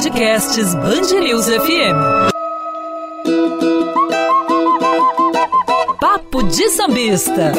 Podcasts 0.00 0.74
Bangerils 0.76 1.46
FM. 1.46 1.94
Papo 6.00 6.42
de 6.44 6.70
Sambista. 6.70 7.52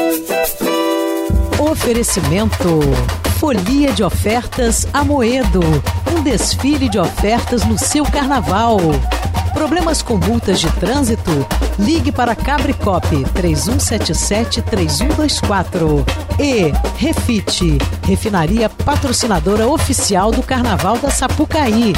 Oferecimento. 1.60 2.80
Folia 3.38 3.92
de 3.92 4.04
ofertas 4.04 4.88
Amoedo. 4.92 5.60
Um 6.18 6.24
desfile 6.24 6.90
de 6.90 6.98
ofertas 6.98 7.64
no 7.64 7.78
seu 7.78 8.04
carnaval. 8.06 8.80
Problemas 9.54 10.02
com 10.02 10.18
multas 10.18 10.60
de 10.60 10.72
trânsito? 10.80 11.46
Ligue 11.78 12.12
para 12.12 12.36
Cabricop 12.36 13.06
3177-3124. 13.36 16.04
E 16.40 16.74
Refite, 16.98 17.78
refinaria 18.04 18.68
patrocinadora 18.68 19.68
oficial 19.68 20.32
do 20.32 20.42
Carnaval 20.42 20.98
da 20.98 21.12
Sapucaí. 21.12 21.94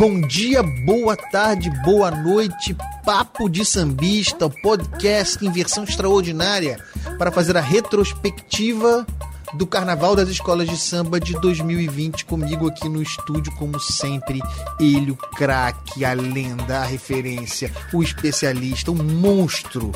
Bom 0.00 0.18
dia, 0.18 0.62
boa 0.62 1.14
tarde, 1.14 1.68
boa 1.84 2.10
noite. 2.10 2.74
Papo 3.04 3.50
de 3.50 3.66
Sambista, 3.66 4.46
o 4.46 4.50
podcast 4.50 5.44
em 5.44 5.52
versão 5.52 5.84
extraordinária 5.84 6.82
para 7.18 7.30
fazer 7.30 7.54
a 7.54 7.60
retrospectiva 7.60 9.06
do 9.52 9.66
Carnaval 9.66 10.16
das 10.16 10.30
Escolas 10.30 10.70
de 10.70 10.78
Samba 10.78 11.20
de 11.20 11.34
2020 11.34 12.24
comigo 12.24 12.66
aqui 12.66 12.88
no 12.88 13.02
estúdio, 13.02 13.54
como 13.56 13.78
sempre, 13.78 14.40
ele, 14.80 15.10
o 15.10 15.16
craque, 15.16 16.02
a 16.02 16.14
lenda, 16.14 16.78
a 16.78 16.84
referência, 16.86 17.70
o 17.92 18.02
especialista, 18.02 18.90
o 18.90 18.94
monstro, 18.94 19.92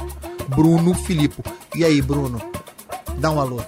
Bruno 0.48 0.92
Filippo. 0.92 1.42
E 1.74 1.82
aí, 1.82 2.02
Bruno? 2.02 2.42
Dá 3.16 3.30
um 3.30 3.40
alô. 3.40 3.62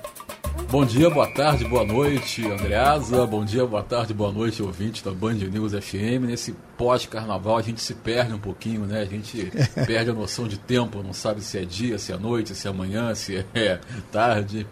Bom 0.69 0.85
dia, 0.85 1.09
boa 1.09 1.29
tarde, 1.29 1.65
boa 1.65 1.85
noite, 1.85 2.45
Andreasa. 2.45 3.25
Bom 3.25 3.45
dia, 3.45 3.65
boa 3.65 3.85
tarde, 3.85 4.13
boa 4.13 4.33
noite, 4.33 4.61
ouvinte 4.61 5.05
da 5.05 5.13
Band 5.13 5.35
News 5.35 5.73
FM. 5.73 6.27
Nesse 6.27 6.57
pós-carnaval 6.77 7.57
a 7.57 7.63
gente 7.63 7.81
se 7.81 7.95
perde 7.95 8.35
um 8.35 8.39
pouquinho, 8.39 8.81
né? 8.81 9.01
A 9.01 9.05
gente 9.05 9.49
perde 9.87 10.11
a 10.11 10.13
noção 10.13 10.49
de 10.49 10.59
tempo, 10.59 11.05
não 11.05 11.13
sabe 11.13 11.41
se 11.41 11.57
é 11.57 11.65
dia, 11.65 11.99
se 11.99 12.13
é 12.13 12.19
noite, 12.19 12.53
se 12.53 12.67
é 12.67 12.73
manhã, 12.73 13.15
se 13.15 13.47
é 13.55 13.79
tarde. 14.11 14.67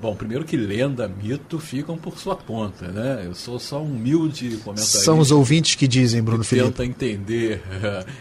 Bom, 0.00 0.16
primeiro 0.16 0.46
que 0.46 0.56
lenda, 0.56 1.06
mito 1.06 1.58
ficam 1.58 1.98
por 1.98 2.18
sua 2.18 2.34
conta, 2.34 2.88
né? 2.88 3.24
Eu 3.26 3.34
sou 3.34 3.58
só 3.58 3.82
um 3.82 3.92
humilde 3.92 4.56
comentarista. 4.64 5.00
São 5.00 5.18
os 5.18 5.30
ouvintes 5.30 5.74
que 5.74 5.86
dizem, 5.86 6.22
Bruno 6.22 6.42
que 6.42 6.48
Felipe. 6.48 6.68
Tenta 6.68 6.86
entender 6.86 7.62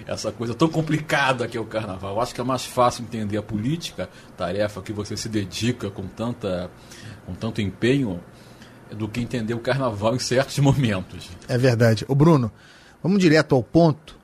essa 0.06 0.30
coisa 0.30 0.54
tão 0.54 0.68
complicada 0.68 1.48
que 1.48 1.58
é 1.58 1.62
o 1.62 1.66
carnaval. 1.66 2.16
Eu 2.16 2.22
acho 2.22 2.36
que 2.36 2.42
é 2.42 2.44
mais 2.44 2.66
fácil 2.66 3.04
entender 3.04 3.38
a 3.38 3.42
política, 3.42 4.10
tarefa 4.36 4.82
que 4.82 4.92
você 4.92 5.16
se 5.16 5.30
dedica 5.30 5.90
com, 5.90 6.06
tanta, 6.06 6.70
com 7.26 7.34
tanto 7.34 7.62
empenho, 7.62 8.20
do 8.92 9.08
que 9.08 9.22
entender 9.22 9.54
o 9.54 9.60
carnaval 9.60 10.16
em 10.16 10.20
certos 10.20 10.60
momentos. 10.60 11.30
É 11.48 11.58
verdade. 11.58 12.04
O 12.10 12.16
Bruno, 12.16 12.52
vamos 13.02 13.20
direto 13.20 13.56
ao 13.56 13.64
ponto. 13.64 14.18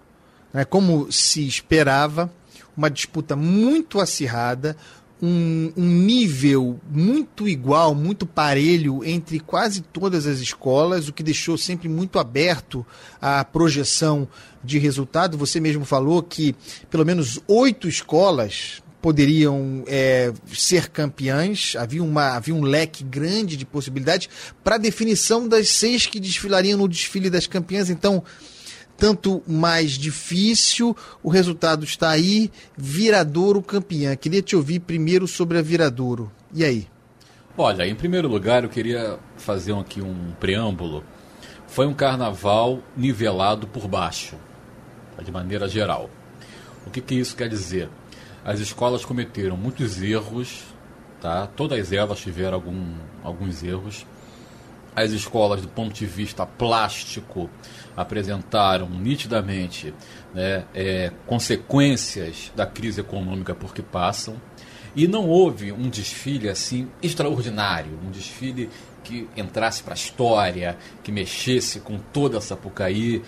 Né? 0.54 0.66
Como 0.66 1.10
se 1.10 1.48
esperava, 1.48 2.30
uma 2.76 2.90
disputa 2.90 3.34
muito 3.34 4.02
acirrada, 4.02 4.76
um, 5.22 5.72
um, 5.78 5.86
nível 5.86 6.80
muito 6.90 7.48
igual, 7.48 7.96
muito 7.96 8.26
parelho 8.26 9.04
entre 9.04 9.40
quase 9.40 9.82
todas 9.82 10.28
as 10.28 10.40
escolas, 10.40 11.08
o 11.08 11.14
que 11.14 11.24
deixou 11.24 11.58
sempre 11.58 11.88
muito 11.88 12.20
aberto 12.20 12.86
a 13.22 13.44
projeção 13.44 14.28
de 14.64 14.78
resultado. 14.78 15.38
Você 15.38 15.60
mesmo 15.60 15.86
falou 15.86 16.22
que 16.22 16.56
pelo 16.90 17.06
menos 17.06 17.40
oito 17.48 17.88
escolas 17.88 18.84
poderiam 19.02 19.84
é, 19.86 20.34
ser 20.52 20.90
campeãs, 20.90 21.76
havia, 21.78 22.04
uma, 22.04 22.36
havia 22.36 22.56
um 22.56 22.64
leque 22.64 23.04
grande 23.04 23.56
de 23.56 23.64
possibilidades 23.64 24.28
para 24.64 24.80
definição 24.80 25.48
das 25.48 25.70
seis 25.70 26.08
que 26.08 26.20
desfilariam 26.20 26.80
no 26.80 26.88
desfile 26.88 27.30
das 27.30 27.46
campeãs. 27.46 27.92
Então, 27.92 28.24
tanto 28.98 29.44
mais 29.48 29.92
difícil, 29.92 30.96
o 31.22 31.30
resultado 31.30 31.84
está 31.84 32.10
aí, 32.10 32.52
Viradouro 32.78 33.62
campeã. 33.62 34.16
Queria 34.16 34.42
te 34.42 34.56
ouvir 34.56 34.80
primeiro 34.80 35.28
sobre 35.28 35.58
a 35.58 35.62
Viradouro. 35.62 36.32
E 36.54 36.64
aí? 36.64 36.88
Olha, 37.58 37.88
em 37.88 37.96
primeiro 37.96 38.28
lugar, 38.28 38.64
eu 38.64 38.70
queria 38.70 39.18
fazer 39.38 39.74
aqui 39.74 40.02
um 40.02 40.34
preâmbulo. 40.40 41.04
Foi 41.68 41.86
um 41.86 41.94
carnaval 41.94 42.80
nivelado 42.96 43.68
por 43.68 43.88
baixo, 43.88 44.36
de 45.24 45.32
maneira 45.32 45.68
geral. 45.68 46.10
O 46.86 46.90
que, 46.90 47.02
que 47.02 47.16
isso 47.16 47.36
quer 47.36 47.50
dizer? 47.50 47.90
As 48.44 48.60
escolas 48.60 49.04
cometeram 49.04 49.58
muitos 49.58 50.02
erros, 50.02 50.64
tá? 51.20 51.48
todas 51.48 51.92
elas 51.92 52.20
tiveram 52.20 52.56
algum, 52.56 52.94
alguns 53.24 53.64
erros. 53.64 54.06
As 54.96 55.12
escolas, 55.12 55.62
do 55.62 55.68
ponto 55.68 55.94
de 55.94 56.06
vista 56.06 56.46
plástico, 56.46 57.50
apresentaram 57.96 58.90
nitidamente 58.90 59.94
né, 60.34 60.66
é, 60.74 61.12
consequências 61.26 62.52
da 62.56 62.66
crise 62.66 63.02
econômica 63.02 63.56
por 63.56 63.74
que 63.74 63.82
passam. 63.82 64.36
E 64.96 65.08
não 65.08 65.28
houve 65.28 65.72
um 65.72 65.90
desfile 65.90 66.48
assim 66.48 66.88
extraordinário, 67.04 68.00
um 68.06 68.10
desfile 68.10 68.70
que 69.04 69.28
entrasse 69.36 69.84
para 69.84 69.94
a 69.94 69.96
história, 69.96 70.78
que 71.04 71.12
mexesse 71.12 71.80
com 71.82 71.98
toda 71.98 72.38
a 72.38 72.42
Sapucaí, 72.42 73.22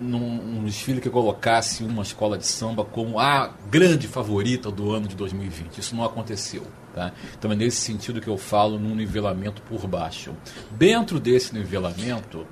num 0.00 0.58
um 0.58 0.64
desfile 0.64 1.00
que 1.00 1.08
colocasse 1.08 1.84
uma 1.84 2.02
escola 2.02 2.36
de 2.36 2.46
samba 2.46 2.84
como 2.84 3.18
a 3.18 3.54
grande 3.70 4.06
favorita 4.08 4.70
do 4.70 4.92
ano 4.92 5.08
de 5.08 5.14
2020. 5.16 5.78
Isso 5.78 5.96
não 5.96 6.04
aconteceu. 6.04 6.66
Tá? 6.94 7.12
Então 7.36 7.50
é 7.50 7.56
nesse 7.56 7.78
sentido 7.78 8.20
que 8.20 8.28
eu 8.28 8.38
falo 8.38 8.78
num 8.78 8.94
nivelamento 8.94 9.62
por 9.62 9.86
baixo. 9.86 10.32
Dentro 10.70 11.18
desse 11.18 11.52
nivelamento, 11.52 12.46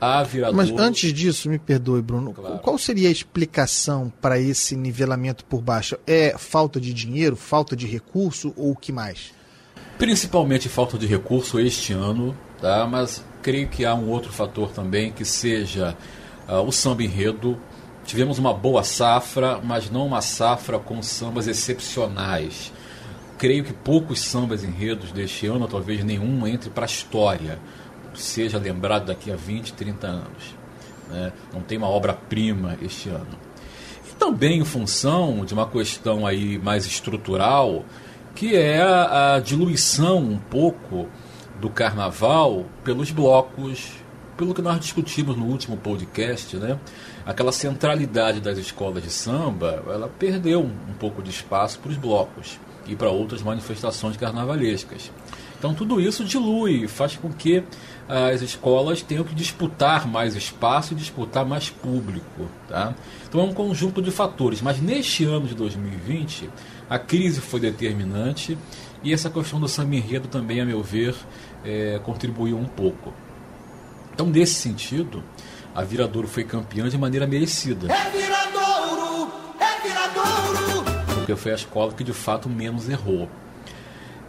a 0.00 0.22
Viradouro... 0.22 0.56
Mas 0.56 0.70
antes 0.80 1.12
disso, 1.12 1.50
me 1.50 1.58
perdoe, 1.58 2.00
Bruno, 2.00 2.32
claro. 2.32 2.58
qual 2.60 2.78
seria 2.78 3.08
a 3.08 3.12
explicação 3.12 4.10
para 4.20 4.38
esse 4.38 4.74
nivelamento 4.74 5.44
por 5.44 5.60
baixo? 5.60 5.98
É 6.06 6.34
falta 6.38 6.80
de 6.80 6.94
dinheiro, 6.94 7.36
falta 7.36 7.76
de 7.76 7.86
recurso 7.86 8.54
ou 8.56 8.70
o 8.70 8.76
que 8.76 8.92
mais? 8.92 9.32
Principalmente 9.98 10.68
falta 10.68 10.96
de 10.96 11.06
recurso 11.06 11.60
este 11.60 11.92
ano, 11.92 12.34
tá? 12.60 12.86
mas 12.86 13.22
creio 13.42 13.68
que 13.68 13.84
há 13.84 13.94
um 13.94 14.08
outro 14.08 14.32
fator 14.32 14.70
também 14.70 15.12
que 15.12 15.24
seja 15.24 15.94
uh, 16.48 16.62
o 16.62 16.72
samba 16.72 17.02
enredo. 17.02 17.60
Tivemos 18.06 18.38
uma 18.38 18.54
boa 18.54 18.82
safra, 18.82 19.60
mas 19.62 19.90
não 19.90 20.06
uma 20.06 20.22
safra 20.22 20.78
com 20.78 21.02
sambas 21.02 21.46
excepcionais. 21.46 22.72
Creio 23.36 23.62
que 23.62 23.74
poucos 23.74 24.20
sambas 24.20 24.64
enredos 24.64 25.12
deste 25.12 25.46
ano, 25.46 25.68
talvez 25.68 26.02
nenhum, 26.02 26.46
entre 26.46 26.70
para 26.70 26.84
a 26.84 26.86
história 26.86 27.58
seja 28.14 28.58
lembrado 28.58 29.06
daqui 29.06 29.30
a 29.30 29.36
20, 29.36 29.72
30 29.72 30.06
anos. 30.06 30.54
Né? 31.08 31.32
Não 31.52 31.60
tem 31.60 31.78
uma 31.78 31.88
obra-prima 31.88 32.76
este 32.82 33.08
ano. 33.08 33.38
E 34.10 34.14
também 34.14 34.58
em 34.58 34.64
função 34.64 35.44
de 35.44 35.54
uma 35.54 35.68
questão 35.68 36.26
aí 36.26 36.58
mais 36.58 36.86
estrutural, 36.86 37.84
que 38.34 38.56
é 38.56 38.80
a, 38.80 39.34
a 39.34 39.40
diluição 39.40 40.18
um 40.18 40.38
pouco 40.38 41.08
do 41.60 41.68
carnaval 41.68 42.64
pelos 42.82 43.10
blocos, 43.10 43.92
pelo 44.36 44.54
que 44.54 44.62
nós 44.62 44.80
discutimos 44.80 45.36
no 45.36 45.44
último 45.44 45.76
podcast, 45.76 46.56
né? 46.56 46.78
Aquela 47.26 47.52
centralidade 47.52 48.40
das 48.40 48.56
escolas 48.56 49.02
de 49.02 49.10
samba, 49.10 49.84
ela 49.86 50.08
perdeu 50.08 50.62
um 50.62 50.94
pouco 50.98 51.22
de 51.22 51.28
espaço 51.28 51.78
para 51.78 51.90
os 51.90 51.98
blocos 51.98 52.58
e 52.86 52.96
para 52.96 53.10
outras 53.10 53.42
manifestações 53.42 54.16
carnavalescas. 54.16 55.12
Então 55.60 55.74
tudo 55.74 56.00
isso 56.00 56.24
dilui, 56.24 56.88
faz 56.88 57.16
com 57.16 57.30
que 57.30 57.62
as 58.08 58.40
escolas 58.40 59.02
tenham 59.02 59.22
que 59.22 59.34
disputar 59.34 60.08
mais 60.08 60.34
espaço 60.34 60.94
e 60.94 60.96
disputar 60.96 61.44
mais 61.44 61.68
público. 61.68 62.48
Tá? 62.66 62.94
Então 63.28 63.42
é 63.42 63.44
um 63.44 63.52
conjunto 63.52 64.00
de 64.00 64.10
fatores. 64.10 64.62
Mas 64.62 64.80
neste 64.80 65.26
ano 65.26 65.46
de 65.46 65.54
2020, 65.54 66.48
a 66.88 66.98
crise 66.98 67.42
foi 67.42 67.60
determinante 67.60 68.56
e 69.04 69.12
essa 69.12 69.28
questão 69.28 69.60
do 69.60 69.68
samba 69.68 69.96
enredo 69.96 70.28
também, 70.28 70.62
a 70.62 70.64
meu 70.64 70.82
ver, 70.82 71.14
é, 71.62 72.00
contribuiu 72.02 72.56
um 72.56 72.64
pouco. 72.64 73.12
Então, 74.14 74.26
nesse 74.26 74.54
sentido, 74.54 75.22
a 75.74 75.84
Viradouro 75.84 76.26
foi 76.26 76.42
campeã 76.44 76.88
de 76.88 76.96
maneira 76.96 77.26
merecida. 77.26 77.86
É 77.92 78.10
Viradouro! 78.10 79.30
É 79.60 79.86
Viradouro! 79.86 80.84
Porque 81.14 81.36
foi 81.36 81.52
a 81.52 81.54
escola 81.54 81.92
que 81.92 82.02
de 82.02 82.14
fato 82.14 82.48
menos 82.48 82.88
errou. 82.88 83.28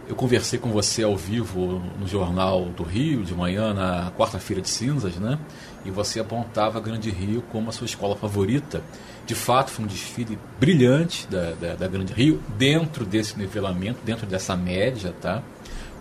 Eu 0.08 0.16
conversei 0.16 0.58
com 0.58 0.70
você 0.70 1.02
ao 1.04 1.16
vivo 1.16 1.80
no 1.98 2.06
Jornal 2.08 2.64
do 2.66 2.82
Rio 2.82 3.22
de 3.22 3.34
manhã, 3.34 3.72
na 3.72 4.10
quarta-feira 4.12 4.60
de 4.60 4.68
cinzas, 4.68 5.16
né? 5.16 5.38
E 5.84 5.90
você 5.90 6.20
apontava 6.20 6.80
Grande 6.80 7.10
Rio 7.10 7.42
como 7.52 7.70
a 7.70 7.72
sua 7.72 7.84
escola 7.84 8.16
favorita. 8.16 8.82
De 9.24 9.34
fato, 9.34 9.70
foi 9.70 9.84
um 9.84 9.88
desfile 9.88 10.38
brilhante 10.58 11.26
da, 11.28 11.52
da, 11.52 11.74
da 11.74 11.88
Grande 11.88 12.12
Rio, 12.12 12.42
dentro 12.58 13.04
desse 13.04 13.38
nivelamento, 13.38 14.00
dentro 14.04 14.26
dessa 14.26 14.56
média, 14.56 15.14
tá? 15.20 15.42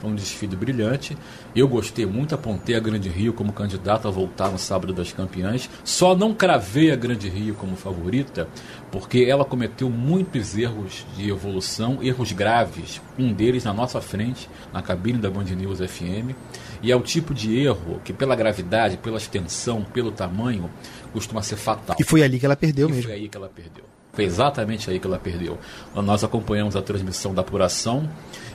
Foi 0.01 0.09
um 0.09 0.15
desfile 0.15 0.55
brilhante. 0.55 1.15
Eu 1.55 1.67
gostei 1.67 2.07
muito, 2.07 2.33
apontei 2.33 2.75
a 2.75 2.79
Grande 2.79 3.07
Rio 3.07 3.33
como 3.33 3.53
candidata 3.53 4.07
a 4.07 4.11
voltar 4.11 4.49
no 4.49 4.57
Sábado 4.57 4.91
das 4.91 5.13
Campeãs. 5.13 5.69
Só 5.83 6.15
não 6.15 6.33
cravei 6.33 6.91
a 6.91 6.95
Grande 6.95 7.29
Rio 7.29 7.53
como 7.53 7.75
favorita, 7.75 8.47
porque 8.91 9.27
ela 9.29 9.45
cometeu 9.45 9.91
muitos 9.91 10.57
erros 10.57 11.05
de 11.15 11.29
evolução, 11.29 11.99
erros 12.01 12.31
graves. 12.31 12.99
Um 13.19 13.31
deles 13.31 13.63
na 13.63 13.73
nossa 13.73 14.01
frente, 14.01 14.49
na 14.73 14.81
cabine 14.81 15.19
da 15.19 15.29
Band 15.29 15.43
News 15.43 15.77
FM. 15.77 16.33
E 16.81 16.91
é 16.91 16.95
o 16.95 17.01
tipo 17.01 17.31
de 17.31 17.55
erro 17.59 18.01
que, 18.03 18.11
pela 18.11 18.35
gravidade, 18.35 18.97
pela 18.97 19.17
extensão, 19.17 19.83
pelo 19.83 20.11
tamanho, 20.11 20.67
costuma 21.13 21.43
ser 21.43 21.57
fatal. 21.57 21.95
E 21.99 22.03
foi 22.03 22.23
ali 22.23 22.39
que 22.39 22.45
ela 22.47 22.55
perdeu 22.55 22.89
e 22.89 22.91
mesmo. 22.91 23.03
Foi 23.03 23.13
aí 23.13 23.29
que 23.29 23.37
ela 23.37 23.49
perdeu. 23.49 23.83
Foi 24.13 24.25
exatamente 24.25 24.89
aí 24.89 24.99
que 24.99 25.07
ela 25.07 25.17
perdeu. 25.17 25.57
Nós 25.95 26.23
acompanhamos 26.23 26.75
a 26.75 26.81
transmissão 26.81 27.33
da 27.33 27.41
apuração 27.41 28.09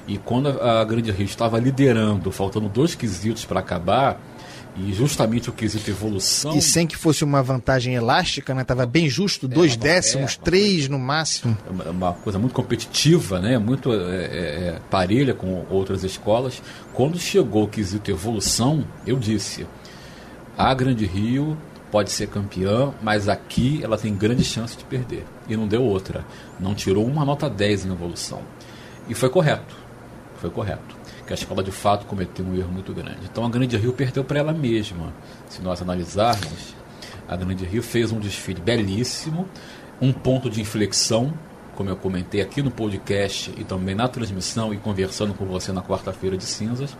e 0.06 0.18
quando 0.18 0.48
a 0.48 0.84
Grande 0.84 1.10
Rio 1.10 1.24
estava 1.24 1.58
liderando, 1.58 2.30
faltando 2.30 2.68
dois 2.68 2.94
quesitos 2.94 3.44
para 3.44 3.60
acabar, 3.60 4.20
e 4.78 4.92
justamente 4.92 5.48
o 5.48 5.52
quesito 5.52 5.90
evolução. 5.90 6.56
E 6.56 6.60
sem 6.60 6.86
que 6.86 6.96
fosse 6.96 7.24
uma 7.24 7.42
vantagem 7.42 7.94
elástica, 7.94 8.54
né? 8.54 8.62
Tava 8.62 8.84
bem 8.84 9.08
justo, 9.08 9.48
dois 9.48 9.72
é, 9.72 9.76
décimos, 9.76 10.38
é, 10.38 10.44
três 10.44 10.88
no 10.88 10.98
máximo. 10.98 11.56
É 11.84 11.90
uma 11.90 12.12
coisa 12.12 12.38
muito 12.38 12.52
competitiva, 12.52 13.40
né? 13.40 13.58
Muito 13.58 13.92
é, 13.92 13.96
é, 13.96 13.98
é, 13.98 14.80
parelha 14.90 15.32
com 15.32 15.64
outras 15.70 16.04
escolas. 16.04 16.62
Quando 16.92 17.18
chegou 17.18 17.64
o 17.64 17.68
quesito 17.68 18.10
evolução, 18.10 18.84
eu 19.06 19.16
disse: 19.16 19.66
a 20.58 20.74
Grande 20.74 21.06
Rio 21.06 21.56
pode 21.96 22.12
ser 22.12 22.26
campeã, 22.26 22.93
mas 23.00 23.26
aqui 23.26 23.81
ela 23.82 23.96
tem 23.96 24.14
grande 24.14 24.44
chance 24.44 24.76
de 24.76 24.84
perder. 24.84 25.25
E 25.48 25.56
não 25.56 25.66
deu 25.66 25.82
outra. 25.82 26.26
Não 26.60 26.75
tirou 26.75 27.06
uma 27.06 27.25
nota 27.25 27.48
10 27.48 27.87
em 27.87 27.90
evolução. 27.90 28.43
E 29.08 29.14
foi 29.14 29.31
correto. 29.31 29.75
Foi 30.37 30.50
correto 30.50 30.94
que 31.26 31.32
a 31.32 31.34
escola 31.34 31.64
de 31.64 31.70
fato 31.70 32.04
cometeu 32.04 32.44
um 32.44 32.54
erro 32.54 32.70
muito 32.70 32.93
grande. 32.93 33.20
Então 33.25 33.46
a 33.46 33.48
Grande 33.48 33.78
Rio 33.78 33.94
perdeu 33.94 34.22
para 34.22 34.38
ela 34.38 34.52
mesma. 34.52 35.10
Se 35.48 35.62
nós 35.62 35.81
analisarmos, 35.81 36.75
a 37.26 37.34
Grande 37.34 37.64
Rio 37.64 37.82
fez 37.82 38.12
um 38.12 38.20
desfile 38.20 38.60
belíssimo, 38.60 39.49
um 39.99 40.12
ponto 40.12 40.50
de 40.50 40.60
inflexão, 40.60 41.32
como 41.75 41.88
eu 41.88 41.96
comentei 41.96 42.42
aqui 42.42 42.60
no 42.60 42.70
podcast 42.70 43.54
e 43.56 43.64
também 43.64 43.94
na 43.94 44.06
transmissão 44.06 44.75
e 44.75 44.76
conversando 44.76 45.32
com 45.32 45.46
você 45.46 45.72
na 45.72 45.81
quarta-feira 45.81 46.37
de 46.37 46.44
cinzas, 46.44 46.94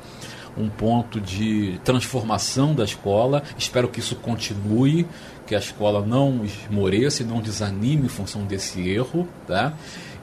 um 0.56 0.68
ponto 0.68 1.20
de 1.20 1.78
transformação 1.84 2.74
da 2.74 2.84
escola. 2.84 3.42
Espero 3.58 3.88
que 3.88 4.00
isso 4.00 4.16
continue, 4.16 5.06
que 5.46 5.54
a 5.54 5.58
escola 5.58 6.04
não 6.04 6.44
esmoreça 6.44 7.22
e 7.22 7.26
não 7.26 7.40
desanime 7.40 8.06
em 8.06 8.08
função 8.08 8.44
desse 8.44 8.88
erro, 8.88 9.28
tá? 9.46 9.74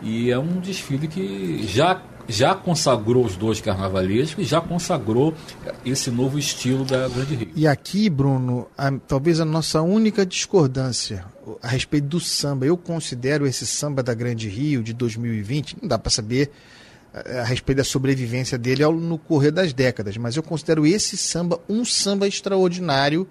E 0.01 0.29
é 0.31 0.37
um 0.37 0.59
desfile 0.59 1.07
que 1.07 1.65
já 1.67 2.01
já 2.27 2.55
consagrou 2.55 3.25
os 3.25 3.35
dois 3.35 3.59
carnavalescos 3.59 4.45
e 4.45 4.47
já 4.47 4.61
consagrou 4.61 5.33
esse 5.85 6.09
novo 6.09 6.39
estilo 6.39 6.85
da 6.85 7.07
Grande 7.09 7.35
Rio. 7.35 7.49
E 7.53 7.67
aqui, 7.67 8.09
Bruno, 8.09 8.67
a, 8.77 8.91
talvez 8.91 9.39
a 9.41 9.45
nossa 9.45 9.81
única 9.81 10.25
discordância 10.25 11.25
a 11.61 11.67
respeito 11.67 12.07
do 12.07 12.19
samba. 12.19 12.65
Eu 12.65 12.77
considero 12.77 13.45
esse 13.45 13.67
samba 13.67 14.01
da 14.01 14.13
Grande 14.13 14.47
Rio 14.47 14.81
de 14.81 14.93
2020, 14.93 15.77
não 15.81 15.89
dá 15.89 15.99
para 15.99 16.09
saber 16.09 16.51
a, 17.13 17.43
respeito 17.43 17.77
da 17.77 17.83
sobrevivência 17.83 18.57
dele 18.57 18.83
ao, 18.83 18.93
no 18.93 19.17
correr 19.17 19.51
das 19.51 19.73
décadas, 19.73 20.17
mas 20.17 20.35
eu 20.35 20.43
considero 20.43 20.85
esse 20.85 21.15
samba 21.15 21.59
um 21.69 21.85
samba 21.85 22.27
extraordinário. 22.27 23.27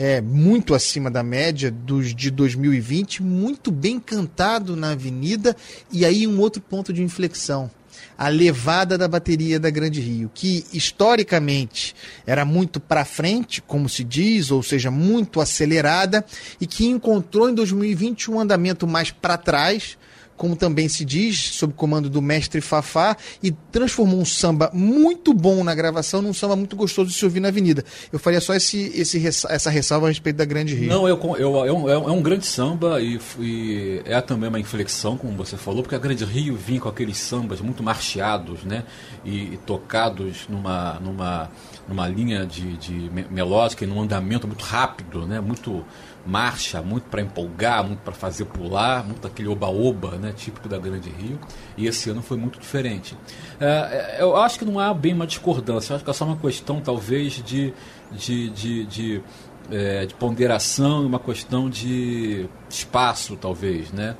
É, 0.00 0.20
muito 0.20 0.76
acima 0.76 1.10
da 1.10 1.24
média 1.24 1.72
dos 1.72 2.14
de 2.14 2.30
2020, 2.30 3.20
muito 3.20 3.72
bem 3.72 3.98
cantado 3.98 4.76
na 4.76 4.92
avenida, 4.92 5.56
e 5.90 6.04
aí 6.04 6.24
um 6.24 6.38
outro 6.38 6.62
ponto 6.62 6.92
de 6.92 7.02
inflexão 7.02 7.68
a 8.16 8.28
levada 8.28 8.98
da 8.98 9.06
bateria 9.06 9.60
da 9.60 9.70
Grande 9.70 10.00
Rio, 10.00 10.30
que 10.34 10.64
historicamente 10.72 11.94
era 12.26 12.44
muito 12.44 12.80
para 12.80 13.04
frente, 13.04 13.62
como 13.62 13.88
se 13.88 14.02
diz, 14.02 14.50
ou 14.50 14.60
seja, 14.60 14.90
muito 14.90 15.40
acelerada, 15.40 16.24
e 16.60 16.66
que 16.66 16.86
encontrou 16.86 17.48
em 17.48 17.54
2020 17.54 18.30
um 18.30 18.40
andamento 18.40 18.88
mais 18.88 19.12
para 19.12 19.36
trás, 19.36 19.96
como 20.38 20.56
também 20.56 20.88
se 20.88 21.04
diz, 21.04 21.36
sob 21.36 21.74
comando 21.74 22.08
do 22.08 22.22
mestre 22.22 22.60
Fafá, 22.60 23.16
e 23.42 23.50
transformou 23.50 24.20
um 24.20 24.24
samba 24.24 24.70
muito 24.72 25.34
bom 25.34 25.62
na 25.62 25.74
gravação 25.74 26.22
num 26.22 26.32
samba 26.32 26.56
muito 26.56 26.76
gostoso 26.76 27.10
de 27.10 27.16
se 27.16 27.24
ouvir 27.24 27.40
na 27.40 27.48
avenida. 27.48 27.84
Eu 28.12 28.18
faria 28.18 28.40
só 28.40 28.54
esse, 28.54 28.92
esse, 28.94 29.24
essa 29.26 29.68
ressalva 29.68 30.06
a 30.06 30.08
respeito 30.08 30.36
da 30.36 30.44
Grande 30.44 30.74
Rio. 30.74 30.88
Não, 30.88 31.08
eu, 31.08 31.20
eu, 31.36 31.66
é, 31.66 31.72
um, 31.72 31.88
é 31.90 32.12
um 32.12 32.22
grande 32.22 32.46
samba 32.46 33.00
e, 33.02 33.20
e, 33.40 34.00
é 34.04 34.20
também 34.20 34.48
uma 34.48 34.60
inflexão, 34.60 35.16
como 35.16 35.36
você 35.36 35.56
falou, 35.56 35.82
porque 35.82 35.96
a 35.96 35.98
Grande 35.98 36.24
Rio 36.24 36.56
vinha 36.56 36.80
com 36.80 36.88
aqueles 36.88 37.18
sambas 37.18 37.60
muito 37.60 37.82
marcheados, 37.82 38.62
né? 38.62 38.84
E, 39.24 39.54
e 39.54 39.60
tocados 39.66 40.46
numa, 40.48 41.00
numa, 41.00 41.50
numa 41.88 42.08
linha 42.08 42.46
de, 42.46 42.76
de 42.76 43.10
melódica 43.30 43.84
e 43.84 43.86
num 43.88 44.00
andamento 44.00 44.46
muito 44.46 44.62
rápido, 44.64 45.26
né? 45.26 45.40
Muito 45.40 45.84
marcha, 46.28 46.82
muito 46.82 47.04
para 47.04 47.22
empolgar, 47.22 47.82
muito 47.82 48.00
para 48.00 48.12
fazer 48.12 48.44
pular, 48.44 49.02
muito 49.02 49.26
aquele 49.26 49.48
oba-oba, 49.48 50.16
né, 50.18 50.32
típico 50.36 50.68
da 50.68 50.76
Grande 50.76 51.08
Rio. 51.08 51.40
E 51.74 51.86
esse 51.86 52.10
ano 52.10 52.20
foi 52.20 52.36
muito 52.36 52.60
diferente. 52.60 53.16
É, 53.58 54.16
é 54.18 54.22
eu 54.22 54.36
acho 54.36 54.58
que 54.58 54.64
não 54.64 54.78
há 54.78 54.92
bem 54.92 55.14
uma 55.14 55.26
discordância, 55.26 55.94
acho 55.94 56.04
que 56.04 56.10
é 56.10 56.12
só 56.12 56.26
uma 56.26 56.36
questão, 56.36 56.82
talvez, 56.82 57.42
de, 57.42 57.72
de, 58.12 58.50
de, 58.50 58.84
de, 58.84 59.22
é, 59.70 60.04
de 60.04 60.14
ponderação 60.14 61.06
uma 61.06 61.18
questão 61.18 61.70
de 61.70 62.46
espaço, 62.68 63.34
talvez. 63.36 63.90
Né? 63.90 64.14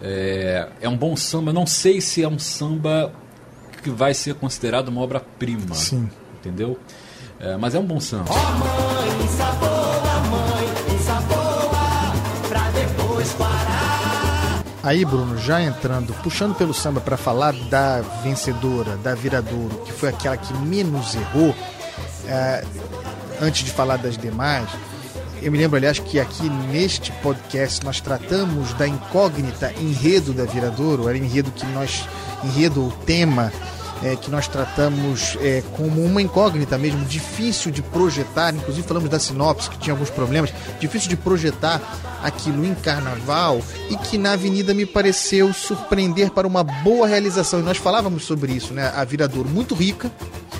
É, 0.00 0.68
é 0.82 0.88
um 0.88 0.96
bom 0.96 1.16
samba, 1.16 1.52
não 1.52 1.66
sei 1.66 2.00
se 2.00 2.22
é 2.22 2.28
um 2.28 2.38
samba 2.38 3.12
que 3.82 3.90
vai 3.90 4.14
ser 4.14 4.36
considerado 4.36 4.88
uma 4.88 5.00
obra-prima. 5.00 5.74
Entendeu? 6.38 6.78
É, 7.40 7.56
mas 7.56 7.74
é 7.74 7.78
um 7.80 7.84
bom 7.84 7.98
samba. 7.98 8.30
Oh, 8.30 9.66
mãe, 9.66 9.73
Aí, 14.84 15.02
Bruno, 15.02 15.38
já 15.38 15.62
entrando, 15.62 16.12
puxando 16.22 16.54
pelo 16.54 16.74
samba 16.74 17.00
para 17.00 17.16
falar 17.16 17.54
da 17.70 18.02
vencedora, 18.22 18.98
da 18.98 19.14
Viradouro, 19.14 19.78
que 19.78 19.90
foi 19.90 20.10
aquela 20.10 20.36
que 20.36 20.52
menos 20.58 21.14
errou, 21.14 21.56
é, 22.28 22.62
antes 23.40 23.64
de 23.64 23.70
falar 23.70 23.96
das 23.96 24.18
demais, 24.18 24.68
eu 25.40 25.50
me 25.50 25.56
lembro, 25.56 25.78
aliás, 25.78 25.98
que 25.98 26.20
aqui 26.20 26.50
neste 26.50 27.10
podcast 27.12 27.82
nós 27.82 27.98
tratamos 28.02 28.74
da 28.74 28.86
incógnita 28.86 29.72
enredo 29.80 30.34
da 30.34 30.44
Viradouro, 30.44 31.08
era 31.08 31.16
enredo 31.16 31.50
que 31.50 31.64
nós, 31.68 32.06
enredo, 32.44 32.86
o 32.86 32.92
tema 33.06 33.50
é, 34.04 34.16
que 34.16 34.30
nós 34.30 34.46
tratamos 34.46 35.38
é, 35.40 35.62
como 35.72 36.04
uma 36.04 36.20
incógnita 36.20 36.76
mesmo, 36.76 37.04
difícil 37.06 37.72
de 37.72 37.80
projetar, 37.80 38.54
inclusive 38.54 38.86
falamos 38.86 39.08
da 39.08 39.18
sinopse 39.18 39.70
que 39.70 39.78
tinha 39.78 39.94
alguns 39.94 40.10
problemas, 40.10 40.52
difícil 40.78 41.08
de 41.08 41.16
projetar 41.16 41.80
aquilo 42.22 42.64
em 42.66 42.74
carnaval 42.74 43.62
e 43.90 43.96
que 43.96 44.18
na 44.18 44.32
avenida 44.32 44.74
me 44.74 44.84
pareceu 44.84 45.52
surpreender 45.54 46.30
para 46.30 46.46
uma 46.46 46.62
boa 46.62 47.06
realização. 47.06 47.60
E 47.60 47.62
nós 47.62 47.78
falávamos 47.78 48.24
sobre 48.24 48.52
isso, 48.52 48.74
né? 48.74 48.92
A 48.94 49.04
Viradouro 49.04 49.48
muito 49.48 49.74
rica. 49.74 50.10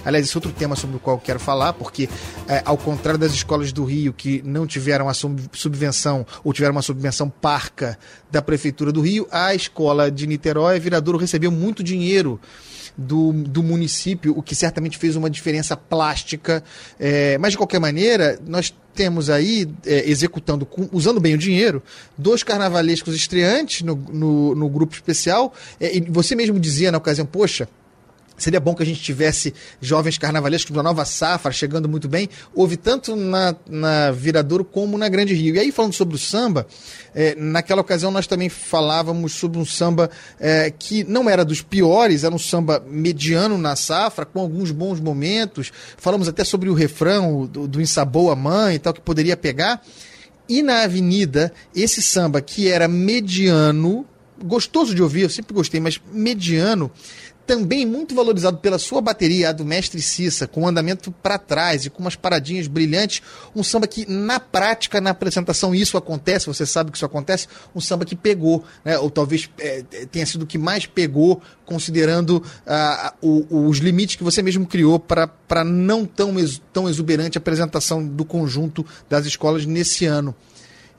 Aliás, 0.04 0.26
esse 0.26 0.36
é 0.36 0.38
outro 0.38 0.52
tema 0.52 0.76
sobre 0.76 0.96
o 0.96 0.98
qual 0.98 1.16
eu 1.16 1.20
quero 1.20 1.40
falar, 1.40 1.72
porque 1.72 2.08
é, 2.46 2.62
ao 2.64 2.76
contrário 2.76 3.18
das 3.18 3.32
escolas 3.32 3.72
do 3.72 3.84
Rio 3.84 4.12
que 4.12 4.42
não 4.44 4.66
tiveram 4.66 5.08
a 5.08 5.14
subvenção 5.14 6.26
ou 6.42 6.52
tiveram 6.52 6.74
uma 6.74 6.82
subvenção 6.82 7.28
parca 7.28 7.98
da 8.30 8.42
Prefeitura 8.42 8.92
do 8.92 9.00
Rio, 9.00 9.26
a 9.30 9.54
escola 9.54 10.10
de 10.10 10.26
Niterói, 10.26 10.76
a 10.76 10.78
Viradouro, 10.78 11.18
recebeu 11.18 11.50
muito 11.50 11.82
dinheiro 11.82 12.38
do, 12.96 13.32
do 13.32 13.62
município, 13.62 14.36
o 14.36 14.42
que 14.42 14.54
certamente 14.54 14.98
fez 14.98 15.16
uma 15.16 15.28
diferença 15.28 15.76
plástica. 15.76 16.62
É, 16.98 17.36
mas, 17.38 17.52
de 17.52 17.58
qualquer 17.58 17.80
maneira, 17.80 18.38
nós 18.46 18.74
temos 18.94 19.28
aí, 19.28 19.68
é, 19.84 20.08
executando, 20.08 20.66
usando 20.92 21.20
bem 21.20 21.34
o 21.34 21.38
dinheiro, 21.38 21.82
dois 22.16 22.42
carnavalescos 22.42 23.14
estreantes 23.14 23.82
no, 23.82 23.96
no, 23.96 24.54
no 24.54 24.68
grupo 24.68 24.94
especial. 24.94 25.52
É, 25.80 25.96
e 25.96 26.00
você 26.00 26.34
mesmo 26.34 26.58
dizia 26.60 26.92
na 26.92 26.98
ocasião, 26.98 27.26
poxa, 27.26 27.68
Seria 28.36 28.58
bom 28.58 28.74
que 28.74 28.82
a 28.82 28.86
gente 28.86 29.00
tivesse 29.00 29.54
jovens 29.80 30.18
carnavalescos 30.18 30.74
da 30.74 30.82
nova 30.82 31.04
safra 31.04 31.52
chegando 31.52 31.88
muito 31.88 32.08
bem. 32.08 32.28
Houve 32.52 32.76
tanto 32.76 33.14
na, 33.14 33.54
na 33.68 34.10
Viradouro 34.10 34.64
como 34.64 34.98
na 34.98 35.08
Grande 35.08 35.34
Rio. 35.34 35.54
E 35.54 35.60
aí, 35.60 35.70
falando 35.70 35.92
sobre 35.92 36.16
o 36.16 36.18
samba, 36.18 36.66
é, 37.14 37.36
naquela 37.36 37.80
ocasião 37.80 38.10
nós 38.10 38.26
também 38.26 38.48
falávamos 38.48 39.34
sobre 39.34 39.58
um 39.58 39.64
samba 39.64 40.10
é, 40.40 40.72
que 40.76 41.04
não 41.04 41.30
era 41.30 41.44
dos 41.44 41.62
piores, 41.62 42.24
era 42.24 42.34
um 42.34 42.38
samba 42.38 42.84
mediano 42.88 43.56
na 43.56 43.76
safra, 43.76 44.24
com 44.24 44.40
alguns 44.40 44.72
bons 44.72 44.98
momentos. 44.98 45.72
Falamos 45.96 46.26
até 46.26 46.42
sobre 46.42 46.68
o 46.68 46.74
refrão 46.74 47.46
do, 47.46 47.68
do 47.68 47.80
Ensaboa 47.80 48.34
Mãe 48.34 48.74
e 48.74 48.78
tal, 48.80 48.92
que 48.92 49.00
poderia 49.00 49.36
pegar. 49.36 49.80
E 50.48 50.60
na 50.60 50.82
Avenida, 50.82 51.52
esse 51.74 52.02
samba 52.02 52.40
que 52.40 52.68
era 52.68 52.86
mediano, 52.86 54.04
gostoso 54.42 54.94
de 54.94 55.02
ouvir, 55.02 55.22
eu 55.22 55.30
sempre 55.30 55.54
gostei, 55.54 55.80
mas 55.80 56.00
mediano, 56.12 56.90
também 57.46 57.84
muito 57.84 58.14
valorizado 58.14 58.58
pela 58.58 58.78
sua 58.78 59.00
bateria, 59.00 59.50
a 59.50 59.52
do 59.52 59.64
mestre 59.64 60.00
Cissa, 60.00 60.46
com 60.46 60.62
um 60.62 60.68
andamento 60.68 61.10
para 61.10 61.38
trás 61.38 61.84
e 61.84 61.90
com 61.90 62.00
umas 62.00 62.16
paradinhas 62.16 62.66
brilhantes. 62.66 63.22
Um 63.54 63.62
samba 63.62 63.86
que, 63.86 64.10
na 64.10 64.40
prática, 64.40 65.00
na 65.00 65.10
apresentação, 65.10 65.74
isso 65.74 65.96
acontece, 65.96 66.46
você 66.46 66.64
sabe 66.64 66.90
que 66.90 66.96
isso 66.96 67.06
acontece. 67.06 67.46
Um 67.74 67.80
samba 67.80 68.04
que 68.04 68.16
pegou, 68.16 68.64
né? 68.84 68.98
ou 68.98 69.10
talvez 69.10 69.48
é, 69.58 69.82
tenha 70.10 70.26
sido 70.26 70.42
o 70.42 70.46
que 70.46 70.58
mais 70.58 70.86
pegou, 70.86 71.42
considerando 71.64 72.42
ah, 72.66 73.14
o, 73.20 73.66
os 73.68 73.78
limites 73.78 74.16
que 74.16 74.24
você 74.24 74.42
mesmo 74.42 74.66
criou 74.66 74.98
para 74.98 75.64
não 75.64 76.04
tão, 76.04 76.38
ex, 76.38 76.60
tão 76.72 76.88
exuberante 76.88 77.38
apresentação 77.38 78.06
do 78.06 78.24
conjunto 78.24 78.84
das 79.08 79.26
escolas 79.26 79.66
nesse 79.66 80.06
ano. 80.06 80.34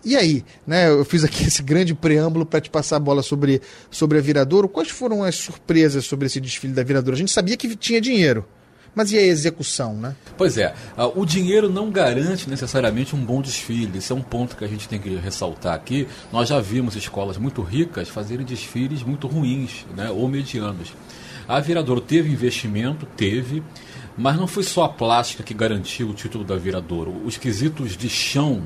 E 0.05 0.15
aí, 0.15 0.45
né? 0.67 0.87
Eu 0.87 1.03
fiz 1.03 1.23
aqui 1.23 1.45
esse 1.45 1.63
grande 1.63 1.95
preâmbulo 1.95 2.45
para 2.45 2.61
te 2.61 2.69
passar 2.69 2.97
a 2.97 2.99
bola 2.99 3.23
sobre, 3.23 3.59
sobre 3.89 4.19
a 4.19 4.21
Viradouro. 4.21 4.69
Quais 4.69 4.89
foram 4.89 5.23
as 5.23 5.35
surpresas 5.35 6.05
sobre 6.05 6.27
esse 6.27 6.39
desfile 6.39 6.73
da 6.73 6.83
Viradouro? 6.83 7.15
A 7.15 7.17
gente 7.17 7.31
sabia 7.31 7.57
que 7.57 7.75
tinha 7.75 7.99
dinheiro. 7.99 8.45
Mas 8.93 9.11
e 9.11 9.17
a 9.17 9.21
execução, 9.21 9.93
né? 9.93 10.15
Pois 10.37 10.57
é, 10.57 10.73
o 11.15 11.25
dinheiro 11.25 11.69
não 11.69 11.91
garante 11.91 12.49
necessariamente 12.49 13.13
um 13.13 13.25
bom 13.25 13.41
desfile. 13.41 13.97
Isso 13.97 14.13
é 14.13 14.15
um 14.15 14.21
ponto 14.21 14.55
que 14.55 14.63
a 14.63 14.67
gente 14.67 14.87
tem 14.87 14.99
que 14.99 15.13
ressaltar 15.15 15.73
aqui. 15.73 16.07
Nós 16.31 16.47
já 16.47 16.61
vimos 16.61 16.95
escolas 16.95 17.37
muito 17.37 17.61
ricas 17.61 18.07
fazerem 18.07 18.45
desfiles 18.45 19.03
muito 19.03 19.27
ruins, 19.27 19.85
né, 19.97 20.09
ou 20.09 20.29
medianos. 20.29 20.93
A 21.45 21.59
Viradouro 21.59 21.99
teve 21.99 22.31
investimento, 22.31 23.05
teve, 23.17 23.61
mas 24.17 24.37
não 24.37 24.47
foi 24.47 24.63
só 24.63 24.85
a 24.85 24.89
plástica 24.89 25.43
que 25.43 25.53
garantiu 25.53 26.09
o 26.09 26.13
título 26.13 26.45
da 26.45 26.55
Viradouro. 26.55 27.21
Os 27.25 27.37
quesitos 27.37 27.97
de 27.97 28.07
chão 28.07 28.63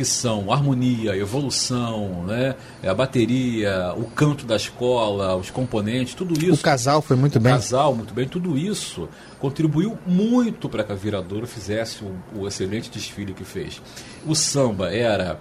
que 0.00 0.04
são 0.06 0.50
harmonia, 0.50 1.14
evolução, 1.14 2.24
né? 2.24 2.54
a 2.82 2.94
bateria, 2.94 3.92
o 3.98 4.04
canto 4.04 4.46
da 4.46 4.56
escola, 4.56 5.36
os 5.36 5.50
componentes, 5.50 6.14
tudo 6.14 6.32
isso. 6.42 6.62
O 6.62 6.64
casal 6.64 7.02
foi 7.02 7.16
muito 7.16 7.36
o 7.36 7.40
bem. 7.40 7.52
O 7.52 7.56
casal, 7.56 7.94
muito 7.94 8.14
bem. 8.14 8.26
Tudo 8.26 8.56
isso 8.56 9.10
contribuiu 9.38 9.98
muito 10.06 10.70
para 10.70 10.84
que 10.84 10.90
a 10.90 10.94
Viradouro 10.94 11.46
fizesse 11.46 12.02
o, 12.02 12.16
o, 12.34 12.48
excelente 12.48 12.90
desfile 12.90 13.34
que 13.34 13.44
fez. 13.44 13.82
O 14.24 14.34
samba 14.34 14.90
era 14.90 15.38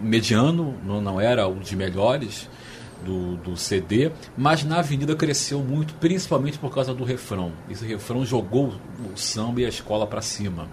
mediano, 0.00 0.74
não, 0.84 1.00
não 1.00 1.20
era 1.20 1.46
um 1.46 1.60
dos 1.60 1.72
melhores 1.74 2.50
do, 3.04 3.36
do 3.36 3.56
CD, 3.56 4.10
mas 4.36 4.64
na 4.64 4.80
avenida 4.80 5.14
cresceu 5.14 5.60
muito, 5.60 5.94
principalmente 5.94 6.58
por 6.58 6.74
causa 6.74 6.92
do 6.92 7.04
refrão. 7.04 7.52
Esse 7.70 7.86
refrão 7.86 8.26
jogou 8.26 8.74
o 9.14 9.16
samba 9.16 9.60
e 9.60 9.64
a 9.64 9.68
escola 9.68 10.08
para 10.08 10.22
cima 10.22 10.66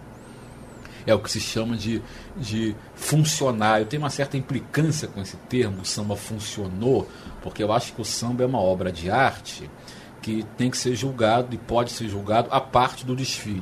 é 1.06 1.14
o 1.14 1.20
que 1.20 1.32
se 1.32 1.40
chama 1.40 1.76
de, 1.76 2.02
de 2.36 2.76
funcionar. 2.96 3.80
Eu 3.80 3.86
tenho 3.86 4.02
uma 4.04 4.10
certa 4.10 4.38
implicância 4.38 5.08
com 5.08 5.22
esse 5.22 5.38
termo, 5.50 5.82
o 5.82 5.86
samba 5.86 6.16
funcionou, 6.16 7.08
porque 7.42 7.64
eu 7.64 7.72
acho 7.72 7.94
que 7.94 8.02
o 8.02 8.06
samba 8.06 8.44
é 8.44 8.46
uma 8.46 8.60
obra 8.60 8.92
de 8.92 9.10
arte 9.10 9.70
que 10.22 10.44
tem 10.58 10.72
que 10.72 10.78
ser 10.78 10.96
julgado 10.96 11.54
e 11.54 11.58
pode 11.58 11.92
ser 11.92 12.10
julgado 12.10 12.48
a 12.50 12.60
parte 12.60 13.06
do 13.06 13.16
desfile. 13.16 13.62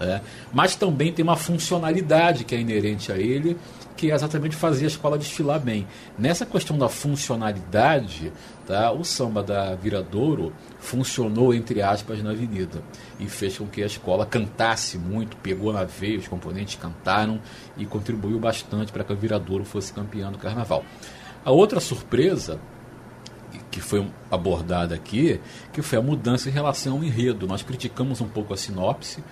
Né? 0.00 0.20
Mas 0.52 0.74
também 0.74 1.12
tem 1.12 1.22
uma 1.22 1.36
funcionalidade 1.36 2.42
que 2.42 2.54
é 2.54 2.60
inerente 2.60 3.12
a 3.12 3.16
ele, 3.16 3.56
que 3.96 4.10
é 4.10 4.14
exatamente 4.14 4.56
fazer 4.56 4.86
a 4.86 4.88
escola 4.88 5.18
desfilar 5.18 5.60
bem. 5.60 5.86
Nessa 6.18 6.44
questão 6.44 6.76
da 6.76 6.88
funcionalidade, 6.88 8.32
tá, 8.70 8.92
o 8.92 9.04
samba 9.04 9.42
da 9.42 9.74
Viradouro 9.74 10.52
funcionou, 10.78 11.52
entre 11.52 11.82
aspas, 11.82 12.22
na 12.22 12.30
avenida 12.30 12.82
e 13.18 13.26
fez 13.26 13.58
com 13.58 13.66
que 13.66 13.82
a 13.82 13.86
escola 13.86 14.24
cantasse 14.24 14.96
muito, 14.96 15.36
pegou 15.38 15.72
na 15.72 15.84
veia, 15.84 16.18
os 16.18 16.28
componentes 16.28 16.76
cantaram 16.76 17.40
e 17.76 17.84
contribuiu 17.84 18.38
bastante 18.38 18.92
para 18.92 19.02
que 19.02 19.12
a 19.12 19.16
Viradouro 19.16 19.64
fosse 19.64 19.92
campeã 19.92 20.30
do 20.30 20.38
carnaval. 20.38 20.84
A 21.44 21.50
outra 21.50 21.80
surpresa 21.80 22.60
que 23.70 23.80
foi 23.80 24.08
abordada 24.30 24.94
aqui, 24.94 25.40
que 25.72 25.82
foi 25.82 25.98
a 25.98 26.02
mudança 26.02 26.48
em 26.48 26.52
relação 26.52 26.98
ao 26.98 27.04
enredo. 27.04 27.46
Nós 27.46 27.62
criticamos 27.62 28.20
um 28.20 28.28
pouco 28.28 28.54
a 28.54 28.56
sinopse, 28.56 29.22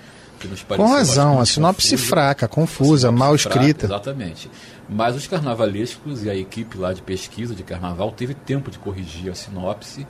com 0.76 0.86
razão, 0.86 1.40
a 1.40 1.46
sinopse 1.46 1.90
confusa, 1.90 2.08
fraca, 2.08 2.48
confusa, 2.48 3.12
mal 3.12 3.36
fraca, 3.36 3.58
escrita. 3.58 3.86
Exatamente. 3.86 4.50
Mas 4.88 5.16
os 5.16 5.26
carnavalescos 5.26 6.24
e 6.24 6.30
a 6.30 6.34
equipe 6.34 6.78
lá 6.78 6.92
de 6.92 7.02
pesquisa 7.02 7.54
de 7.54 7.62
carnaval 7.62 8.10
teve 8.12 8.34
tempo 8.34 8.70
de 8.70 8.78
corrigir 8.78 9.30
a 9.30 9.34
sinopse 9.34 10.06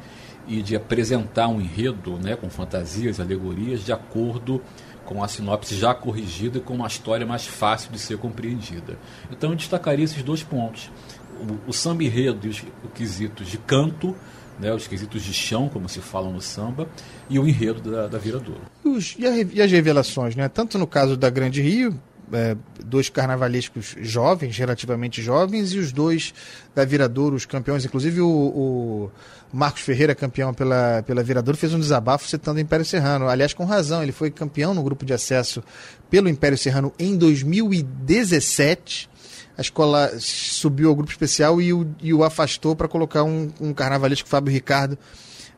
e 0.46 0.62
de 0.62 0.76
apresentar 0.76 1.48
um 1.48 1.60
enredo 1.60 2.18
né, 2.22 2.36
com 2.36 2.48
fantasias, 2.48 3.20
alegorias, 3.20 3.84
de 3.84 3.92
acordo 3.92 4.62
com 5.04 5.22
a 5.22 5.28
sinopse 5.28 5.74
já 5.74 5.94
corrigida 5.94 6.58
e 6.58 6.60
com 6.60 6.74
uma 6.74 6.86
história 6.86 7.26
mais 7.26 7.46
fácil 7.46 7.90
de 7.90 7.98
ser 7.98 8.18
compreendida. 8.18 8.98
Então 9.30 9.50
eu 9.50 9.56
destacaria 9.56 10.04
esses 10.04 10.22
dois 10.22 10.42
pontos. 10.42 10.90
O, 11.66 11.70
o 11.70 11.72
samba 11.72 12.04
enredo 12.04 12.46
e 12.46 12.50
os, 12.50 12.62
os 12.84 12.92
quesitos 12.94 13.48
de 13.48 13.58
canto 13.58 14.14
né, 14.58 14.72
os 14.72 14.86
quesitos 14.86 15.22
de 15.22 15.32
chão, 15.32 15.68
como 15.68 15.88
se 15.88 16.00
fala 16.00 16.30
no 16.30 16.40
samba, 16.40 16.88
e 17.28 17.38
o 17.38 17.46
enredo 17.46 17.90
da, 17.90 18.06
da 18.06 18.18
Viradouro. 18.18 18.60
E, 19.18 19.26
a, 19.26 19.36
e, 19.38 19.62
as 19.62 19.70
revelações, 19.70 20.34
né? 20.34 20.48
tanto 20.48 20.78
no 20.78 20.86
caso 20.86 21.16
da 21.16 21.30
Grande 21.30 21.62
Rio, 21.62 21.98
é, 22.32 22.56
dois 22.84 23.08
carnavalescos 23.08 23.96
jovens, 24.00 24.56
relativamente 24.58 25.22
jovens, 25.22 25.72
e 25.72 25.78
os 25.78 25.92
dois 25.92 26.34
da 26.74 26.84
Viradouro, 26.84 27.36
os 27.36 27.46
campeões, 27.46 27.84
inclusive 27.84 28.20
o, 28.20 28.28
o 28.28 29.10
Marcos 29.52 29.82
Ferreira, 29.82 30.14
campeão 30.14 30.52
pela, 30.52 31.02
pela 31.06 31.22
Viradouro, 31.22 31.56
fez 31.56 31.72
um 31.72 31.80
desabafo 31.80 32.28
citando 32.28 32.58
o 32.58 32.60
Império 32.60 32.84
Serrano. 32.84 33.28
Aliás, 33.28 33.54
com 33.54 33.64
razão, 33.64 34.02
ele 34.02 34.12
foi 34.12 34.30
campeão 34.30 34.74
no 34.74 34.82
grupo 34.82 35.06
de 35.06 35.12
acesso 35.12 35.62
pelo 36.10 36.28
Império 36.28 36.58
Serrano 36.58 36.92
em 36.98 37.16
2017 37.16 39.08
a 39.58 39.60
escola 39.60 40.12
subiu 40.20 40.88
ao 40.88 40.94
grupo 40.94 41.10
especial 41.10 41.60
e 41.60 41.72
o, 41.72 41.84
e 42.00 42.14
o 42.14 42.22
afastou 42.22 42.76
para 42.76 42.86
colocar 42.86 43.24
um, 43.24 43.50
um 43.60 43.74
carnavalesco 43.74 44.28
Fábio 44.28 44.52
Ricardo 44.52 44.96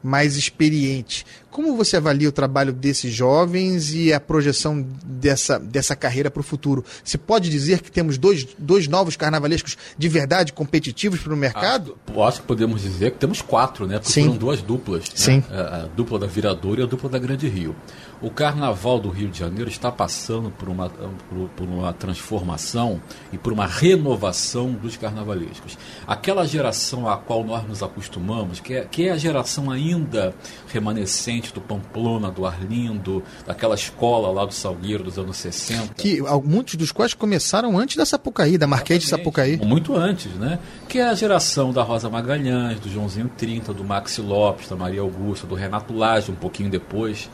mais 0.03 0.37
experiente. 0.37 1.27
Como 1.51 1.77
você 1.77 1.97
avalia 1.97 2.29
o 2.29 2.33
trabalho 2.33 2.73
desses 2.73 3.13
jovens 3.13 3.93
e 3.93 4.13
a 4.13 4.21
projeção 4.21 4.87
dessa, 5.05 5.59
dessa 5.59 5.97
carreira 5.97 6.31
para 6.31 6.41
o 6.41 6.45
futuro? 6.45 6.85
Se 7.03 7.19
pode 7.19 7.51
dizer 7.51 7.81
que 7.81 7.91
temos 7.91 8.17
dois, 8.17 8.47
dois 8.57 8.87
novos 8.87 9.17
carnavalescos 9.17 9.77
de 9.99 10.09
verdade 10.09 10.53
competitivos 10.53 11.21
para 11.21 11.35
o 11.35 11.37
mercado? 11.37 11.99
Acho, 12.09 12.23
acho, 12.23 12.41
que 12.41 12.47
podemos 12.47 12.83
dizer 12.83 13.13
que 13.13 13.19
temos 13.19 13.43
quatro, 13.43 13.87
né? 13.87 13.99
Porque 13.99 14.13
Sim. 14.13 14.27
foram 14.27 14.37
duas 14.37 14.63
duplas. 14.63 15.05
Né? 15.05 15.13
Sim. 15.15 15.45
A, 15.51 15.61
a 15.61 15.87
dupla 15.87 16.19
da 16.19 16.27
Viradouro 16.27 16.81
e 16.81 16.85
a 16.85 16.87
dupla 16.87 17.11
da 17.11 17.19
Grande 17.19 17.49
Rio. 17.49 17.75
O 18.23 18.31
Carnaval 18.31 19.01
do 19.01 19.09
Rio 19.09 19.29
de 19.29 19.39
Janeiro 19.39 19.71
está 19.71 19.91
passando 19.91 20.51
por 20.51 20.69
uma, 20.69 20.91
por, 20.91 21.49
por, 21.57 21.67
uma 21.67 21.91
transformação 21.95 23.01
e 23.33 23.39
por 23.39 23.51
uma 23.51 23.67
renovação 23.67 24.73
dos 24.73 24.95
carnavalescos. 24.97 25.79
Aquela 26.07 26.47
geração 26.47 27.09
à 27.09 27.17
qual 27.17 27.43
nós 27.43 27.67
nos 27.67 27.83
acostumamos, 27.83 28.61
que 28.61 28.75
é, 28.75 28.85
que 28.85 29.09
é 29.09 29.13
a 29.13 29.17
geração 29.17 29.71
ainda 29.71 30.35
remanescente 30.69 31.40
do 31.49 31.61
Pamplona, 31.61 32.31
do 32.31 32.45
Arlindo, 32.45 33.23
daquela 33.47 33.75
escola 33.75 34.31
lá 34.31 34.45
do 34.45 34.53
Salgueiro 34.53 35.03
dos 35.03 35.19
anos 35.19 35.37
60. 35.39 35.95
Que 35.95 36.21
muitos 36.45 36.75
dos 36.75 36.93
quais 36.93 37.15
começaram 37.15 37.79
antes 37.79 37.97
da 37.97 38.05
Sapucaí, 38.05 38.59
da 38.59 38.67
Marquês 38.67 39.03
de 39.03 39.09
Sapucaí. 39.09 39.57
Muito 39.57 39.97
antes, 39.97 40.33
né? 40.35 40.59
Que 40.89 40.99
é 40.99 41.09
a 41.09 41.15
geração 41.15 41.73
da 41.73 41.83
Rosa 41.83 42.11
Magalhães, 42.11 42.79
do 42.79 42.91
Joãozinho 42.91 43.31
30, 43.37 43.73
do 43.73 43.83
Maxi 43.83 44.21
Lopes, 44.21 44.69
da 44.69 44.77
Maria 44.77 45.01
Augusta, 45.01 45.47
do 45.47 45.55
Renato 45.55 45.95
Lage, 45.95 46.31
um 46.31 46.37
pouquinho 46.37 46.71
depois 46.71 47.29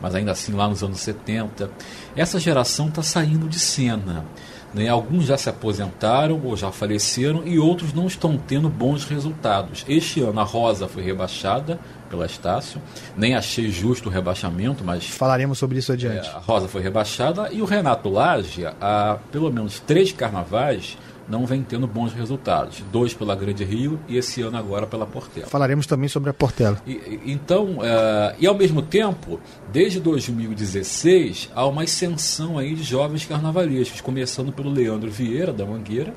mas 0.00 0.14
ainda 0.14 0.32
assim 0.32 0.52
lá 0.52 0.68
nos 0.68 0.82
anos 0.82 1.00
70. 1.00 1.70
Essa 2.16 2.38
geração 2.38 2.88
está 2.88 3.02
saindo 3.02 3.48
de 3.48 3.58
cena. 3.58 4.24
Né? 4.72 4.88
Alguns 4.88 5.26
já 5.26 5.36
se 5.36 5.48
aposentaram 5.48 6.40
ou 6.44 6.56
já 6.56 6.70
faleceram 6.70 7.46
e 7.46 7.58
outros 7.58 7.92
não 7.92 8.06
estão 8.06 8.36
tendo 8.36 8.68
bons 8.68 9.04
resultados. 9.04 9.84
Este 9.88 10.20
ano 10.20 10.40
a 10.40 10.44
Rosa 10.44 10.86
foi 10.86 11.02
rebaixada 11.02 11.80
pela 12.08 12.26
Estácio, 12.26 12.80
nem 13.16 13.34
achei 13.34 13.70
justo 13.70 14.08
o 14.08 14.12
rebaixamento, 14.12 14.84
mas. 14.84 15.06
Falaremos 15.06 15.58
sobre 15.58 15.78
isso 15.78 15.92
adiante. 15.92 16.28
É, 16.28 16.32
a 16.32 16.38
Rosa 16.38 16.68
foi 16.68 16.82
rebaixada 16.82 17.50
e 17.52 17.62
o 17.62 17.64
Renato 17.64 18.08
Lage, 18.08 18.66
há 18.80 19.18
pelo 19.30 19.52
menos 19.52 19.80
três 19.80 20.12
carnavais, 20.12 20.96
não 21.28 21.44
vem 21.44 21.62
tendo 21.62 21.86
bons 21.86 22.12
resultados. 22.12 22.82
Dois 22.90 23.12
pela 23.12 23.36
Grande 23.36 23.64
Rio 23.64 24.00
e 24.08 24.16
esse 24.16 24.40
ano 24.40 24.56
agora 24.56 24.86
pela 24.86 25.06
Portela. 25.06 25.46
Falaremos 25.46 25.86
também 25.86 26.08
sobre 26.08 26.30
a 26.30 26.34
Portela. 26.34 26.80
E, 26.86 27.20
então, 27.26 27.78
uh, 27.78 28.34
e 28.38 28.46
ao 28.46 28.54
mesmo 28.54 28.80
tempo, 28.80 29.38
desde 29.70 30.00
2016, 30.00 31.50
há 31.54 31.66
uma 31.66 31.82
ascensão 31.82 32.56
aí 32.58 32.74
de 32.74 32.82
jovens 32.82 33.26
carnavalescos, 33.26 34.00
começando 34.00 34.52
pelo 34.52 34.70
Leandro 34.70 35.10
Vieira, 35.10 35.52
da 35.52 35.66
Mangueira, 35.66 36.14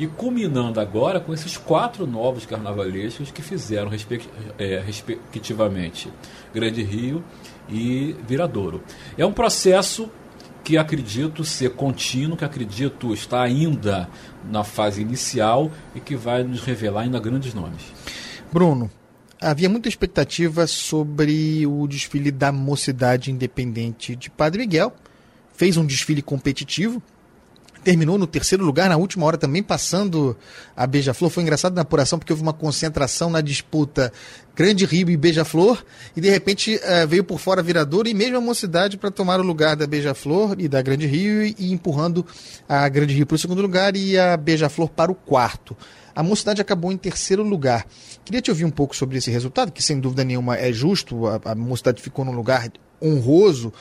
e 0.00 0.06
culminando 0.06 0.80
agora 0.80 1.20
com 1.20 1.34
esses 1.34 1.58
quatro 1.58 2.06
novos 2.06 2.46
carnavalescos 2.46 3.30
que 3.30 3.42
fizeram, 3.42 3.90
é, 4.58 4.82
respectivamente, 4.84 6.10
Grande 6.54 6.82
Rio 6.82 7.22
e 7.68 8.16
Viradouro. 8.26 8.82
É 9.18 9.26
um 9.26 9.32
processo 9.32 10.10
que 10.64 10.78
acredito 10.78 11.44
ser 11.44 11.72
contínuo, 11.72 12.34
que 12.34 12.46
acredito 12.46 13.12
estar 13.12 13.42
ainda 13.42 14.08
na 14.50 14.64
fase 14.64 15.02
inicial 15.02 15.70
e 15.94 16.00
que 16.00 16.16
vai 16.16 16.42
nos 16.44 16.62
revelar 16.62 17.02
ainda 17.02 17.20
grandes 17.20 17.52
nomes. 17.52 17.82
Bruno, 18.50 18.90
havia 19.38 19.68
muita 19.68 19.90
expectativa 19.90 20.66
sobre 20.66 21.66
o 21.66 21.86
desfile 21.86 22.30
da 22.30 22.50
Mocidade 22.50 23.30
Independente 23.30 24.16
de 24.16 24.30
Padre 24.30 24.62
Miguel. 24.62 24.94
Fez 25.52 25.76
um 25.76 25.84
desfile 25.84 26.22
competitivo, 26.22 27.02
terminou 27.82 28.18
no 28.18 28.26
terceiro 28.26 28.64
lugar 28.64 28.88
na 28.88 28.96
última 28.96 29.26
hora 29.26 29.38
também, 29.38 29.62
passando 29.62 30.36
a 30.76 30.86
Beija-Flor. 30.86 31.30
Foi 31.30 31.42
engraçado 31.42 31.74
na 31.74 31.82
apuração 31.82 32.18
porque 32.18 32.32
houve 32.32 32.42
uma 32.42 32.52
concentração 32.52 33.30
na 33.30 33.40
disputa 33.40 34.12
Grande 34.54 34.84
Rio 34.84 35.08
e 35.08 35.16
Beija-Flor, 35.16 35.82
e 36.14 36.20
de 36.20 36.28
repente 36.28 36.76
uh, 36.76 37.08
veio 37.08 37.24
por 37.24 37.38
fora 37.38 37.62
Viradouro 37.62 38.08
e 38.08 38.14
mesmo 38.14 38.36
a 38.36 38.40
Mocidade 38.40 38.98
para 38.98 39.10
tomar 39.10 39.40
o 39.40 39.42
lugar 39.42 39.74
da 39.74 39.86
Beija-Flor 39.86 40.56
e 40.58 40.68
da 40.68 40.82
Grande 40.82 41.06
Rio 41.06 41.42
e, 41.42 41.54
e 41.58 41.72
empurrando 41.72 42.26
a 42.68 42.88
Grande 42.88 43.14
Rio 43.14 43.26
para 43.26 43.36
o 43.36 43.38
segundo 43.38 43.62
lugar 43.62 43.96
e 43.96 44.18
a 44.18 44.36
Beija-Flor 44.36 44.90
para 44.90 45.10
o 45.10 45.14
quarto. 45.14 45.76
A 46.14 46.22
Mocidade 46.22 46.60
acabou 46.60 46.92
em 46.92 46.96
terceiro 46.98 47.42
lugar. 47.42 47.86
Queria 48.24 48.42
te 48.42 48.50
ouvir 48.50 48.64
um 48.64 48.70
pouco 48.70 48.94
sobre 48.94 49.16
esse 49.16 49.30
resultado, 49.30 49.72
que 49.72 49.82
sem 49.82 49.98
dúvida 49.98 50.24
nenhuma 50.24 50.56
é 50.56 50.72
justo, 50.72 51.26
a, 51.26 51.40
a 51.44 51.54
Mocidade 51.54 52.02
ficou 52.02 52.24
num 52.24 52.32
lugar 52.32 52.70
honroso, 53.02 53.72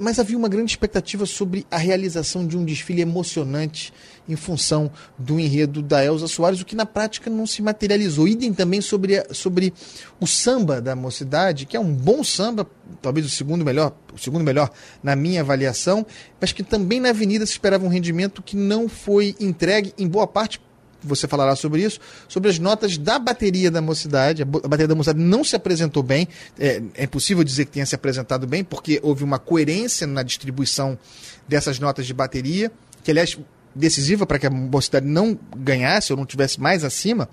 mas 0.00 0.18
havia 0.18 0.36
uma 0.36 0.48
grande 0.48 0.72
expectativa 0.72 1.26
sobre 1.26 1.66
a 1.70 1.76
realização 1.76 2.46
de 2.46 2.56
um 2.56 2.64
desfile 2.64 3.02
emocionante 3.02 3.92
em 4.26 4.34
função 4.34 4.90
do 5.18 5.38
enredo 5.38 5.82
da 5.82 6.02
Elza 6.02 6.26
Soares, 6.26 6.60
o 6.60 6.64
que 6.64 6.74
na 6.74 6.86
prática 6.86 7.28
não 7.28 7.46
se 7.46 7.60
materializou. 7.60 8.26
Idem 8.26 8.52
também 8.54 8.80
sobre, 8.80 9.22
sobre 9.32 9.74
o 10.18 10.26
samba 10.26 10.80
da 10.80 10.96
mocidade, 10.96 11.66
que 11.66 11.76
é 11.76 11.80
um 11.80 11.92
bom 11.92 12.24
samba, 12.24 12.66
talvez 13.02 13.26
o 13.26 13.30
segundo 13.30 13.64
melhor, 13.64 13.92
o 14.14 14.18
segundo 14.18 14.42
melhor 14.42 14.70
na 15.02 15.14
minha 15.14 15.42
avaliação, 15.42 16.06
mas 16.40 16.52
que 16.52 16.62
também 16.62 16.98
na 16.98 17.10
Avenida 17.10 17.44
se 17.44 17.52
esperava 17.52 17.84
um 17.84 17.88
rendimento 17.88 18.42
que 18.42 18.56
não 18.56 18.88
foi 18.88 19.36
entregue 19.38 19.92
em 19.98 20.08
boa 20.08 20.26
parte 20.26 20.60
você 21.02 21.26
falará 21.26 21.54
sobre 21.56 21.82
isso, 21.82 22.00
sobre 22.28 22.50
as 22.50 22.58
notas 22.58 22.98
da 22.98 23.18
bateria 23.18 23.70
da 23.70 23.80
mocidade. 23.80 24.42
A 24.42 24.44
bateria 24.44 24.88
da 24.88 24.94
mocidade 24.94 25.18
não 25.18 25.42
se 25.44 25.56
apresentou 25.56 26.02
bem, 26.02 26.28
é, 26.58 26.82
é 26.94 27.04
impossível 27.04 27.44
dizer 27.44 27.64
que 27.64 27.72
tenha 27.72 27.86
se 27.86 27.94
apresentado 27.94 28.46
bem, 28.46 28.64
porque 28.64 29.00
houve 29.02 29.24
uma 29.24 29.38
coerência 29.38 30.06
na 30.06 30.22
distribuição 30.22 30.98
dessas 31.46 31.78
notas 31.78 32.06
de 32.06 32.14
bateria, 32.14 32.70
que 33.02 33.10
aliás 33.10 33.38
decisiva 33.74 34.26
para 34.26 34.38
que 34.38 34.46
a 34.46 34.50
mocidade 34.50 35.06
não 35.06 35.38
ganhasse 35.56 36.12
ou 36.12 36.16
não 36.16 36.26
tivesse 36.26 36.60
mais 36.60 36.84
acima. 36.84 37.28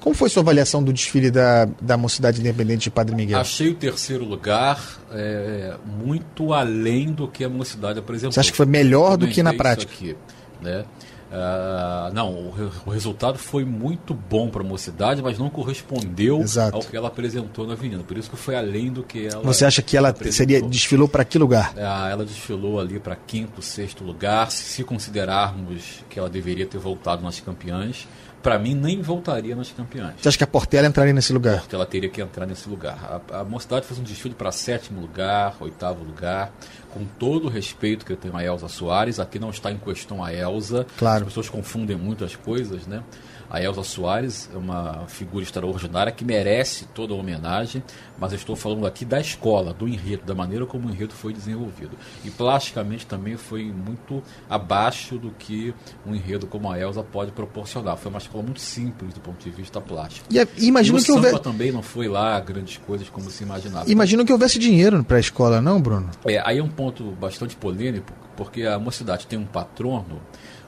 Como 0.00 0.14
foi 0.14 0.28
sua 0.28 0.42
avaliação 0.42 0.82
do 0.82 0.92
desfile 0.92 1.30
da, 1.30 1.66
da 1.80 1.96
Mocidade 1.96 2.40
Independente 2.40 2.84
de 2.84 2.90
Padre 2.90 3.14
Miguel? 3.14 3.38
Achei 3.38 3.68
o 3.68 3.74
terceiro 3.74 4.24
lugar 4.24 5.00
é, 5.12 5.74
muito 5.84 6.52
além 6.52 7.12
do 7.12 7.28
que 7.28 7.44
a 7.44 7.48
Mocidade 7.48 7.98
apresentou. 7.98 8.32
Você 8.32 8.40
acha 8.40 8.50
que 8.50 8.56
foi 8.56 8.66
melhor 8.66 9.16
do 9.16 9.28
que 9.28 9.42
na 9.42 9.54
prática? 9.54 9.92
Aqui, 9.92 10.16
né? 10.60 10.84
Uh, 11.26 12.14
não, 12.14 12.30
o, 12.30 12.72
o, 12.86 12.90
resultado 12.90 13.36
foi 13.36 13.64
muito 13.64 14.14
bom 14.14 14.48
para 14.48 14.62
a 14.62 14.64
mocidade, 14.64 15.20
mas 15.20 15.38
não 15.38 15.50
correspondeu 15.50 16.40
Exato. 16.40 16.76
ao 16.76 16.82
que 16.82 16.96
ela 16.96 17.08
apresentou 17.08 17.66
na 17.66 17.72
avenida. 17.72 18.04
Por 18.04 18.16
isso 18.16 18.30
que 18.30 18.36
foi 18.36 18.54
além 18.54 18.92
do 18.92 19.02
que 19.02 19.26
ela. 19.26 19.42
Você 19.42 19.64
acha 19.64 19.82
que 19.82 19.96
ela 19.96 20.14
seria 20.30 20.62
desfilou 20.62 21.08
para 21.08 21.24
que 21.24 21.36
lugar? 21.36 21.72
Uh, 21.74 22.08
ela 22.10 22.24
desfilou 22.24 22.78
ali 22.78 23.00
para 23.00 23.16
quinto, 23.16 23.60
sexto 23.60 24.04
lugar, 24.04 24.52
se 24.52 24.84
considerarmos 24.84 26.04
que 26.08 26.18
ela 26.18 26.30
deveria 26.30 26.64
ter 26.64 26.78
voltado 26.78 27.22
nas 27.22 27.40
campeãs 27.40 28.06
para 28.42 28.58
mim, 28.58 28.74
nem 28.74 29.02
voltaria 29.02 29.56
nas 29.56 29.70
campeãs. 29.70 30.14
Você 30.20 30.28
acha 30.28 30.38
que 30.38 30.44
a 30.44 30.46
Portela 30.46 30.86
entraria 30.86 31.12
nesse 31.12 31.32
lugar? 31.32 31.56
A 31.56 31.58
Portela 31.58 31.86
teria 31.86 32.08
que 32.08 32.20
entrar 32.20 32.46
nesse 32.46 32.68
lugar. 32.68 33.22
A, 33.32 33.40
a 33.40 33.44
Mocidade 33.44 33.86
fez 33.86 33.98
um 33.98 34.02
desfile 34.02 34.34
para 34.34 34.52
sétimo 34.52 35.00
lugar, 35.00 35.56
oitavo 35.60 36.04
lugar, 36.04 36.52
com 36.92 37.04
todo 37.18 37.46
o 37.46 37.48
respeito 37.48 38.04
que 38.04 38.12
eu 38.12 38.16
tenho 38.16 38.36
a 38.36 38.44
Elza 38.44 38.68
Soares. 38.68 39.18
Aqui 39.18 39.38
não 39.38 39.50
está 39.50 39.70
em 39.70 39.78
questão 39.78 40.22
a 40.22 40.32
Elza. 40.32 40.86
Claro. 40.96 41.22
As 41.22 41.28
pessoas 41.28 41.48
confundem 41.48 41.96
muito 41.96 42.24
as 42.24 42.36
coisas, 42.36 42.86
né? 42.86 43.02
A 43.48 43.62
Elza 43.62 43.82
Soares 43.82 44.50
é 44.52 44.56
uma 44.56 45.06
figura 45.06 45.44
extraordinária 45.44 46.12
que 46.12 46.24
merece 46.24 46.86
toda 46.86 47.14
a 47.14 47.16
homenagem, 47.16 47.82
mas 48.18 48.32
eu 48.32 48.36
estou 48.36 48.56
falando 48.56 48.86
aqui 48.86 49.04
da 49.04 49.20
escola, 49.20 49.72
do 49.72 49.86
enredo, 49.86 50.24
da 50.24 50.34
maneira 50.34 50.66
como 50.66 50.88
o 50.88 50.90
enredo 50.90 51.14
foi 51.14 51.32
desenvolvido. 51.32 51.96
E 52.24 52.30
plasticamente 52.30 53.06
também 53.06 53.36
foi 53.36 53.64
muito 53.64 54.22
abaixo 54.48 55.18
do 55.18 55.30
que 55.30 55.74
um 56.04 56.14
enredo 56.14 56.46
como 56.46 56.70
a 56.70 56.78
Elza 56.78 57.02
pode 57.02 57.30
proporcionar. 57.32 57.96
Foi 57.96 58.10
uma 58.10 58.18
escola 58.18 58.42
muito 58.42 58.60
simples 58.60 59.14
do 59.14 59.20
ponto 59.20 59.42
de 59.42 59.50
vista 59.50 59.80
plástico. 59.80 60.26
E, 60.30 60.66
imagino 60.66 60.98
e 60.98 61.00
o 61.00 61.04
que 61.04 61.12
houve... 61.12 61.38
também 61.38 61.70
não 61.70 61.82
foi 61.82 62.08
lá 62.08 62.38
grandes 62.40 62.78
coisas 62.78 63.08
como 63.08 63.30
se 63.30 63.44
imaginava. 63.44 63.90
Imagino 63.90 64.24
que 64.24 64.32
houvesse 64.32 64.58
dinheiro 64.58 65.04
para 65.04 65.18
a 65.18 65.20
escola, 65.20 65.60
não, 65.60 65.80
Bruno? 65.80 66.10
É, 66.26 66.42
aí 66.44 66.58
é 66.58 66.62
um 66.62 66.68
ponto 66.68 67.04
bastante 67.12 67.54
polêmico, 67.54 68.12
porque 68.36 68.62
a 68.64 68.78
mocidade 68.78 69.26
tem 69.26 69.38
um 69.38 69.46
patrono 69.46 70.20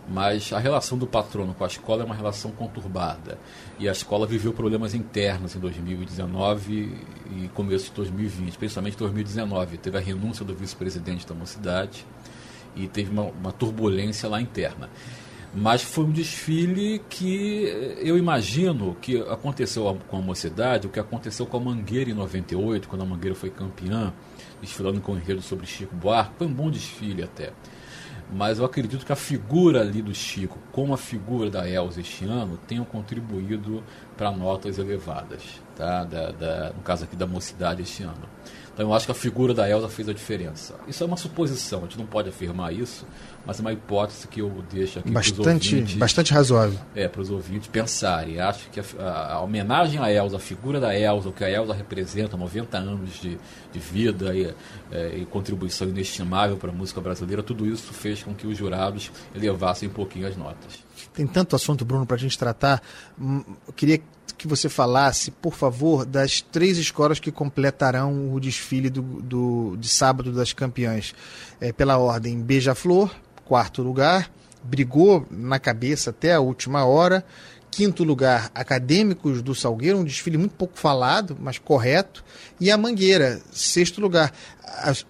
mas 0.08 0.52
a 0.52 0.58
relação 0.58 0.96
do 0.96 1.06
patrono 1.06 1.54
com 1.54 1.64
a 1.64 1.66
escola 1.66 2.02
é 2.02 2.06
uma 2.06 2.14
relação 2.14 2.50
conturbada. 2.50 3.38
E 3.78 3.88
a 3.88 3.92
escola 3.92 4.26
viveu 4.26 4.52
problemas 4.52 4.94
internos 4.94 5.54
em 5.54 5.58
2019 5.58 6.96
e 7.36 7.48
começo 7.48 7.86
de 7.86 7.92
2020, 7.92 8.56
principalmente 8.56 8.94
em 8.94 8.98
2019. 8.98 9.76
Teve 9.76 9.98
a 9.98 10.00
renúncia 10.00 10.44
do 10.44 10.54
vice-presidente 10.54 11.26
da 11.26 11.34
mocidade 11.34 12.06
e 12.74 12.88
teve 12.88 13.10
uma, 13.10 13.24
uma 13.24 13.52
turbulência 13.52 14.28
lá 14.28 14.40
interna. 14.40 14.88
Mas 15.54 15.82
foi 15.82 16.04
um 16.04 16.10
desfile 16.10 17.02
que 17.08 17.64
eu 17.98 18.16
imagino 18.18 18.96
que 19.00 19.18
aconteceu 19.22 19.98
com 20.06 20.18
a 20.18 20.20
mocidade, 20.20 20.86
o 20.86 20.90
que 20.90 21.00
aconteceu 21.00 21.46
com 21.46 21.56
a 21.56 21.60
Mangueira 21.60 22.10
em 22.10 22.14
98, 22.14 22.88
quando 22.88 23.02
a 23.02 23.06
Mangueira 23.06 23.34
foi 23.34 23.50
campeã, 23.50 24.12
desfilando 24.60 25.00
com 25.00 25.12
o 25.12 25.16
enredo 25.16 25.40
sobre 25.40 25.66
Chico 25.66 25.94
Buarque. 25.94 26.32
Foi 26.38 26.46
um 26.46 26.52
bom 26.52 26.70
desfile 26.70 27.23
até 27.23 27.52
mas 28.30 28.58
eu 28.58 28.64
acredito 28.64 29.06
que 29.06 29.12
a 29.12 29.17
figura 29.17 29.80
ali 29.80 30.02
do 30.02 30.14
Chico, 30.14 30.58
como 30.71 30.93
a 30.93 30.99
figura 30.99 31.50
da 31.50 31.69
Elza 31.69 32.00
este 32.00 32.25
ano, 32.25 32.58
tenham 32.67 32.84
contribuído 32.84 33.82
para 34.17 34.30
notas 34.30 34.78
elevadas, 34.78 35.43
tá? 35.76 36.04
Da, 36.04 36.30
da, 36.30 36.73
no 36.75 36.82
caso 36.82 37.04
aqui 37.04 37.17
da 37.17 37.26
mocidade 37.26 37.82
este 37.82 38.02
ano. 38.02 38.28
Então 38.78 38.91
eu 38.91 38.95
acho 38.95 39.06
que 39.06 39.10
a 39.10 39.14
figura 39.14 39.52
da 39.52 39.69
Elsa 39.69 39.88
fez 39.88 40.08
a 40.08 40.12
diferença. 40.12 40.76
Isso 40.86 41.02
é 41.02 41.06
uma 41.06 41.17
suposição, 41.17 41.80
a 41.80 41.82
gente 41.82 41.99
não 41.99 42.06
pode 42.06 42.28
afirmar 42.28 42.73
isso, 42.73 43.04
mas 43.45 43.58
é 43.58 43.60
uma 43.60 43.73
hipótese 43.73 44.28
que 44.28 44.41
eu 44.41 44.62
deixo 44.71 45.00
aqui 45.00 45.10
bastante, 45.10 45.75
ouvintes, 45.75 45.97
bastante 45.97 46.32
razoável. 46.32 46.78
É, 46.95 47.08
para 47.08 47.21
os 47.21 47.28
ouvintes 47.28 47.67
pensarem. 47.67 48.38
Acho 48.38 48.71
que 48.71 48.78
a, 48.78 48.84
a, 49.00 49.32
a, 49.32 49.41
homenagem 49.41 49.99
à 49.99 50.12
Elsa, 50.12 50.36
a 50.36 50.38
figura 50.38 50.78
da 50.78 50.97
Elsa, 50.97 51.28
o 51.28 51.32
que 51.32 51.43
a 51.43 51.50
Elsa 51.50 51.75
representa, 51.75 52.36
90 52.36 52.78
anos 52.78 53.21
de, 53.21 53.36
de 53.73 53.78
vida 53.80 54.32
e, 54.32 54.54
é, 54.93 55.17
e 55.17 55.26
contribuição 55.26 55.88
inestimável 55.88 56.56
para 56.56 56.71
a 56.71 56.73
música 56.73 57.00
brasileira, 57.00 57.43
tudo 57.43 57.67
isso 57.67 57.93
fez 57.93 58.23
com 58.23 58.32
que 58.32 58.47
os 58.47 58.56
jurados 58.56 59.10
elevassem 59.34 59.88
um 59.88 59.93
pouquinho 59.93 60.28
as 60.28 60.36
notas. 60.36 60.84
Tem 61.12 61.26
tanto 61.26 61.56
assunto, 61.56 61.84
Bruno, 61.84 62.06
para 62.06 62.14
a 62.14 62.21
gente 62.21 62.38
tratar. 62.38 62.80
Hum, 63.21 63.43
eu 63.67 63.73
queria 63.73 64.00
que 64.36 64.47
você 64.47 64.69
falasse, 64.69 65.30
por 65.30 65.54
favor, 65.54 66.04
das 66.04 66.41
três 66.41 66.78
escolas 66.78 67.19
que 67.19 67.32
completarão 67.32 68.32
o 68.32 68.41
desfile 68.41 68.91
do, 68.91 69.02
do 69.02 69.76
de 69.76 69.88
sábado 69.88 70.32
das 70.32 70.52
campeãs. 70.52 71.14
É, 71.60 71.73
pela 71.73 71.99
ordem 71.99 72.41
Beija-Flor, 72.41 73.10
quarto 73.45 73.82
lugar, 73.82 74.30
brigou 74.62 75.26
na 75.30 75.58
cabeça 75.58 76.10
até 76.10 76.34
a 76.34 76.41
última 76.41 76.84
hora. 76.84 77.25
Quinto 77.71 78.02
lugar, 78.02 78.50
Acadêmicos 78.54 79.43
do 79.43 79.54
Salgueiro, 79.54 79.99
um 79.99 80.04
desfile 80.04 80.36
muito 80.36 80.54
pouco 80.56 80.76
falado, 80.78 81.36
mas 81.38 81.58
correto. 81.58 82.25
E 82.58 82.71
a 82.71 82.78
Mangueira, 82.78 83.41
sexto 83.52 84.00
lugar. 84.00 84.32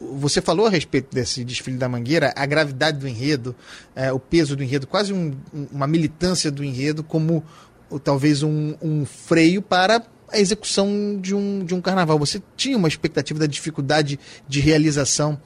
Você 0.01 0.41
falou 0.41 0.67
a 0.67 0.71
respeito 0.71 1.15
desse 1.15 1.45
desfile 1.45 1.79
da 1.79 1.89
Mangueira, 1.89 2.33
a 2.37 2.45
gravidade 2.47 2.99
do 2.99 3.09
enredo, 3.09 3.55
é, 3.95 4.13
o 4.13 4.19
peso 4.19 4.57
do 4.57 4.63
enredo, 4.63 4.87
quase 4.87 5.13
um, 5.13 5.35
uma 5.73 5.87
militância 5.87 6.51
do 6.51 6.65
enredo 6.65 7.03
como 7.03 7.45
ou 7.91 7.99
talvez 7.99 8.43
um, 8.43 8.75
um 8.83 9.05
freio 9.05 9.63
para 9.63 10.03
a 10.31 10.39
execução 10.39 11.19
de 11.21 11.35
um, 11.35 11.65
de 11.65 11.75
um 11.75 11.81
carnaval. 11.81 12.19
Você 12.19 12.43
tinha 12.57 12.77
uma 12.77 12.89
expectativa 12.89 13.39
da 13.39 13.47
dificuldade 13.47 14.19
de 14.47 14.61
realização 14.61 15.41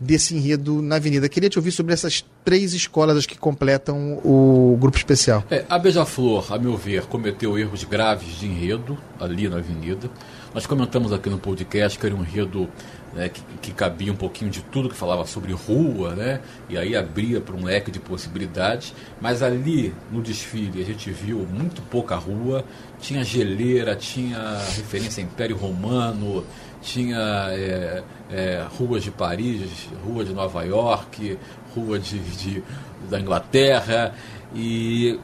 desse 0.00 0.34
enredo 0.34 0.82
na 0.82 0.96
Avenida. 0.96 1.28
Queria 1.28 1.48
te 1.48 1.58
ouvir 1.58 1.72
sobre 1.72 1.92
essas 1.92 2.24
três 2.44 2.74
escolas 2.74 3.24
que 3.24 3.38
completam 3.38 4.20
o 4.24 4.76
grupo 4.78 4.96
especial. 4.98 5.44
É, 5.50 5.64
a 5.68 5.78
Beija-Flor, 5.78 6.52
a 6.52 6.58
meu 6.58 6.76
ver, 6.76 7.06
cometeu 7.06 7.58
erros 7.58 7.84
graves 7.84 8.38
de 8.38 8.46
enredo 8.46 8.98
ali 9.18 9.48
na 9.48 9.56
Avenida. 9.56 10.10
Nós 10.56 10.66
comentamos 10.66 11.12
aqui 11.12 11.28
no 11.28 11.38
podcast 11.38 11.98
que 11.98 12.06
era 12.06 12.14
um 12.14 12.22
enredo 12.22 12.66
né, 13.12 13.28
que, 13.28 13.42
que, 13.60 13.72
cabia 13.72 14.10
um 14.10 14.16
pouquinho 14.16 14.50
de 14.50 14.62
tudo, 14.62 14.88
que 14.88 14.94
falava 14.94 15.26
sobre 15.26 15.52
rua, 15.52 16.14
né, 16.14 16.40
e 16.66 16.78
aí 16.78 16.96
abria 16.96 17.42
para 17.42 17.54
um 17.54 17.62
leque 17.62 17.90
de 17.90 18.00
possibilidades. 18.00 18.94
Mas 19.20 19.42
ali 19.42 19.92
no 20.10 20.22
desfile 20.22 20.80
a 20.80 20.84
gente 20.86 21.10
viu 21.10 21.40
muito 21.40 21.82
pouca 21.82 22.16
rua, 22.16 22.64
tinha 22.98 23.22
geleira, 23.22 23.94
tinha 23.94 24.56
referência 24.74 25.22
a 25.22 25.26
Império 25.26 25.58
Romano, 25.58 26.42
tinha 26.80 27.18
é, 27.50 28.02
é, 28.30 28.66
ruas 28.78 29.02
de 29.02 29.10
Paris, 29.10 29.60
rua 30.02 30.24
de 30.24 30.32
Nova 30.32 30.62
York, 30.64 31.38
rua 31.74 31.98
de, 31.98 32.18
de, 32.18 32.64
da 33.10 33.20
Inglaterra, 33.20 34.14
e 34.54 35.20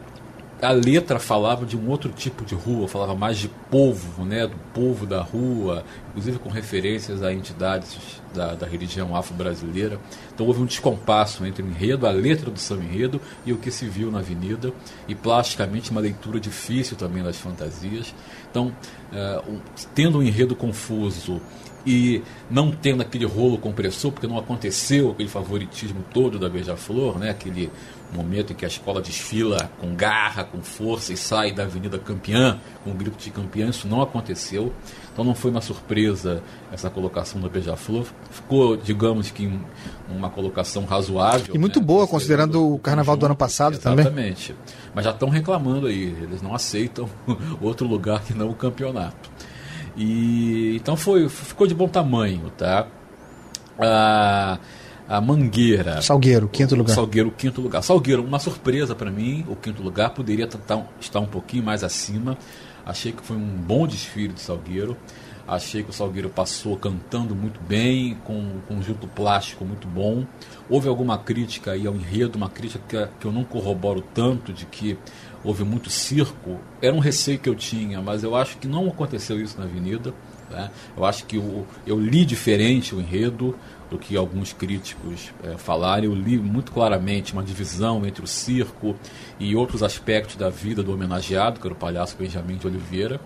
a 0.62 0.70
letra 0.70 1.18
falava 1.18 1.66
de 1.66 1.76
um 1.76 1.90
outro 1.90 2.12
tipo 2.12 2.44
de 2.44 2.54
rua, 2.54 2.86
falava 2.86 3.16
mais 3.16 3.36
de 3.36 3.48
povo, 3.48 4.24
né, 4.24 4.46
do 4.46 4.56
povo 4.72 5.04
da 5.04 5.20
rua, 5.20 5.84
inclusive 6.10 6.38
com 6.38 6.48
referências 6.48 7.20
a 7.20 7.32
entidades 7.32 7.98
da, 8.32 8.54
da 8.54 8.64
religião 8.64 9.16
afro-brasileira. 9.16 9.98
Então 10.32 10.46
houve 10.46 10.62
um 10.62 10.64
descompasso 10.64 11.44
entre 11.44 11.64
o 11.64 11.66
enredo, 11.66 12.06
a 12.06 12.12
letra 12.12 12.48
do 12.48 12.60
samba 12.60 12.84
enredo 12.84 13.20
e 13.44 13.52
o 13.52 13.58
que 13.58 13.72
se 13.72 13.86
viu 13.86 14.08
na 14.08 14.20
avenida, 14.20 14.72
e 15.08 15.16
plasticamente 15.16 15.90
uma 15.90 16.00
leitura 16.00 16.38
difícil 16.38 16.96
também 16.96 17.24
das 17.24 17.38
fantasias. 17.38 18.14
Então, 18.48 18.72
um, 19.48 19.58
tendo 19.96 20.18
um 20.18 20.22
enredo 20.22 20.54
confuso 20.54 21.40
e 21.84 22.22
não 22.48 22.70
tendo 22.70 23.02
aquele 23.02 23.24
rolo 23.24 23.58
compressor, 23.58 24.12
porque 24.12 24.26
não 24.28 24.38
aconteceu 24.38 25.10
aquele 25.10 25.28
favoritismo 25.28 26.04
todo 26.12 26.38
da 26.38 26.48
Beija-Flor, 26.48 27.18
né? 27.18 27.30
aquele 27.30 27.70
momento 28.12 28.52
em 28.52 28.56
que 28.56 28.64
a 28.64 28.68
escola 28.68 29.00
desfila 29.00 29.70
com 29.80 29.94
garra, 29.94 30.44
com 30.44 30.62
força 30.62 31.12
e 31.12 31.16
sai 31.16 31.52
da 31.52 31.64
Avenida 31.64 31.98
Campeã 31.98 32.60
com 32.84 32.90
o 32.90 32.94
grito 32.94 33.16
de 33.16 33.30
campeã, 33.30 33.68
isso 33.68 33.86
não 33.88 34.02
aconteceu. 34.02 34.72
Então 35.12 35.24
não 35.24 35.34
foi 35.34 35.50
uma 35.50 35.60
surpresa 35.60 36.42
essa 36.72 36.88
colocação 36.88 37.40
da 37.40 37.48
Beija-Flor. 37.48 38.06
Ficou, 38.30 38.76
digamos 38.76 39.30
que, 39.30 39.50
uma 40.08 40.30
colocação 40.30 40.84
razoável. 40.84 41.54
E 41.54 41.58
muito 41.58 41.80
né? 41.80 41.86
boa, 41.86 42.06
considerando 42.06 42.74
o 42.74 42.78
carnaval 42.78 43.16
do 43.16 43.26
ano 43.26 43.36
passado 43.36 43.74
Exatamente. 43.74 44.08
também. 44.08 44.28
Exatamente. 44.28 44.56
Mas 44.94 45.04
já 45.04 45.10
estão 45.10 45.28
reclamando 45.28 45.86
aí, 45.86 46.16
eles 46.22 46.40
não 46.40 46.54
aceitam 46.54 47.08
outro 47.60 47.86
lugar 47.86 48.22
que 48.22 48.32
não 48.32 48.48
o 48.48 48.54
campeonato. 48.54 49.30
E 49.96 50.76
então 50.76 50.96
foi, 50.96 51.28
ficou 51.28 51.66
de 51.66 51.74
bom 51.74 51.88
tamanho, 51.88 52.50
tá? 52.56 52.86
A, 53.78 54.58
a 55.08 55.20
Mangueira. 55.20 56.00
Salgueiro, 56.02 56.48
quinto 56.48 56.74
lugar. 56.74 56.94
Salgueiro, 56.94 57.30
quinto 57.30 57.60
lugar. 57.60 57.82
Salgueiro, 57.82 58.24
uma 58.24 58.38
surpresa 58.38 58.94
para 58.94 59.10
mim, 59.10 59.44
o 59.48 59.56
quinto 59.56 59.82
lugar 59.82 60.10
poderia 60.10 60.46
tentar, 60.46 60.86
estar 61.00 61.20
um 61.20 61.26
pouquinho 61.26 61.62
mais 61.64 61.84
acima. 61.84 62.36
Achei 62.84 63.12
que 63.12 63.22
foi 63.22 63.36
um 63.36 63.56
bom 63.56 63.86
desfile 63.86 64.32
de 64.32 64.40
Salgueiro. 64.40 64.96
Achei 65.46 65.82
que 65.82 65.90
o 65.90 65.92
Salgueiro 65.92 66.28
passou 66.28 66.76
cantando 66.76 67.34
muito 67.34 67.60
bem, 67.60 68.16
com 68.24 68.34
um 68.34 68.60
conjunto 68.66 69.08
plástico 69.08 69.64
muito 69.64 69.88
bom. 69.88 70.24
Houve 70.70 70.88
alguma 70.88 71.18
crítica 71.18 71.72
aí 71.72 71.86
ao 71.86 71.94
enredo, 71.94 72.36
uma 72.36 72.48
crítica 72.48 72.80
que, 72.88 73.20
que 73.20 73.26
eu 73.26 73.32
não 73.32 73.44
corroboro 73.44 74.02
tanto 74.14 74.52
de 74.52 74.64
que 74.66 74.96
houve 75.42 75.64
muito 75.64 75.90
circo. 75.90 76.60
Era 76.80 76.94
um 76.94 77.00
receio 77.00 77.38
que 77.38 77.48
eu 77.48 77.54
tinha, 77.54 78.00
mas 78.00 78.22
eu 78.22 78.36
acho 78.36 78.56
que 78.58 78.68
não 78.68 78.88
aconteceu 78.88 79.40
isso 79.40 79.58
na 79.58 79.64
Avenida. 79.64 80.14
Né? 80.48 80.70
Eu 80.96 81.04
acho 81.04 81.24
que 81.26 81.36
eu, 81.36 81.66
eu 81.86 81.98
li 81.98 82.24
diferente 82.24 82.94
o 82.94 83.00
enredo 83.00 83.56
do 83.92 83.98
que 83.98 84.16
alguns 84.16 84.54
críticos 84.54 85.30
é, 85.44 85.58
falaram. 85.58 86.04
Eu 86.04 86.14
li 86.14 86.38
muito 86.38 86.72
claramente 86.72 87.34
uma 87.34 87.42
divisão 87.42 88.06
entre 88.06 88.24
o 88.24 88.26
circo 88.26 88.96
e 89.38 89.54
outros 89.54 89.82
aspectos 89.82 90.34
da 90.34 90.48
vida 90.48 90.82
do 90.82 90.94
homenageado, 90.94 91.60
que 91.60 91.66
era 91.66 91.74
o 91.74 91.76
palhaço 91.76 92.16
Benjamin 92.16 92.56
de 92.56 92.66
Oliveira. 92.66 93.20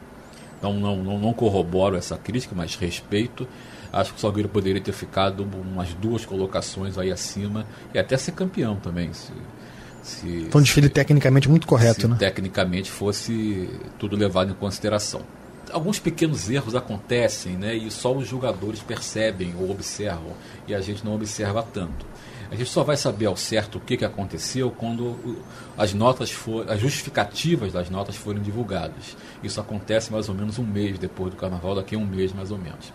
Então 0.59 0.75
não, 0.75 0.97
não, 0.97 1.19
não 1.19 1.33
corroboro 1.33 1.97
essa 1.97 2.19
crítica, 2.19 2.53
mas 2.57 2.75
respeito. 2.75 3.47
Acho 3.93 4.11
que 4.11 4.19
o 4.19 4.21
Salgueiro 4.21 4.49
poderia 4.49 4.81
ter 4.81 4.93
ficado 4.93 5.45
umas 5.45 5.95
duas 5.95 6.27
colocações 6.27 6.99
aí 6.99 7.13
acima 7.13 7.65
e 7.95 7.99
até 7.99 8.17
ser 8.17 8.33
campeão 8.33 8.75
também. 8.75 9.13
Se, 9.13 9.33
se, 10.03 10.49
Foi 10.51 10.61
um 10.61 10.65
desfile 10.65 10.89
se, 10.89 10.93
tecnicamente 10.93 11.49
muito 11.49 11.67
correto, 11.67 12.01
se 12.03 12.09
né? 12.09 12.17
Tecnicamente 12.19 12.91
fosse 12.91 13.71
tudo 14.01 14.17
levado 14.17 14.51
em 14.51 14.55
consideração. 14.55 15.23
Alguns 15.73 15.99
pequenos 15.99 16.49
erros 16.49 16.75
acontecem, 16.75 17.57
né? 17.57 17.75
E 17.75 17.91
só 17.91 18.15
os 18.15 18.27
jogadores 18.27 18.81
percebem 18.81 19.55
ou 19.59 19.71
observam 19.71 20.33
e 20.67 20.75
a 20.75 20.81
gente 20.81 21.05
não 21.05 21.15
observa 21.15 21.63
tanto. 21.63 22.07
A 22.51 22.55
gente 22.55 22.71
só 22.71 22.85
vai 22.85 22.97
saber 22.97 23.27
ao 23.27 23.37
certo 23.37 23.79
o 23.79 23.81
que, 23.81 23.97
que 23.97 24.05
aconteceu 24.05 24.71
quando 24.71 25.17
as 25.77 25.93
notas 25.93 26.31
for, 26.31 26.71
as 26.71 26.81
justificativas 26.81 27.73
das 27.73 27.91
notas 27.91 28.15
forem 28.15 28.41
divulgadas. 28.41 29.17
Isso 29.43 29.61
acontece 29.61 30.13
mais 30.13 30.29
ou 30.29 30.35
menos 30.35 30.59
um 30.59 30.65
mês 30.65 30.99
depois 30.99 31.31
do 31.31 31.37
carnaval, 31.37 31.75
daqui 31.75 31.97
a 31.97 31.99
um 31.99 32.07
mês 32.07 32.33
mais 32.33 32.53
ou 32.53 32.59
menos. 32.59 32.93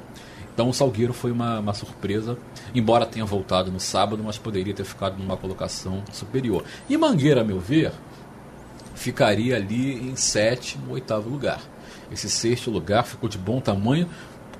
Então 0.54 0.70
o 0.70 0.74
Salgueiro 0.74 1.14
foi 1.14 1.32
uma, 1.32 1.60
uma, 1.60 1.74
surpresa, 1.74 2.38
embora 2.74 3.06
tenha 3.06 3.26
voltado 3.26 3.72
no 3.72 3.80
sábado, 3.80 4.22
mas 4.24 4.38
poderia 4.38 4.74
ter 4.74 4.84
ficado 4.84 5.18
numa 5.18 5.38
colocação 5.38 6.04
superior. 6.12 6.64
E 6.90 6.98
Mangueira, 6.98 7.42
a 7.42 7.44
meu 7.44 7.60
ver, 7.60 7.92
ficaria 9.02 9.56
ali 9.56 9.94
em 9.94 10.16
sétimo, 10.16 10.94
oitavo 10.94 11.30
lugar. 11.30 11.60
Esse 12.12 12.30
sexto 12.30 12.70
lugar 12.70 13.04
ficou 13.04 13.28
de 13.28 13.38
bom 13.38 13.60
tamanho, 13.60 14.08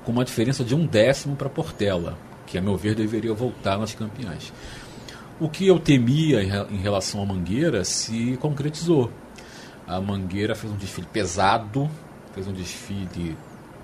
com 0.04 0.10
uma 0.10 0.24
diferença 0.24 0.64
de 0.64 0.74
um 0.74 0.84
décimo 0.84 1.36
para 1.36 1.48
Portela, 1.48 2.18
que 2.46 2.58
a 2.58 2.60
meu 2.60 2.76
ver 2.76 2.94
deveria 2.94 3.32
voltar 3.32 3.78
nas 3.78 3.94
campeãs. 3.94 4.52
O 5.38 5.48
que 5.48 5.66
eu 5.66 5.78
temia 5.78 6.42
em 6.70 6.78
relação 6.78 7.22
à 7.22 7.26
Mangueira 7.26 7.84
se 7.84 8.36
concretizou. 8.40 9.10
A 9.86 10.00
Mangueira 10.00 10.54
fez 10.54 10.72
um 10.72 10.76
desfile 10.76 11.06
pesado, 11.12 11.88
fez 12.34 12.46
um 12.46 12.52
desfile 12.52 13.36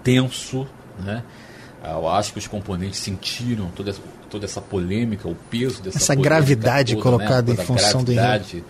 tenso, 0.02 0.66
né? 0.98 1.22
Eu 1.82 2.08
acho 2.08 2.32
que 2.32 2.38
os 2.40 2.48
componentes 2.48 2.98
sentiram 2.98 3.70
toda, 3.70 3.94
toda 4.28 4.44
essa 4.44 4.60
polêmica, 4.60 5.28
o 5.28 5.34
peso 5.34 5.80
dessa 5.80 5.98
essa 5.98 6.14
gravidade 6.16 6.96
toda, 6.96 7.02
colocada 7.02 7.54
né? 7.54 7.62
em 7.62 7.64
função 7.64 8.02
do 8.02 8.12
enredo. 8.12 8.64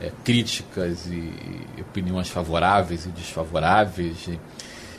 É, 0.00 0.10
críticas 0.24 1.06
e, 1.06 1.32
opiniões 1.80 2.28
favoráveis 2.28 3.06
e 3.06 3.10
desfavoráveis 3.10 4.26
e, 4.26 4.40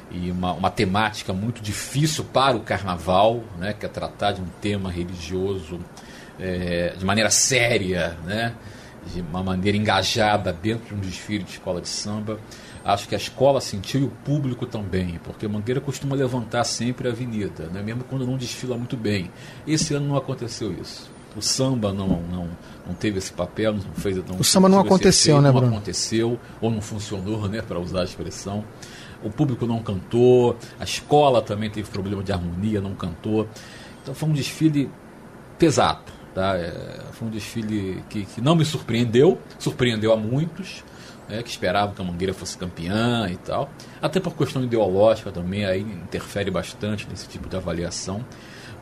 e 0.10 0.32
uma, 0.32 0.54
uma, 0.54 0.72
temática 0.72 1.34
muito 1.34 1.62
difícil 1.62 2.24
para 2.24 2.56
o 2.56 2.62
carnaval, 2.62 3.44
né, 3.58 3.74
que 3.74 3.86
é 3.86 3.90
tratar 3.90 4.32
de 4.32 4.42
um 4.42 4.48
tema 4.62 4.90
religioso 4.90 5.82
é, 6.40 6.94
de 6.98 7.04
maneira 7.04 7.30
séria, 7.30 8.18
né, 8.24 8.54
de 9.14 9.20
uma 9.22 9.44
maneira 9.44 9.78
engajada 9.78 10.54
dentro 10.54 10.88
de 10.88 10.94
um 10.96 11.00
desfile 11.00 11.44
de 11.44 11.52
escola 11.52 11.82
de 11.82 11.90
samba. 11.90 12.40
Acho 12.84 13.08
que 13.08 13.16
a 13.16 13.18
escola 13.18 13.60
sentiu 13.60 14.02
e 14.02 14.04
o 14.04 14.10
público 14.10 14.66
também, 14.66 15.20
porque 15.24 15.48
Mangueira 15.48 15.82
costuma 15.82 16.16
levantar 16.16 16.64
sempre 16.64 17.08
a 17.08 17.12
avenida, 17.12 17.66
né? 17.68 17.82
mesmo 17.82 18.04
quando 18.04 18.26
não 18.26 18.38
desfila 18.38 18.78
muito 18.78 18.96
bem. 18.96 19.32
Esse 19.68 19.94
ano 19.94 20.08
não 20.08 20.16
aconteceu 20.16 20.72
isso. 20.72 21.15
O 21.36 21.42
samba 21.42 21.92
não, 21.92 22.08
não, 22.08 22.50
não 22.88 22.94
teve 22.94 23.18
esse 23.18 23.34
papel, 23.34 23.74
não 23.74 23.82
fez. 23.96 24.18
Não 24.18 24.40
o 24.40 24.44
samba 24.44 24.70
não 24.70 24.80
aconteceu, 24.80 25.42
né, 25.42 25.52
Bruno? 25.52 25.68
Não 25.68 25.78
aconteceu, 25.78 26.40
ou 26.62 26.72
não 26.72 26.82
funcionou, 26.82 27.48
né, 27.48 27.62
para 27.62 27.80
usar 27.80 28.02
a 28.02 28.04
expressão. 28.04 28.64
O 29.24 29.30
público 29.30 29.66
não 29.66 29.82
cantou, 29.82 30.58
a 30.80 30.84
escola 30.84 31.42
também 31.42 31.70
teve 31.70 31.90
problema 31.90 32.24
de 32.24 32.32
harmonia, 32.32 32.80
não 32.80 32.94
cantou. 32.94 33.48
Então 34.02 34.14
foi 34.14 34.30
um 34.30 34.34
desfile 34.34 34.90
pesado. 35.58 36.14
Tá? 36.34 36.56
É, 36.58 37.02
foi 37.14 37.28
um 37.28 37.32
desfile 37.32 38.04
que, 38.10 38.26
que 38.26 38.42
não 38.42 38.56
me 38.56 38.66
surpreendeu, 38.66 39.40
surpreendeu 39.58 40.12
a 40.14 40.18
muitos 40.18 40.84
né, 41.28 41.42
que 41.42 41.50
esperavam 41.50 41.96
que 41.96 42.02
a 42.02 42.06
Mangueira 42.06 42.34
fosse 42.34 42.58
campeã 42.58 43.28
e 43.30 43.38
tal. 43.38 43.70
Até 44.02 44.20
por 44.20 44.36
questão 44.36 44.64
ideológica 44.64 45.32
também, 45.32 45.66
aí 45.66 45.82
interfere 45.82 46.52
bastante 46.52 47.08
nesse 47.10 47.28
tipo 47.28 47.50
de 47.50 47.56
avaliação. 47.56 48.24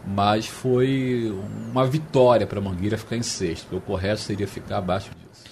Mas 0.06 0.46
foi 0.46 1.34
uma 1.72 1.86
vitória 1.88 2.46
para 2.46 2.60
a 2.60 2.62
Mangueira 2.62 2.98
ficar 2.98 3.16
em 3.16 3.24
sexto, 3.24 3.64
porque 3.64 3.76
o 3.78 3.82
correto 3.82 4.22
seria 4.22 4.48
ficar 4.48 4.78
abaixo 4.78 5.12
disso. 5.12 5.46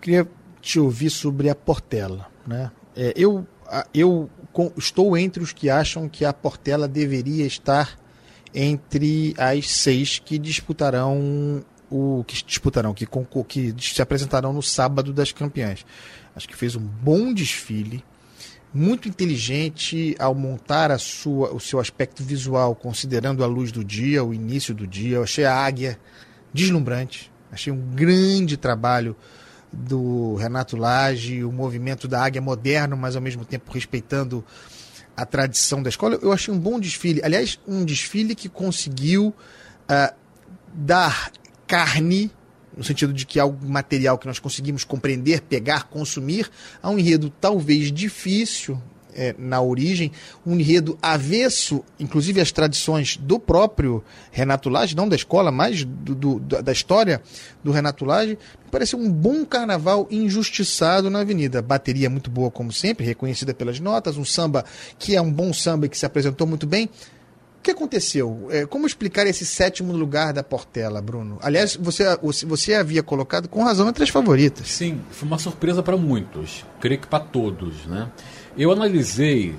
Queria 0.00 0.28
te 0.60 0.78
ouvir 0.78 1.10
sobre 1.10 1.50
a 1.50 1.54
Portela. 1.54 2.26
Né? 2.46 2.70
É, 2.94 3.12
eu, 3.16 3.46
eu 3.92 4.30
estou 4.76 5.16
entre 5.16 5.42
os 5.42 5.52
que 5.52 5.68
acham 5.68 6.08
que 6.08 6.24
a 6.24 6.32
Portela 6.32 6.86
deveria 6.86 7.44
estar 7.44 7.98
entre 8.54 9.34
as 9.36 9.70
seis 9.70 10.18
que 10.18 10.38
disputarão 10.38 11.64
o 11.90 12.22
que 12.26 12.44
disputarão, 12.44 12.92
que, 12.92 13.06
que 13.46 13.74
se 13.80 14.02
apresentarão 14.02 14.52
no 14.52 14.62
sábado 14.62 15.12
das 15.12 15.32
campeãs. 15.32 15.86
Acho 16.36 16.46
que 16.46 16.56
fez 16.56 16.76
um 16.76 16.80
bom 16.80 17.32
desfile, 17.32 18.04
muito 18.72 19.08
inteligente 19.08 20.14
ao 20.18 20.34
montar 20.34 20.90
a 20.90 20.98
sua, 20.98 21.52
o 21.54 21.60
seu 21.60 21.80
aspecto 21.80 22.22
visual, 22.22 22.74
considerando 22.74 23.42
a 23.42 23.46
luz 23.46 23.72
do 23.72 23.82
dia, 23.82 24.22
o 24.22 24.34
início 24.34 24.74
do 24.74 24.86
dia. 24.86 25.16
Eu 25.16 25.22
achei 25.22 25.44
a 25.44 25.54
águia 25.54 25.98
deslumbrante. 26.52 27.30
Achei 27.50 27.72
um 27.72 27.80
grande 27.94 28.56
trabalho 28.56 29.16
do 29.72 30.34
Renato 30.34 30.76
Lage, 30.76 31.44
o 31.44 31.52
movimento 31.52 32.06
da 32.06 32.22
águia 32.22 32.40
moderno, 32.40 32.96
mas 32.96 33.16
ao 33.16 33.22
mesmo 33.22 33.44
tempo 33.44 33.72
respeitando 33.72 34.44
a 35.16 35.26
tradição 35.26 35.82
da 35.82 35.88
escola. 35.88 36.18
Eu 36.22 36.32
achei 36.32 36.52
um 36.52 36.58
bom 36.58 36.78
desfile. 36.78 37.20
Aliás, 37.24 37.58
um 37.66 37.84
desfile 37.84 38.34
que 38.34 38.48
conseguiu 38.48 39.28
uh, 39.28 40.14
dar 40.72 41.32
carne 41.66 42.30
no 42.78 42.84
sentido 42.84 43.12
de 43.12 43.26
que 43.26 43.40
é 43.40 43.42
algo 43.42 43.68
material 43.68 44.16
que 44.16 44.26
nós 44.28 44.38
conseguimos 44.38 44.84
compreender, 44.84 45.40
pegar, 45.42 45.88
consumir, 45.88 46.48
a 46.80 46.88
um 46.88 46.98
enredo 46.98 47.28
talvez 47.40 47.90
difícil 47.90 48.80
é, 49.18 49.34
na 49.36 49.60
origem, 49.60 50.12
um 50.46 50.54
enredo 50.54 50.96
avesso, 51.02 51.84
inclusive 51.98 52.40
às 52.40 52.52
tradições 52.52 53.16
do 53.16 53.40
próprio 53.40 54.04
Renato 54.30 54.68
Lage, 54.68 54.94
não 54.94 55.08
da 55.08 55.16
escola, 55.16 55.50
mas 55.50 55.82
do, 55.82 56.14
do, 56.14 56.38
da 56.38 56.70
história 56.70 57.20
do 57.64 57.72
Renato 57.72 58.04
Lage, 58.04 58.38
me 58.64 58.70
pareceu 58.70 58.96
um 58.96 59.10
bom 59.10 59.44
carnaval 59.44 60.06
injustiçado 60.08 61.10
na 61.10 61.20
avenida. 61.20 61.60
Bateria 61.60 62.08
muito 62.08 62.30
boa, 62.30 62.48
como 62.48 62.70
sempre, 62.70 63.04
reconhecida 63.04 63.52
pelas 63.52 63.80
notas, 63.80 64.16
um 64.16 64.24
samba 64.24 64.64
que 65.00 65.16
é 65.16 65.20
um 65.20 65.32
bom 65.32 65.52
samba 65.52 65.86
e 65.86 65.88
que 65.88 65.98
se 65.98 66.06
apresentou 66.06 66.46
muito 66.46 66.66
bem. 66.66 66.88
O 67.58 67.62
que 67.62 67.72
aconteceu? 67.72 68.48
É, 68.50 68.66
como 68.66 68.86
explicar 68.86 69.26
esse 69.26 69.44
sétimo 69.44 69.92
lugar 69.92 70.32
da 70.32 70.42
Portela, 70.42 71.02
Bruno? 71.02 71.38
Aliás, 71.42 71.76
você, 71.76 72.04
você 72.46 72.74
havia 72.74 73.02
colocado 73.02 73.48
com 73.48 73.62
razão 73.62 73.88
entre 73.88 74.04
as 74.04 74.10
favoritas. 74.10 74.68
Sim, 74.68 75.00
foi 75.10 75.26
uma 75.26 75.38
surpresa 75.38 75.82
para 75.82 75.96
muitos, 75.96 76.64
creio 76.80 77.00
que 77.00 77.06
para 77.06 77.24
todos. 77.24 77.84
Né? 77.86 78.08
Eu 78.56 78.70
analisei 78.70 79.54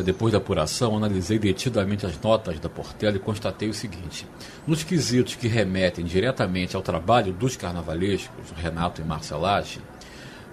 depois 0.00 0.32
da 0.32 0.38
apuração, 0.38 0.96
analisei 0.96 1.38
detidamente 1.38 2.06
as 2.06 2.18
notas 2.18 2.58
da 2.58 2.68
Portela 2.68 3.16
e 3.16 3.20
constatei 3.20 3.68
o 3.68 3.74
seguinte: 3.74 4.26
nos 4.66 4.82
quesitos 4.82 5.34
que 5.34 5.48
remetem 5.48 6.04
diretamente 6.04 6.74
ao 6.74 6.82
trabalho 6.82 7.32
dos 7.32 7.56
carnavalescos, 7.56 8.50
Renato 8.56 9.02
e 9.02 9.04
Marcelage, 9.04 9.80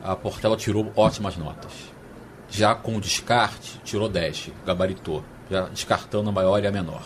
a 0.04 0.16
Portela 0.16 0.58
tirou 0.58 0.92
ótimas 0.96 1.38
notas. 1.38 1.72
Já 2.50 2.76
com 2.76 2.98
o 2.98 3.02
descarte, 3.02 3.80
tirou 3.84 4.10
10, 4.10 4.50
gabaritou, 4.66 5.24
já 5.50 5.68
descartando 5.68 6.30
a 6.30 6.32
maior 6.32 6.64
e 6.64 6.68
a 6.68 6.72
menor. 6.72 7.04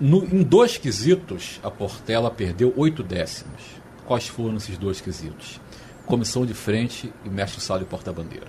No, 0.00 0.24
em 0.24 0.42
dois 0.42 0.76
quesitos, 0.76 1.58
a 1.62 1.70
Portela 1.70 2.30
perdeu 2.30 2.72
oito 2.76 3.02
décimos. 3.02 3.60
Quais 4.06 4.28
foram 4.28 4.56
esses 4.56 4.78
dois 4.78 5.00
quesitos? 5.00 5.60
Comissão 6.06 6.46
de 6.46 6.54
frente 6.54 7.12
e 7.24 7.28
mestre 7.28 7.60
sala 7.60 7.82
e 7.82 7.84
porta-bandeira. 7.84 8.46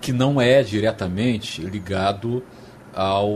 Que 0.00 0.12
não 0.12 0.40
é 0.40 0.62
diretamente 0.62 1.62
ligado 1.62 2.42
ao, 2.94 3.28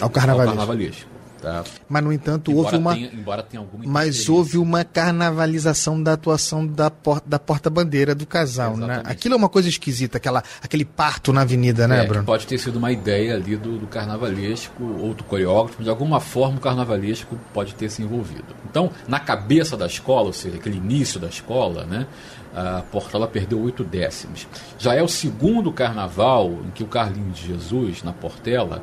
Ao 0.00 0.10
carnavalesco. 0.10 0.56
carnavalesco, 0.56 1.09
tá? 1.40 1.64
Mas, 1.88 2.04
no 2.04 2.12
entanto, 2.12 2.50
Embora 2.50 2.66
houve 2.66 2.76
uma. 2.78 2.94
tenha- 2.94 3.10
embora 3.12 3.42
tenha 3.42 3.60
alguma 3.60 3.84
Mas 3.86 4.28
houve 4.28 4.58
uma 4.58 4.84
carnavalização 4.84 6.02
da 6.02 6.12
atuação 6.12 6.66
da, 6.66 6.90
por- 6.90 7.22
da 7.24 7.38
porta-bandeira 7.38 8.14
do 8.14 8.26
casal, 8.26 8.76
né? 8.76 9.02
Aquilo 9.04 9.34
é 9.34 9.36
uma 9.36 9.48
coisa 9.48 9.68
esquisita, 9.68 10.18
aquela, 10.18 10.42
aquele 10.62 10.84
parto 10.84 11.32
na 11.32 11.42
avenida, 11.42 11.86
né, 11.88 12.04
É, 12.04 12.06
Bruno? 12.06 12.24
pode 12.24 12.46
ter 12.46 12.58
sido 12.58 12.76
uma 12.76 12.92
ideia 12.92 13.34
ali 13.34 13.56
do, 13.56 13.78
do 13.78 13.86
carnavalesco 13.86 14.82
ou 14.82 15.14
do 15.14 15.24
coreógrafo, 15.24 15.82
de 15.82 15.88
alguma 15.90 16.20
forma 16.20 16.58
o 16.58 16.60
carnavalesco 16.60 17.38
pode 17.52 17.74
ter 17.74 17.90
se 17.90 18.02
envolvido. 18.02 18.44
Então, 18.68 18.90
na 19.08 19.18
cabeça 19.20 19.76
da 19.76 19.86
escola, 19.86 20.26
ou 20.26 20.32
seja, 20.32 20.56
aquele 20.56 20.76
início 20.76 21.18
da 21.20 21.28
escola, 21.28 21.84
né, 21.84 22.06
a 22.54 22.82
Portela 22.90 23.28
perdeu 23.28 23.60
oito 23.62 23.84
décimos. 23.84 24.46
Já 24.78 24.94
é 24.94 25.02
o 25.02 25.08
segundo 25.08 25.72
carnaval 25.72 26.50
em 26.66 26.70
que 26.70 26.82
o 26.82 26.86
Carlinhos 26.86 27.38
de 27.38 27.46
Jesus, 27.48 28.02
na 28.02 28.12
Portela, 28.12 28.82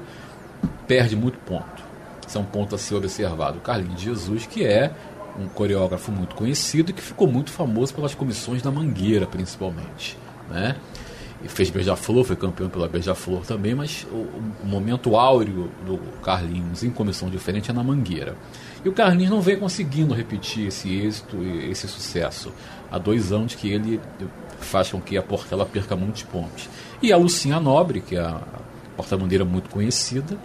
perde 0.87 1.15
muito 1.15 1.37
ponto. 1.39 1.76
Isso 2.27 2.37
é 2.37 2.41
um 2.41 2.45
ponto 2.45 2.75
a 2.75 2.77
ser 2.77 2.95
observado. 2.95 3.59
Carlinhos 3.59 4.01
Jesus, 4.01 4.45
que 4.45 4.65
é 4.65 4.91
um 5.39 5.47
coreógrafo 5.47 6.11
muito 6.11 6.35
conhecido 6.35 6.91
e 6.91 6.93
que 6.93 7.01
ficou 7.01 7.27
muito 7.27 7.51
famoso 7.51 7.93
pelas 7.93 8.13
comissões 8.13 8.61
da 8.61 8.71
Mangueira, 8.71 9.25
principalmente. 9.25 10.17
Né? 10.49 10.75
E 11.43 11.47
fez 11.47 11.69
Beija-Flor, 11.69 12.23
foi 12.23 12.35
campeão 12.35 12.67
pela 12.67 12.87
Beija-Flor 12.87 13.45
também, 13.45 13.75
mas 13.75 14.07
o, 14.11 14.15
o 14.63 14.65
momento 14.65 15.15
áureo 15.15 15.69
do 15.85 15.99
Carlinhos 16.23 16.83
em 16.83 16.89
comissão 16.89 17.29
diferente 17.29 17.69
é 17.69 17.73
na 17.73 17.83
Mangueira. 17.83 18.35
E 18.83 18.89
o 18.89 18.93
Carlinhos 18.93 19.29
não 19.29 19.41
vem 19.41 19.57
conseguindo 19.57 20.13
repetir 20.13 20.67
esse 20.67 20.91
êxito 20.93 21.37
e 21.37 21.69
esse 21.69 21.87
sucesso. 21.87 22.51
Há 22.91 22.97
dois 22.97 23.31
anos 23.31 23.53
que 23.53 23.69
ele 23.69 24.01
faz 24.59 24.89
com 24.89 24.99
que 24.99 25.15
a 25.17 25.21
Portela 25.21 25.65
perca 25.65 25.95
muitos 25.95 26.23
pontos. 26.23 26.67
E 27.01 27.13
a 27.13 27.17
Lucinha 27.17 27.59
Nobre, 27.59 28.01
que 28.01 28.15
é 28.15 28.19
a 28.19 28.41
porta-bandeira 28.95 29.45
muito 29.45 29.69
conhecida, 29.69 30.37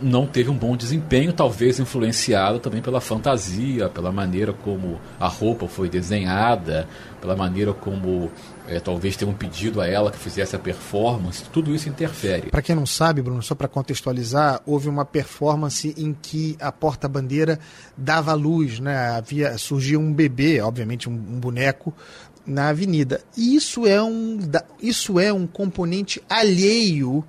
não 0.00 0.26
teve 0.26 0.50
um 0.50 0.56
bom 0.56 0.76
desempenho, 0.76 1.32
talvez 1.32 1.78
influenciado 1.78 2.58
também 2.58 2.82
pela 2.82 3.00
fantasia, 3.00 3.88
pela 3.88 4.12
maneira 4.12 4.52
como 4.52 5.00
a 5.18 5.26
roupa 5.26 5.66
foi 5.66 5.88
desenhada, 5.88 6.88
pela 7.20 7.34
maneira 7.34 7.72
como 7.72 8.30
eh, 8.68 8.78
talvez 8.80 9.16
tenham 9.16 9.32
pedido 9.34 9.80
a 9.80 9.86
ela 9.86 10.10
que 10.10 10.18
fizesse 10.18 10.54
a 10.54 10.58
performance, 10.58 11.44
tudo 11.52 11.74
isso 11.74 11.88
interfere. 11.88 12.50
Para 12.50 12.62
quem 12.62 12.76
não 12.76 12.86
sabe, 12.86 13.22
Bruno, 13.22 13.42
só 13.42 13.54
para 13.54 13.68
contextualizar, 13.68 14.60
houve 14.66 14.88
uma 14.88 15.04
performance 15.04 15.94
em 15.96 16.12
que 16.12 16.56
a 16.60 16.70
porta-bandeira 16.70 17.58
dava 17.96 18.34
luz, 18.34 18.78
né? 18.78 19.16
Havia 19.16 19.56
surgia 19.56 19.98
um 19.98 20.12
bebê, 20.12 20.60
obviamente 20.60 21.08
um, 21.08 21.12
um 21.12 21.40
boneco 21.40 21.94
na 22.46 22.68
avenida. 22.68 23.22
E 23.36 23.56
isso 23.56 23.86
é 23.86 24.00
um 24.02 24.38
isso 24.80 25.18
é 25.18 25.32
um 25.32 25.46
componente 25.46 26.22
alheio 26.28 27.24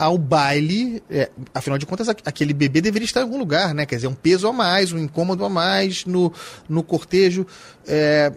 ao 0.00 0.16
baile, 0.16 1.02
é, 1.10 1.28
afinal 1.54 1.78
de 1.78 1.84
contas, 1.84 2.08
aqu- 2.08 2.22
aquele 2.24 2.54
bebê 2.54 2.80
deveria 2.80 3.04
estar 3.04 3.20
em 3.20 3.24
algum 3.24 3.38
lugar, 3.38 3.74
né? 3.74 3.84
Quer 3.84 3.96
dizer, 3.96 4.06
um 4.08 4.14
peso 4.14 4.48
a 4.48 4.52
mais, 4.52 4.92
um 4.92 4.98
incômodo 4.98 5.44
a 5.44 5.48
mais 5.50 6.06
no, 6.06 6.32
no 6.66 6.82
cortejo. 6.82 7.46
É, 7.86 8.32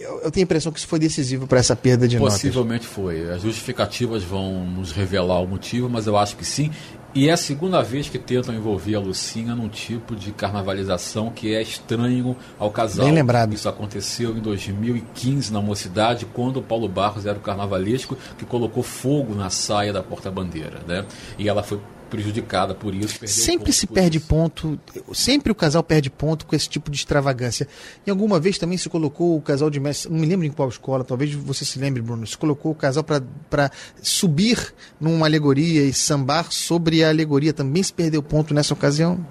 eu, 0.00 0.30
tenho 0.32 0.42
a 0.42 0.46
impressão 0.46 0.72
que 0.72 0.78
isso 0.78 0.88
foi 0.88 0.98
decisivo 0.98 1.46
para 1.46 1.58
essa 1.60 1.76
perda 1.76 2.08
de 2.08 2.18
notas. 2.18 2.34
Possivelmente 2.34 2.86
foi. 2.86 3.30
As 3.30 3.42
justificativas 3.42 4.22
vão 4.24 4.66
nos 4.66 4.90
revelar 4.90 5.40
o 5.40 5.46
motivo, 5.46 5.88
mas 5.88 6.06
eu 6.08 6.16
acho 6.16 6.36
que 6.36 6.44
sim. 6.44 6.70
E 7.16 7.30
é 7.30 7.32
a 7.32 7.36
segunda 7.38 7.82
vez 7.82 8.10
que 8.10 8.18
tentam 8.18 8.54
envolver 8.54 8.94
a 8.94 9.00
Lucinha 9.00 9.54
num 9.54 9.70
tipo 9.70 10.14
de 10.14 10.32
carnavalização 10.32 11.30
que 11.30 11.54
é 11.54 11.62
estranho 11.62 12.36
ao 12.58 12.70
casal. 12.70 13.06
Bem 13.06 13.14
lembrado. 13.14 13.54
Isso 13.54 13.66
aconteceu 13.66 14.36
em 14.36 14.40
2015 14.40 15.50
na 15.50 15.62
Mocidade, 15.62 16.26
quando 16.26 16.58
o 16.58 16.62
Paulo 16.62 16.86
Barros 16.86 17.24
era 17.24 17.38
o 17.38 17.40
carnavalesco 17.40 18.18
que 18.36 18.44
colocou 18.44 18.82
fogo 18.82 19.34
na 19.34 19.48
saia 19.48 19.94
da 19.94 20.02
porta-bandeira, 20.02 20.82
né? 20.86 21.06
E 21.38 21.48
ela 21.48 21.62
foi 21.62 21.80
prejudicada 22.10 22.74
por 22.74 22.94
isso. 22.94 23.18
Sempre 23.26 23.72
se 23.72 23.86
perde 23.86 24.18
isso. 24.18 24.26
ponto, 24.26 24.78
sempre 25.12 25.52
o 25.52 25.54
casal 25.54 25.82
perde 25.82 26.10
ponto 26.10 26.46
com 26.46 26.54
esse 26.54 26.68
tipo 26.68 26.90
de 26.90 26.96
extravagância. 26.96 27.68
E 28.06 28.10
alguma 28.10 28.40
vez 28.40 28.58
também 28.58 28.78
se 28.78 28.88
colocou 28.88 29.36
o 29.36 29.42
casal 29.42 29.70
de 29.70 29.78
mestre, 29.78 30.10
não 30.10 30.18
me 30.18 30.26
lembro 30.26 30.46
em 30.46 30.50
qual 30.50 30.68
escola, 30.68 31.04
talvez 31.04 31.32
você 31.32 31.64
se 31.64 31.78
lembre, 31.78 32.02
Bruno, 32.02 32.26
se 32.26 32.36
colocou 32.36 32.72
o 32.72 32.74
casal 32.74 33.04
para 33.04 33.70
subir 34.02 34.74
numa 35.00 35.26
alegoria 35.26 35.82
e 35.82 35.92
sambar 35.92 36.50
sobre 36.50 37.04
a 37.04 37.08
alegoria. 37.08 37.52
Também 37.52 37.82
se 37.82 37.92
perdeu 37.92 38.22
ponto 38.22 38.54
nessa 38.54 38.74
ocasião. 38.74 39.24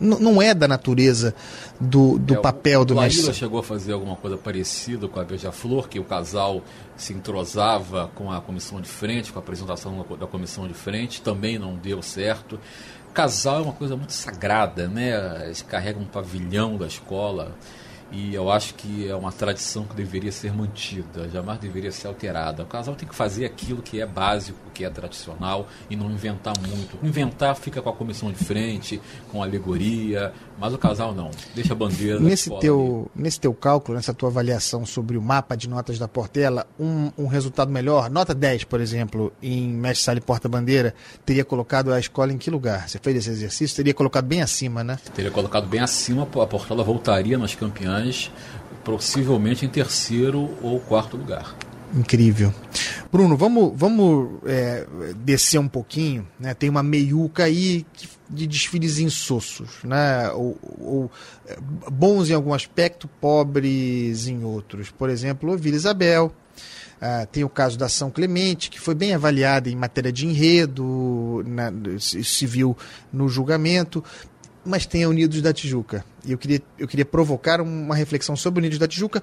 Não 0.00 0.40
é 0.40 0.54
da 0.54 0.68
natureza 0.68 1.34
do, 1.80 2.18
do 2.18 2.34
É, 2.34 2.38
o- 2.38 2.42
papel 2.42 2.84
do 2.84 2.94
Laíla 2.94 3.14
mestre. 3.16 3.34
chegou 3.34 3.58
a 3.60 3.62
fazer 3.62 3.92
alguma 3.92 4.14
coisa 4.16 4.36
parecida 4.36 5.08
com 5.08 5.18
a 5.18 5.24
Beija-Flor, 5.24 5.88
que 5.88 5.98
o 5.98 6.04
casal 6.04 6.62
se 6.96 7.12
entrosava 7.12 8.10
com 8.14 8.30
a 8.30 8.40
comissão 8.40 8.80
de 8.80 8.88
frente, 8.88 9.32
com 9.32 9.38
a 9.38 9.42
apresentação 9.42 9.96
da- 10.08 10.16
da 10.16 10.26
comissão 10.26 10.68
de 10.68 10.74
frente, 10.74 11.20
também 11.20 11.58
não 11.58 11.74
deu 11.74 12.00
certo. 12.02 12.58
Casal 13.12 13.58
é 13.58 13.62
uma 13.62 13.72
coisa 13.72 13.96
muito 13.96 14.12
sagrada, 14.12 14.86
né? 14.86 15.44
Eles 15.46 15.62
carregam 15.62 16.02
um 16.02 16.06
pavilhão 16.06 16.76
da 16.76 16.86
escola 16.86 17.56
e 18.10 18.34
eu 18.34 18.50
acho 18.50 18.74
que 18.74 19.08
é 19.08 19.14
uma 19.14 19.30
tradição 19.30 19.84
que 19.84 19.94
deveria 19.94 20.32
ser 20.32 20.52
mantida, 20.52 21.28
jamais 21.28 21.58
deveria 21.58 21.92
ser 21.92 22.08
alterada. 22.08 22.62
O 22.62 22.66
casal 22.66 22.94
tem 22.94 23.08
que 23.08 23.14
fazer 23.14 23.44
aquilo 23.44 23.82
que 23.82 24.00
é 24.00 24.06
básico, 24.06 24.58
que 24.72 24.84
é 24.84 24.90
tradicional 24.90 25.68
e 25.90 25.96
não 25.96 26.10
inventar 26.10 26.54
muito. 26.58 26.98
Inventar 27.02 27.54
fica 27.56 27.82
com 27.82 27.90
a 27.90 27.92
comissão 27.92 28.32
de 28.32 28.38
frente, 28.42 29.00
com 29.30 29.42
alegoria, 29.42 30.32
mas 30.58 30.72
o 30.72 30.78
casal 30.78 31.14
não. 31.14 31.30
Deixa 31.54 31.72
a 31.72 31.76
bandeira 31.76 32.18
Nesse 32.18 32.50
ali. 32.50 32.60
teu, 32.60 33.10
nesse 33.14 33.40
teu 33.40 33.52
cálculo, 33.52 33.96
nessa 33.96 34.14
tua 34.14 34.28
avaliação 34.28 34.86
sobre 34.86 35.16
o 35.16 35.22
mapa 35.22 35.56
de 35.56 35.68
notas 35.68 35.98
da 35.98 36.08
Portela, 36.08 36.66
um, 36.78 37.10
um 37.18 37.26
resultado 37.26 37.70
melhor, 37.70 38.10
nota 38.10 38.34
10, 38.34 38.64
por 38.64 38.80
exemplo, 38.80 39.32
em 39.42 39.68
Mestre 39.68 40.04
Sala 40.04 40.18
e 40.18 40.22
Porta-Bandeira, 40.22 40.94
teria 41.26 41.44
colocado 41.44 41.92
a 41.92 41.98
escola 41.98 42.32
em 42.32 42.38
que 42.38 42.50
lugar? 42.50 42.88
Você 42.88 42.98
fez 42.98 43.16
esse 43.16 43.30
exercício? 43.30 43.76
Teria 43.76 43.94
colocado 43.94 44.24
bem 44.24 44.40
acima, 44.40 44.82
né? 44.82 44.98
Teria 45.14 45.30
colocado 45.30 45.66
bem 45.66 45.80
acima, 45.80 46.22
a 46.22 46.46
Portela 46.46 46.82
voltaria 46.82 47.36
nas 47.36 47.54
campeãs, 47.54 47.97
possivelmente 48.84 49.66
em 49.66 49.68
terceiro 49.68 50.50
ou 50.62 50.80
quarto 50.80 51.16
lugar. 51.16 51.54
Incrível. 51.94 52.52
Bruno, 53.10 53.36
vamos, 53.36 53.72
vamos 53.74 54.40
é, 54.44 54.86
descer 55.16 55.58
um 55.58 55.68
pouquinho. 55.68 56.26
Né? 56.38 56.52
Tem 56.52 56.68
uma 56.68 56.82
meiuca 56.82 57.44
aí 57.44 57.86
de 58.28 58.46
desfiles 58.46 58.98
insossos, 58.98 59.82
né? 59.82 60.30
Ou, 60.32 60.58
ou, 60.78 61.10
é, 61.46 61.56
bons 61.90 62.28
em 62.28 62.34
algum 62.34 62.52
aspecto, 62.52 63.08
pobres 63.20 64.28
em 64.28 64.44
outros. 64.44 64.90
Por 64.90 65.08
exemplo, 65.08 65.56
Vila 65.56 65.76
Isabel. 65.76 66.32
Ah, 67.00 67.26
tem 67.30 67.44
o 67.44 67.48
caso 67.48 67.78
da 67.78 67.88
São 67.88 68.10
Clemente, 68.10 68.68
que 68.68 68.80
foi 68.80 68.92
bem 68.92 69.14
avaliada 69.14 69.70
em 69.70 69.76
matéria 69.76 70.10
de 70.10 70.26
enredo, 70.26 71.44
na, 71.46 71.72
se 72.00 72.44
viu 72.44 72.76
no 73.12 73.28
julgamento 73.28 74.02
mas 74.68 74.84
tem 74.84 75.02
a 75.02 75.08
Unidos 75.08 75.40
da 75.40 75.52
Tijuca. 75.52 76.04
E 76.24 76.32
eu 76.32 76.38
queria, 76.38 76.60
eu 76.78 76.86
queria 76.86 77.04
provocar 77.06 77.60
uma 77.60 77.94
reflexão 77.94 78.36
sobre 78.36 78.60
Unidos 78.60 78.78
da 78.78 78.86
Tijuca, 78.86 79.22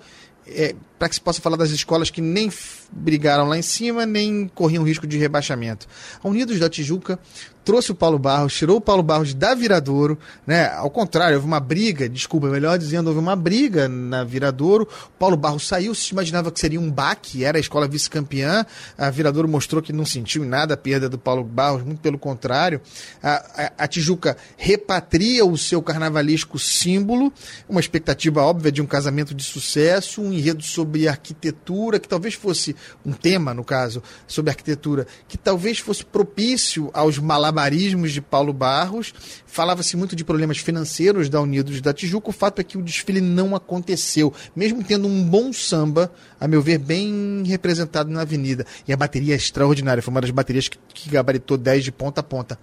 para 0.98 1.08
que 1.08 1.16
se 1.16 1.22
possa 1.22 1.40
falar 1.40 1.56
das 1.56 1.70
escolas 1.70 2.10
que 2.10 2.20
nem 2.20 2.50
brigaram 2.96 3.48
lá 3.48 3.58
em 3.58 3.62
cima, 3.62 4.06
nem 4.06 4.48
corriam 4.48 4.84
risco 4.84 5.06
de 5.06 5.18
rebaixamento. 5.18 5.88
A 6.24 6.28
Unidos 6.28 6.58
da 6.58 6.70
Tijuca 6.70 7.20
trouxe 7.66 7.92
o 7.92 7.96
Paulo 7.96 8.20
Barros, 8.20 8.54
tirou 8.54 8.78
o 8.78 8.82
Paulo 8.82 9.02
Barros 9.02 9.34
da 9.34 9.56
Viradouro, 9.56 10.18
né? 10.46 10.68
Ao 10.68 10.90
contrário, 10.90 11.36
houve 11.36 11.48
uma 11.48 11.60
briga, 11.60 12.08
desculpa, 12.08 12.48
melhor 12.48 12.78
dizendo, 12.78 13.08
houve 13.08 13.20
uma 13.20 13.36
briga 13.36 13.90
na 13.90 14.24
Viradouro. 14.24 14.88
O 15.08 15.18
Paulo 15.18 15.36
Barros 15.36 15.68
saiu, 15.68 15.96
se 15.96 16.14
imaginava 16.14 16.52
que 16.52 16.60
seria 16.60 16.80
um 16.80 16.92
baque, 16.92 17.44
era 17.44 17.58
a 17.58 17.60
escola 17.60 17.88
vice-campeã. 17.88 18.64
A 18.96 19.10
Viradouro 19.10 19.48
mostrou 19.48 19.82
que 19.82 19.92
não 19.92 20.06
sentiu 20.06 20.46
nada 20.46 20.76
a 20.76 20.78
perda 20.78 21.10
do 21.10 21.18
Paulo 21.18 21.44
Barros, 21.44 21.84
muito 21.84 22.00
pelo 22.00 22.20
contrário. 22.20 22.80
A, 23.22 23.72
a, 23.80 23.84
a 23.84 23.88
Tijuca 23.88 24.38
repatria 24.56 25.44
o 25.44 25.58
seu 25.58 25.82
carnavalesco 25.82 26.60
símbolo, 26.60 27.34
uma 27.68 27.80
expectativa 27.80 28.44
óbvia 28.44 28.72
de 28.72 28.82
um 28.82 28.86
casamento 28.86 29.34
de 29.34 29.44
sucesso, 29.44 30.22
um 30.22 30.32
enredo 30.32 30.62
sobre 30.62 31.08
arquitetura, 31.08 32.00
que 32.00 32.08
talvez 32.08 32.36
fosse 32.36 32.76
um 33.06 33.12
tema, 33.12 33.54
no 33.54 33.64
caso, 33.64 34.02
sobre 34.28 34.52
arquitetura, 34.52 35.08
que 35.28 35.38
talvez 35.38 35.80
fosse 35.80 36.04
propício 36.04 36.90
aos 36.94 37.18
malabarismos 37.18 38.12
de 38.12 38.22
Paulo 38.22 38.54
Barros. 38.54 39.14
Falava-se 39.46 39.96
muito 39.96 40.16
de 40.16 40.24
problemas 40.24 40.58
financeiros 40.58 41.30
da 41.30 41.42
Unidos 41.42 41.82
da 41.82 41.94
Tijuca. 41.94 42.30
O 42.30 42.34
fato 42.34 42.60
é 42.60 42.64
que 42.64 42.78
o 42.78 42.82
desfile 42.82 43.22
não 43.22 43.56
aconteceu, 43.56 44.34
mesmo 44.56 44.84
tendo 44.84 45.08
um 45.08 45.24
bom 45.24 45.52
samba, 45.54 46.12
a 46.40 46.48
meu 46.48 46.62
ver, 46.62 46.78
bem 46.78 47.44
representado 47.46 48.10
na 48.10 48.22
avenida. 48.22 48.66
E 48.88 48.94
a 48.94 48.98
bateria 48.98 49.34
é 49.34 49.38
extraordinária, 49.38 50.04
foi 50.04 50.12
uma 50.12 50.22
das 50.22 50.32
baterias 50.32 50.68
que, 50.68 50.78
que 50.94 51.10
gabaritou 51.10 51.58
10 51.58 51.84
de 51.84 51.92
ponta 51.92 52.22
a 52.22 52.24
ponta. 52.24 52.60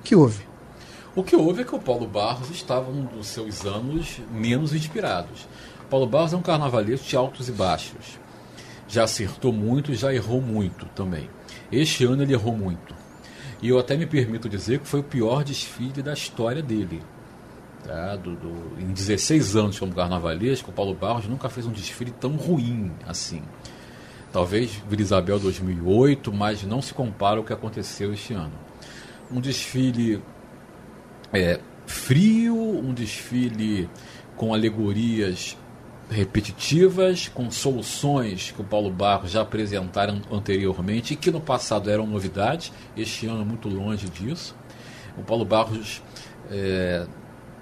O 0.00 0.02
que 0.02 0.16
houve? 0.16 0.52
O 1.14 1.22
que 1.22 1.36
houve 1.36 1.60
é 1.60 1.64
que 1.64 1.74
o 1.74 1.78
Paulo 1.78 2.06
Barros 2.06 2.50
estava 2.50 2.90
num 2.90 3.04
dos 3.04 3.26
seus 3.26 3.66
anos 3.66 4.18
menos 4.30 4.72
inspirados. 4.72 5.46
Paulo 5.90 6.06
Barros 6.06 6.32
é 6.32 6.36
um 6.36 6.42
carnavalesco 6.42 7.06
de 7.06 7.14
altos 7.14 7.50
e 7.50 7.52
baixos. 7.52 8.18
Já 8.92 9.04
acertou 9.04 9.54
muito, 9.54 9.94
já 9.94 10.12
errou 10.12 10.42
muito 10.42 10.84
também. 10.94 11.30
Este 11.72 12.04
ano 12.04 12.22
ele 12.22 12.34
errou 12.34 12.54
muito. 12.54 12.94
E 13.62 13.70
eu 13.70 13.78
até 13.78 13.96
me 13.96 14.04
permito 14.04 14.50
dizer 14.50 14.80
que 14.80 14.86
foi 14.86 15.00
o 15.00 15.02
pior 15.02 15.42
desfile 15.42 16.02
da 16.02 16.12
história 16.12 16.62
dele. 16.62 17.02
Tá? 17.82 18.16
Do, 18.16 18.36
do, 18.36 18.78
em 18.78 18.92
16 18.92 19.56
anos 19.56 19.78
como 19.78 19.94
carnavalesco, 19.94 20.70
o 20.70 20.74
Paulo 20.74 20.92
Barros 20.92 21.26
nunca 21.26 21.48
fez 21.48 21.64
um 21.64 21.72
desfile 21.72 22.10
tão 22.10 22.36
ruim 22.36 22.92
assim. 23.08 23.42
Talvez 24.30 24.82
Vila 24.86 25.00
Isabel 25.00 25.40
2008, 25.40 26.30
mas 26.30 26.62
não 26.62 26.82
se 26.82 26.92
compara 26.92 27.38
ao 27.38 27.44
que 27.44 27.52
aconteceu 27.54 28.12
este 28.12 28.34
ano. 28.34 28.52
Um 29.30 29.40
desfile 29.40 30.22
é, 31.32 31.58
frio, 31.86 32.54
um 32.54 32.92
desfile 32.92 33.88
com 34.36 34.52
alegorias 34.52 35.56
repetitivas, 36.12 37.28
com 37.28 37.50
soluções 37.50 38.52
que 38.52 38.60
o 38.60 38.64
Paulo 38.64 38.90
Barros 38.90 39.30
já 39.30 39.40
apresentaram 39.40 40.20
anteriormente 40.30 41.14
e 41.14 41.16
que 41.16 41.30
no 41.30 41.40
passado 41.40 41.90
eram 41.90 42.06
novidades, 42.06 42.72
este 42.96 43.26
ano 43.26 43.44
muito 43.44 43.68
longe 43.68 44.08
disso. 44.08 44.54
O 45.16 45.22
Paulo 45.22 45.44
Barros 45.44 46.02
é, 46.50 47.06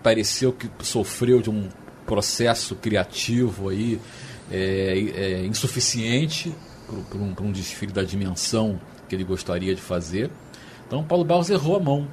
pareceu 0.03 0.53
que 0.53 0.69
sofreu 0.81 1.41
de 1.41 1.51
um 1.51 1.69
processo 2.05 2.75
criativo 2.75 3.69
aí 3.69 4.01
é, 4.51 4.99
é, 5.15 5.47
insuficiente 5.47 6.53
para 7.09 7.19
um, 7.19 7.35
um 7.49 7.53
desfile 7.53 7.93
da 7.93 8.03
dimensão 8.03 8.81
que 9.09 9.15
ele 9.15 9.25
gostaria 9.25 9.75
de 9.75 9.81
fazer. 9.81 10.31
Então 10.87 11.05
Paulo 11.05 11.25
Barros 11.25 11.51
errou 11.51 11.77
a 11.77 11.81
mão 11.81 12.09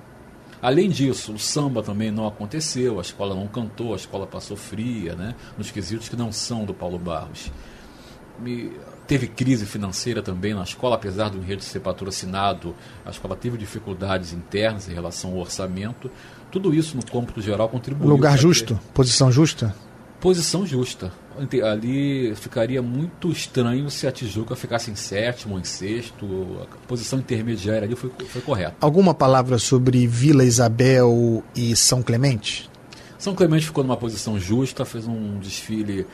Além 0.61 0.89
disso, 0.89 1.33
o 1.33 1.39
samba 1.39 1.83
também 1.83 2.11
não 2.11 2.27
aconteceu, 2.27 2.99
a 2.99 3.01
escola 3.01 3.35
não 3.35 3.47
cantou, 3.47 3.93
a 3.93 3.95
escola 3.95 4.25
passou 4.25 4.57
fria, 4.57 5.15
né? 5.15 5.35
nos 5.57 5.69
quesitos 5.69 6.09
que 6.09 6.15
não 6.15 6.31
são 6.31 6.65
do 6.65 6.73
Paulo 6.73 6.97
Barros. 6.97 7.51
Me, 8.39 8.71
teve 9.07 9.27
crise 9.27 9.65
financeira 9.65 10.21
também 10.21 10.53
na 10.53 10.63
escola, 10.63 10.95
apesar 10.95 11.29
do 11.29 11.37
enredo 11.37 11.63
ser 11.63 11.79
patrocinado, 11.79 12.75
a 13.05 13.09
escola 13.09 13.35
teve 13.35 13.57
dificuldades 13.57 14.33
internas 14.33 14.87
em 14.89 14.93
relação 14.93 15.31
ao 15.31 15.37
orçamento. 15.37 16.09
Tudo 16.51 16.73
isso, 16.73 16.95
no 16.95 17.05
cômputo 17.05 17.41
geral, 17.41 17.69
contribuiu. 17.69 18.09
Lugar 18.09 18.37
justo? 18.37 18.75
Ter... 18.75 18.93
Posição 18.93 19.31
justa? 19.31 19.75
Posição 20.19 20.65
justa. 20.65 21.11
Ali 21.63 22.33
ficaria 22.35 22.81
muito 22.81 23.31
estranho 23.31 23.89
se 23.91 24.07
a 24.07 24.11
Tijuca 24.11 24.55
ficasse 24.55 24.89
em 24.89 24.95
sétimo 24.95 25.53
ou 25.53 25.59
em 25.59 25.63
sexto. 25.63 26.25
A 26.63 26.87
posição 26.87 27.19
intermediária 27.19 27.83
ali 27.83 27.95
foi, 27.95 28.11
foi 28.27 28.41
correta. 28.41 28.75
Alguma 28.81 29.13
palavra 29.13 29.59
sobre 29.59 30.07
Vila 30.07 30.43
Isabel 30.43 31.43
e 31.55 31.75
São 31.75 32.01
Clemente? 32.01 32.67
São 33.19 33.35
Clemente 33.35 33.67
ficou 33.67 33.83
numa 33.83 33.97
posição 33.97 34.39
justa, 34.39 34.83
fez 34.83 35.07
um 35.07 35.37
desfile 35.39 36.07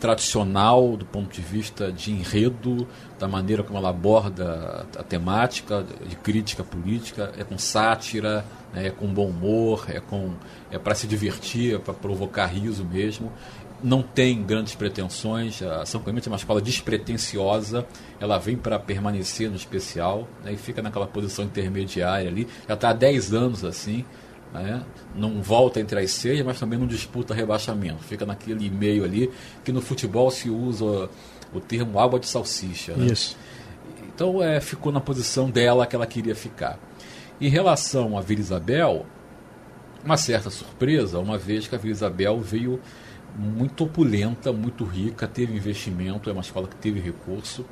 tradicional 0.00 0.96
do 0.96 1.04
ponto 1.04 1.30
de 1.30 1.42
vista 1.42 1.92
de 1.92 2.10
enredo, 2.10 2.88
da 3.18 3.28
maneira 3.28 3.62
como 3.62 3.78
ela 3.78 3.90
aborda 3.90 4.86
a 4.98 5.02
temática 5.02 5.84
de 6.06 6.16
crítica 6.16 6.64
política, 6.64 7.32
é 7.36 7.44
com 7.44 7.58
sátira, 7.58 8.44
né, 8.72 8.88
é 8.88 8.90
com 8.90 9.06
bom 9.06 9.28
humor, 9.28 9.86
é 9.88 10.00
com 10.00 10.32
é 10.70 10.78
para 10.78 10.94
se 10.94 11.06
divertir, 11.06 11.74
é 11.74 11.78
para 11.78 11.94
provocar 11.94 12.46
riso 12.46 12.84
mesmo. 12.84 13.32
Não 13.82 14.02
tem 14.02 14.42
grandes 14.42 14.74
pretensões. 14.74 15.62
A 15.62 15.86
São 15.86 16.02
Clemente 16.02 16.28
é 16.28 16.30
uma 16.30 16.36
escola 16.36 16.60
despretensiosa. 16.60 17.86
Ela 18.20 18.38
vem 18.38 18.56
para 18.56 18.78
permanecer 18.78 19.48
no 19.48 19.56
especial 19.56 20.28
né, 20.44 20.52
e 20.52 20.56
fica 20.56 20.82
naquela 20.82 21.06
posição 21.06 21.46
intermediária 21.46 22.28
ali. 22.28 22.46
Já 22.68 22.74
está 22.74 22.90
há 22.90 22.92
10 22.92 23.32
anos 23.32 23.64
assim. 23.64 24.04
Né? 24.52 24.82
Não 25.14 25.40
volta 25.40 25.80
entre 25.80 25.98
as 26.00 26.10
seis, 26.10 26.44
mas 26.44 26.58
também 26.58 26.78
não 26.78 26.86
disputa 26.86 27.32
rebaixamento. 27.32 28.02
Fica 28.02 28.26
naquele 28.26 28.68
meio 28.68 29.04
ali 29.04 29.30
que 29.64 29.72
no 29.72 29.80
futebol 29.80 30.30
se 30.30 30.50
usa 30.50 31.08
o 31.54 31.60
termo 31.60 31.98
água 31.98 32.18
de 32.18 32.26
salsicha. 32.26 32.94
Né? 32.94 33.06
Isso. 33.06 33.36
Então 34.14 34.42
é, 34.42 34.60
ficou 34.60 34.92
na 34.92 35.00
posição 35.00 35.50
dela 35.50 35.86
que 35.86 35.96
ela 35.96 36.06
queria 36.06 36.34
ficar. 36.34 36.78
Em 37.40 37.48
relação 37.48 38.18
à 38.18 38.20
Vila 38.20 38.40
Isabel, 38.40 39.06
uma 40.04 40.18
certa 40.18 40.50
surpresa, 40.50 41.18
uma 41.18 41.38
vez 41.38 41.66
que 41.66 41.74
a 41.74 41.78
Vila 41.78 41.92
Isabel 41.92 42.38
veio 42.38 42.78
muito 43.34 43.84
opulenta, 43.84 44.52
muito 44.52 44.84
rica, 44.84 45.26
teve 45.26 45.54
investimento, 45.54 46.28
é 46.28 46.32
uma 46.32 46.42
escola 46.42 46.68
que 46.68 46.76
teve 46.76 47.00
recurso 47.00 47.64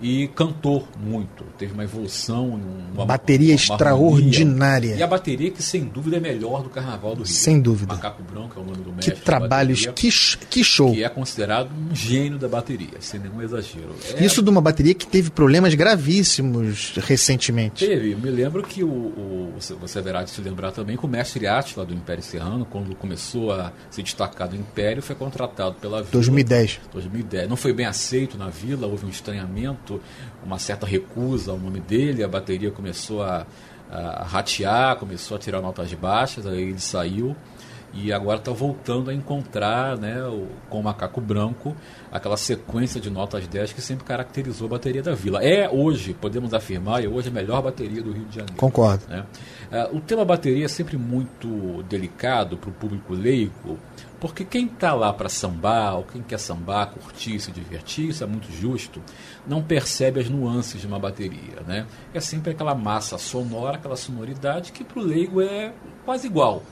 e 0.00 0.28
cantou 0.28 0.86
muito. 0.98 1.44
Teve 1.58 1.72
uma 1.72 1.84
evolução. 1.84 2.60
Uma 2.94 3.06
bateria 3.06 3.52
uma, 3.52 3.56
extraordinária. 3.56 4.96
E 4.96 5.02
a 5.02 5.06
bateria 5.06 5.50
que, 5.50 5.62
sem 5.62 5.84
dúvida, 5.84 6.16
é 6.16 6.20
melhor 6.20 6.62
do 6.62 6.68
Carnaval 6.68 7.14
do 7.14 7.22
Rio. 7.22 7.26
Sem 7.26 7.60
dúvida. 7.60 7.94
Macaco 7.94 8.22
Branco 8.22 8.58
é 8.58 8.62
o 8.62 8.64
nome 8.64 8.82
do 8.82 8.92
mestre. 8.92 9.14
Que 9.14 9.20
trabalhos, 9.20 9.86
que, 9.94 10.10
que 10.50 10.64
show. 10.64 10.92
Que 10.92 11.04
é 11.04 11.08
considerado 11.08 11.70
um 11.72 11.94
gênio 11.94 12.38
da 12.38 12.48
bateria, 12.48 13.00
sem 13.00 13.20
nenhum 13.20 13.42
exagero. 13.42 13.94
É... 14.14 14.24
Isso 14.24 14.42
de 14.42 14.50
uma 14.50 14.60
bateria 14.60 14.94
que 14.94 15.06
teve 15.06 15.30
problemas 15.30 15.74
gravíssimos 15.74 16.92
recentemente. 16.96 17.86
Teve. 17.86 18.12
Eu 18.12 18.18
me 18.18 18.30
lembro 18.30 18.62
que 18.62 18.82
o, 18.84 18.88
o 18.88 19.54
você 19.80 19.98
haverá 19.98 20.22
de 20.22 20.30
se 20.30 20.40
lembrar 20.40 20.72
também 20.72 20.96
que 20.96 21.04
o 21.04 21.08
mestre 21.08 21.46
Átila 21.46 21.84
do 21.84 21.94
Império 21.94 22.22
Serrano, 22.22 22.64
quando 22.66 22.94
começou 22.94 23.52
a 23.52 23.72
se 23.90 24.02
destacar 24.02 24.48
do 24.48 24.56
Império, 24.56 25.02
foi 25.02 25.16
contratado 25.16 25.76
pela 25.76 25.98
Vila. 25.98 26.12
2010. 26.12 26.80
2010. 26.92 27.48
Não 27.48 27.56
foi 27.56 27.72
bem 27.72 27.86
aceito 27.86 28.36
na 28.36 28.48
Vila, 28.48 28.86
houve 28.86 29.06
um 29.06 29.08
estranhamento 29.08 29.85
uma 30.44 30.58
certa 30.58 30.86
recusa 30.86 31.52
ao 31.52 31.58
nome 31.58 31.80
dele, 31.80 32.22
a 32.22 32.28
bateria 32.28 32.70
começou 32.70 33.22
a, 33.22 33.46
a 33.90 34.24
ratear, 34.24 34.96
começou 34.96 35.36
a 35.36 35.40
tirar 35.40 35.60
notas 35.60 35.92
baixas, 35.94 36.46
aí 36.46 36.62
ele 36.62 36.80
saiu 36.80 37.36
e 37.96 38.12
agora 38.12 38.38
está 38.38 38.52
voltando 38.52 39.10
a 39.10 39.14
encontrar 39.14 39.96
né, 39.96 40.22
o, 40.24 40.46
com 40.68 40.80
o 40.80 40.82
macaco 40.82 41.20
branco 41.20 41.74
aquela 42.12 42.36
sequência 42.36 43.00
de 43.00 43.10
notas 43.10 43.46
10 43.46 43.72
que 43.72 43.80
sempre 43.80 44.04
caracterizou 44.04 44.66
a 44.66 44.70
bateria 44.70 45.02
da 45.02 45.14
vila. 45.14 45.42
É 45.42 45.68
hoje, 45.68 46.14
podemos 46.14 46.52
afirmar, 46.52 47.04
é 47.04 47.08
hoje 47.08 47.28
a 47.28 47.32
melhor 47.32 47.62
bateria 47.62 48.02
do 48.02 48.12
Rio 48.12 48.24
de 48.26 48.36
Janeiro. 48.36 48.56
Concordo. 48.56 49.04
Né? 49.08 49.24
Uh, 49.72 49.96
o 49.96 50.00
tema 50.00 50.24
bateria 50.24 50.66
é 50.66 50.68
sempre 50.68 50.96
muito 50.96 51.82
delicado 51.88 52.56
para 52.56 52.70
o 52.70 52.72
público 52.72 53.14
leigo, 53.14 53.78
porque 54.20 54.44
quem 54.44 54.66
está 54.66 54.94
lá 54.94 55.12
para 55.12 55.28
sambar, 55.28 55.96
ou 55.96 56.04
quem 56.04 56.22
quer 56.22 56.38
sambar, 56.38 56.90
curtir, 56.90 57.38
se 57.38 57.50
divertir, 57.52 58.08
isso 58.08 58.24
é 58.24 58.26
muito 58.26 58.50
justo, 58.50 59.02
não 59.46 59.62
percebe 59.62 60.20
as 60.20 60.28
nuances 60.28 60.80
de 60.80 60.86
uma 60.86 60.98
bateria. 60.98 61.60
Né? 61.66 61.86
É 62.14 62.20
sempre 62.20 62.52
aquela 62.52 62.74
massa 62.74 63.18
sonora, 63.18 63.76
aquela 63.76 63.96
sonoridade 63.96 64.72
que 64.72 64.84
para 64.84 64.98
o 64.98 65.02
leigo 65.02 65.40
é 65.40 65.72
quase 66.04 66.26
igual. 66.26 66.62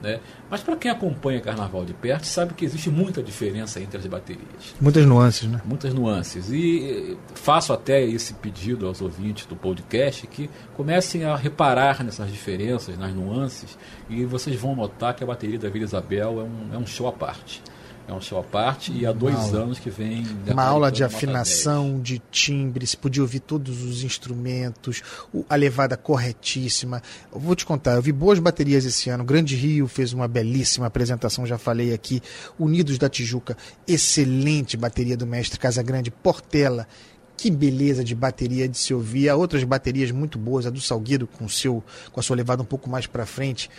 Né? 0.00 0.18
Mas 0.48 0.62
para 0.62 0.76
quem 0.76 0.90
acompanha 0.90 1.40
Carnaval 1.40 1.84
de 1.84 1.92
perto, 1.92 2.24
sabe 2.24 2.54
que 2.54 2.64
existe 2.64 2.88
muita 2.88 3.22
diferença 3.22 3.80
entre 3.80 3.98
as 3.98 4.06
baterias. 4.06 4.74
Muitas 4.80 5.04
nuances, 5.04 5.48
né? 5.48 5.60
Muitas 5.64 5.92
nuances. 5.92 6.50
E 6.50 7.18
faço 7.34 7.72
até 7.72 8.02
esse 8.02 8.34
pedido 8.34 8.86
aos 8.86 9.02
ouvintes 9.02 9.46
do 9.46 9.54
podcast 9.54 10.26
que 10.26 10.48
comecem 10.74 11.24
a 11.24 11.36
reparar 11.36 12.02
nessas 12.02 12.30
diferenças, 12.30 12.96
nas 12.98 13.14
nuances, 13.14 13.76
e 14.08 14.24
vocês 14.24 14.56
vão 14.56 14.74
notar 14.74 15.14
que 15.14 15.22
a 15.22 15.26
bateria 15.26 15.58
da 15.58 15.68
Vila 15.68 15.84
Isabel 15.84 16.40
é 16.40 16.44
um, 16.44 16.74
é 16.74 16.78
um 16.78 16.86
show 16.86 17.06
à 17.06 17.12
parte. 17.12 17.62
É 18.10 18.12
um 18.12 18.20
show 18.20 18.40
à 18.40 18.42
parte 18.42 18.90
e 18.92 19.06
há 19.06 19.12
dois 19.12 19.36
aula. 19.36 19.58
anos 19.60 19.78
que 19.78 19.88
vem. 19.88 20.26
Uma 20.48 20.64
aula 20.64 20.90
de 20.90 21.04
afinação, 21.04 22.00
de 22.00 22.20
timbre, 22.32 22.84
se 22.84 22.96
podia 22.96 23.22
ouvir 23.22 23.38
todos 23.38 23.84
os 23.84 24.02
instrumentos, 24.02 25.00
a 25.48 25.54
levada 25.54 25.96
corretíssima. 25.96 27.00
Eu 27.32 27.38
vou 27.38 27.54
te 27.54 27.64
contar, 27.64 27.94
eu 27.94 28.02
vi 28.02 28.10
boas 28.10 28.40
baterias 28.40 28.84
esse 28.84 29.08
ano. 29.10 29.22
Grande 29.22 29.54
Rio 29.54 29.86
fez 29.86 30.12
uma 30.12 30.26
belíssima 30.26 30.86
apresentação, 30.86 31.46
já 31.46 31.56
falei 31.56 31.94
aqui. 31.94 32.20
Unidos 32.58 32.98
da 32.98 33.08
Tijuca, 33.08 33.56
excelente 33.86 34.76
bateria 34.76 35.16
do 35.16 35.24
mestre 35.24 35.56
Casagrande, 35.56 36.10
Portela. 36.10 36.88
Que 37.36 37.48
beleza 37.48 38.02
de 38.02 38.16
bateria 38.16 38.68
de 38.68 38.76
se 38.76 38.92
ouvir. 38.92 39.28
Há 39.28 39.36
outras 39.36 39.62
baterias 39.62 40.10
muito 40.10 40.36
boas, 40.36 40.66
a 40.66 40.70
do 40.70 40.80
Salgueiro 40.80 41.28
com, 41.28 41.48
seu, 41.48 41.80
com 42.10 42.18
a 42.18 42.22
sua 42.24 42.34
levada 42.34 42.60
um 42.60 42.66
pouco 42.66 42.90
mais 42.90 43.06
para 43.06 43.24
frente, 43.24 43.70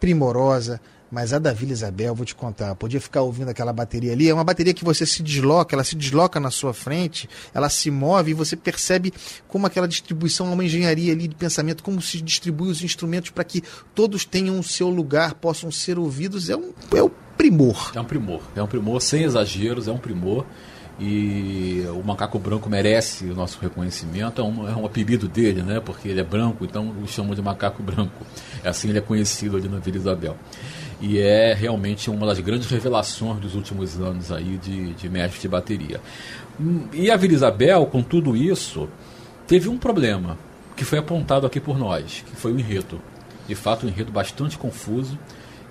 primorosa. 0.00 0.80
Mas 1.10 1.32
a 1.32 1.38
da 1.38 1.52
Vila 1.52 1.72
Isabel, 1.72 2.14
vou 2.14 2.26
te 2.26 2.34
contar, 2.34 2.74
podia 2.74 3.00
ficar 3.00 3.22
ouvindo 3.22 3.48
aquela 3.48 3.72
bateria 3.72 4.12
ali. 4.12 4.28
É 4.28 4.34
uma 4.34 4.42
bateria 4.42 4.74
que 4.74 4.84
você 4.84 5.06
se 5.06 5.22
desloca, 5.22 5.74
ela 5.76 5.84
se 5.84 5.94
desloca 5.94 6.40
na 6.40 6.50
sua 6.50 6.74
frente, 6.74 7.28
ela 7.54 7.68
se 7.68 7.90
move 7.90 8.32
e 8.32 8.34
você 8.34 8.56
percebe 8.56 9.12
como 9.46 9.66
aquela 9.66 9.86
distribuição 9.86 10.48
é 10.48 10.50
uma 10.50 10.64
engenharia 10.64 11.12
ali 11.12 11.28
de 11.28 11.34
pensamento, 11.34 11.84
como 11.84 12.02
se 12.02 12.20
distribui 12.20 12.70
os 12.70 12.82
instrumentos 12.82 13.30
para 13.30 13.44
que 13.44 13.62
todos 13.94 14.24
tenham 14.24 14.58
o 14.58 14.62
seu 14.62 14.88
lugar, 14.88 15.34
possam 15.34 15.70
ser 15.70 15.98
ouvidos. 15.98 16.50
É 16.50 16.56
um, 16.56 16.72
é 16.94 17.02
um 17.02 17.10
primor. 17.36 17.92
É 17.94 18.00
um 18.00 18.04
primor, 18.04 18.40
é 18.56 18.62
um 18.62 18.66
primor 18.66 19.00
sem 19.00 19.22
exageros, 19.22 19.86
é 19.86 19.92
um 19.92 19.98
primor. 19.98 20.44
e 20.98 21.84
o 21.94 22.02
macaco 22.02 22.38
branco 22.38 22.70
merece 22.70 23.26
o 23.26 23.34
nosso 23.34 23.58
reconhecimento. 23.60 24.40
É 24.40 24.44
um, 24.44 24.68
é 24.68 24.74
um 24.74 24.86
apelido 24.86 25.28
dele, 25.28 25.62
né? 25.62 25.78
Porque 25.78 26.08
ele 26.08 26.20
é 26.20 26.24
branco, 26.24 26.64
então 26.64 26.94
o 27.02 27.06
chamam 27.06 27.34
de 27.34 27.42
macaco 27.42 27.82
branco. 27.82 28.26
É 28.64 28.68
assim 28.68 28.88
ele 28.88 28.98
é 28.98 29.02
conhecido 29.02 29.56
ali 29.56 29.68
na 29.68 29.78
Vila 29.78 29.98
Isabel. 29.98 30.36
E 31.00 31.18
é 31.18 31.52
realmente 31.52 32.08
uma 32.08 32.26
das 32.26 32.40
grandes 32.40 32.70
revelações 32.70 33.38
dos 33.38 33.54
últimos 33.54 34.00
anos 34.00 34.32
aí 34.32 34.56
de, 34.56 34.94
de 34.94 35.08
mestre 35.08 35.40
de 35.40 35.48
bateria. 35.48 36.00
E 36.92 37.10
a 37.10 37.16
Vila 37.16 37.34
Isabel, 37.34 37.86
com 37.86 38.02
tudo 38.02 38.34
isso, 38.34 38.88
teve 39.46 39.68
um 39.68 39.76
problema 39.76 40.38
que 40.74 40.84
foi 40.84 40.98
apontado 40.98 41.46
aqui 41.46 41.60
por 41.60 41.78
nós, 41.78 42.24
que 42.26 42.36
foi 42.36 42.52
o 42.52 42.58
enredo. 42.58 43.00
De 43.46 43.54
fato, 43.54 43.86
um 43.86 43.88
enredo 43.88 44.10
bastante 44.10 44.56
confuso 44.56 45.18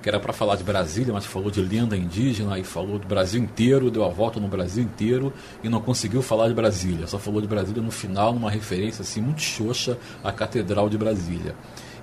que 0.06 0.10
era 0.10 0.20
para 0.20 0.32
falar 0.32 0.56
de 0.56 0.64
Brasília, 0.64 1.12
mas 1.12 1.26
falou 1.26 1.50
de 1.50 1.60
lenda 1.60 1.98
indígena 1.98 2.60
e 2.60 2.64
falou 2.64 3.00
do 3.00 3.08
Brasil 3.08 3.42
inteiro, 3.42 3.90
deu 3.90 4.06
a 4.06 4.08
volta 4.08 4.40
no 4.40 4.48
Brasil 4.48 4.84
inteiro 4.84 5.34
e 5.64 5.68
não 5.68 5.82
conseguiu 5.82 6.22
falar 6.22 6.48
de 6.48 6.54
Brasília. 6.54 7.08
Só 7.08 7.18
falou 7.18 7.42
de 7.42 7.48
Brasília 7.48 7.82
no 7.82 7.90
final, 7.90 8.32
numa 8.32 8.52
referência 8.52 9.02
assim 9.02 9.19
muito 9.19 9.42
xoxa 9.42 9.98
à 10.23 10.32
Catedral 10.32 10.90
de 10.90 10.96
Brasília. 10.96 11.56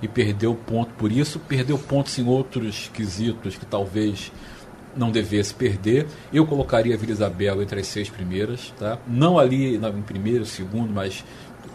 E 0.03 0.09
perdeu 0.09 0.55
ponto 0.55 0.93
por 0.95 1.13
isso, 1.13 1.39
perdeu 1.39 1.79
pontos 1.79 2.19
em 2.19 2.27
outros 2.27 2.91
quesitos 2.93 3.57
que 3.57 3.65
talvez 3.65 4.33
não 4.97 5.11
devesse 5.11 5.55
perder. 5.55 6.07
Eu 6.33 6.47
colocaria 6.47 6.95
a 6.95 6.99
Vila 6.99 7.13
Isabel 7.13 7.63
entre 7.63 7.81
as 7.81 7.87
seis 7.87 8.11
primeiras, 8.11 8.75
tá? 8.79 8.99
Não 9.07 9.39
ali 9.39 9.77
em 9.77 10.03
primeiro, 10.03 10.45
segundo, 10.45 10.93
mas 10.93 11.25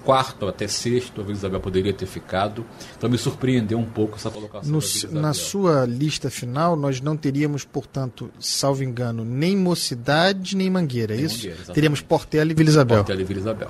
quarto 0.08 0.48
até 0.48 0.68
sexto, 0.70 1.20
a 1.20 1.24
Vila 1.24 1.36
Isabel 1.36 1.60
poderia 1.60 1.94
ter 1.94 2.06
ficado. 2.06 2.66
Então 2.98 3.10
me 3.10 3.18
surpreendeu 3.18 3.78
um 3.78 3.86
pouco 3.86 4.16
essa 4.16 4.32
colocação. 4.32 4.72
No, 4.72 5.20
na 5.20 5.34
sua 5.34 5.86
lista 5.86 6.30
final, 6.30 6.78
nós 6.78 7.02
não 7.02 7.18
teríamos, 7.18 7.66
portanto, 7.66 8.32
salvo 8.40 8.84
engano, 8.84 9.26
nem 9.26 9.58
Mocidade 9.58 10.56
nem 10.56 10.70
Mangueira, 10.70 11.14
é 11.14 11.20
isso? 11.20 11.48
Mangueira, 11.48 11.74
teríamos 11.74 12.02
Portela 12.02 12.52
e 12.52 12.56
Vila 12.56 12.70
Isabel. 12.70 12.98
Portela 13.00 13.22
e 13.22 13.24
Vila 13.26 13.40
Isabel. 13.42 13.70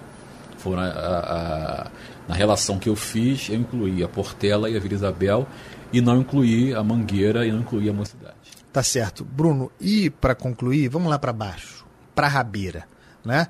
Foram 0.60 0.82
a, 0.82 0.86
a, 0.86 1.82
a, 1.82 1.92
na 2.28 2.36
relação 2.36 2.78
que 2.78 2.90
eu 2.90 2.96
fiz, 2.96 3.50
eu 3.50 3.56
incluí 3.56 4.04
a 4.04 4.08
Portela 4.08 4.70
e 4.70 4.76
a 4.76 4.80
Vila 4.80 4.96
Isabel 4.96 5.48
e 5.94 6.02
não 6.02 6.20
incluí 6.20 6.74
a 6.74 6.84
Mangueira 6.84 7.46
e 7.46 7.52
não 7.52 7.60
incluí 7.60 7.90
a 7.90 7.94
Mocidade. 7.94 8.36
Tá 8.72 8.84
certo. 8.84 9.24
Bruno, 9.24 9.72
e 9.80 10.10
para 10.10 10.36
concluir, 10.36 10.90
vamos 10.90 11.10
lá 11.10 11.18
para 11.18 11.34
baixo, 11.34 11.86
para 12.14 12.28
Rabeira, 12.28 12.86
né? 13.24 13.48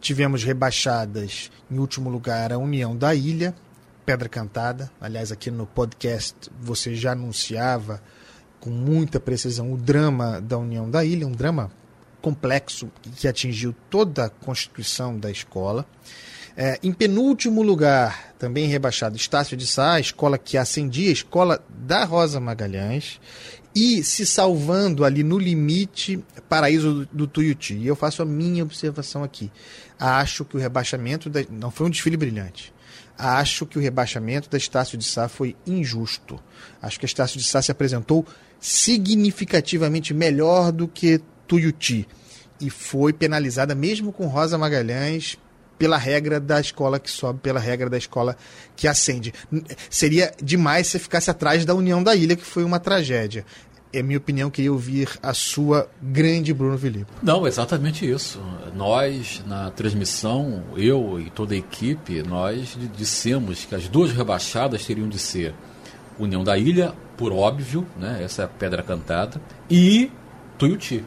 Tivemos 0.00 0.42
rebaixadas, 0.42 1.50
em 1.70 1.78
último 1.78 2.10
lugar, 2.10 2.52
a 2.52 2.58
União 2.58 2.96
da 2.96 3.14
Ilha, 3.14 3.54
Pedra 4.04 4.28
Cantada. 4.28 4.90
Aliás, 5.00 5.30
aqui 5.30 5.50
no 5.50 5.64
podcast 5.64 6.50
você 6.60 6.94
já 6.96 7.12
anunciava 7.12 8.02
com 8.58 8.70
muita 8.70 9.20
precisão 9.20 9.72
o 9.72 9.76
drama 9.76 10.40
da 10.40 10.58
União 10.58 10.90
da 10.90 11.04
Ilha, 11.04 11.26
um 11.26 11.32
drama 11.32 11.70
complexo 12.20 12.90
que 13.16 13.28
atingiu 13.28 13.74
toda 13.90 14.24
a 14.24 14.30
constituição 14.30 15.18
da 15.18 15.30
escola. 15.30 15.86
É, 16.56 16.78
em 16.82 16.92
penúltimo 16.92 17.62
lugar, 17.62 18.34
também 18.38 18.66
rebaixado, 18.66 19.16
Estácio 19.16 19.56
de 19.56 19.66
Sá, 19.66 19.98
escola 19.98 20.36
que 20.36 20.58
ascendia, 20.58 21.10
escola 21.10 21.64
da 21.68 22.04
Rosa 22.04 22.38
Magalhães 22.38 23.18
e 23.74 24.04
se 24.04 24.26
salvando 24.26 25.04
ali 25.04 25.22
no 25.22 25.38
limite 25.38 26.22
paraíso 26.48 26.92
do, 26.92 27.06
do 27.06 27.26
Tuiuti. 27.26 27.74
E 27.74 27.86
eu 27.86 27.96
faço 27.96 28.20
a 28.20 28.26
minha 28.26 28.62
observação 28.62 29.24
aqui. 29.24 29.50
Acho 29.98 30.44
que 30.44 30.56
o 30.56 30.60
rebaixamento 30.60 31.30
da, 31.30 31.40
não 31.50 31.70
foi 31.70 31.86
um 31.86 31.90
desfile 31.90 32.16
brilhante. 32.16 32.72
Acho 33.16 33.64
que 33.64 33.78
o 33.78 33.80
rebaixamento 33.80 34.50
da 34.50 34.58
Estácio 34.58 34.98
de 34.98 35.04
Sá 35.04 35.28
foi 35.28 35.56
injusto. 35.66 36.38
Acho 36.82 36.98
que 36.98 37.06
a 37.06 37.08
Estácio 37.08 37.38
de 37.38 37.46
Sá 37.46 37.62
se 37.62 37.70
apresentou 37.70 38.26
significativamente 38.60 40.12
melhor 40.12 40.70
do 40.70 40.86
que 40.86 41.20
Tuiuti 41.46 42.06
e 42.60 42.70
foi 42.70 43.12
penalizada 43.12 43.74
mesmo 43.74 44.12
com 44.12 44.26
Rosa 44.26 44.56
Magalhães 44.56 45.36
pela 45.82 45.98
regra 45.98 46.38
da 46.38 46.60
escola 46.60 47.00
que 47.00 47.10
sobe, 47.10 47.40
pela 47.40 47.58
regra 47.58 47.90
da 47.90 47.98
escola 47.98 48.36
que 48.76 48.86
acende. 48.86 49.34
Seria 49.90 50.32
demais 50.40 50.86
se 50.86 50.96
ficasse 50.96 51.28
atrás 51.28 51.64
da 51.64 51.74
União 51.74 52.00
da 52.00 52.14
Ilha, 52.14 52.36
que 52.36 52.44
foi 52.44 52.62
uma 52.62 52.78
tragédia. 52.78 53.44
É 53.92 54.00
minha 54.00 54.16
opinião, 54.16 54.48
queria 54.48 54.72
ouvir 54.72 55.08
a 55.20 55.34
sua 55.34 55.90
grande 56.00 56.54
Bruno 56.54 56.78
Felipe. 56.78 57.10
Não, 57.20 57.48
exatamente 57.48 58.08
isso. 58.08 58.40
Nós, 58.76 59.42
na 59.44 59.72
transmissão, 59.72 60.62
eu 60.76 61.18
e 61.18 61.30
toda 61.30 61.52
a 61.52 61.56
equipe, 61.56 62.22
nós 62.22 62.78
dissemos 62.96 63.64
que 63.64 63.74
as 63.74 63.88
duas 63.88 64.12
rebaixadas 64.12 64.86
teriam 64.86 65.08
de 65.08 65.18
ser 65.18 65.52
União 66.16 66.44
da 66.44 66.56
Ilha, 66.56 66.94
por 67.16 67.32
óbvio, 67.32 67.84
né? 67.98 68.20
essa 68.22 68.42
é 68.42 68.44
a 68.44 68.48
pedra 68.48 68.84
cantada, 68.84 69.40
e 69.68 70.12
Tuiuti, 70.56 71.04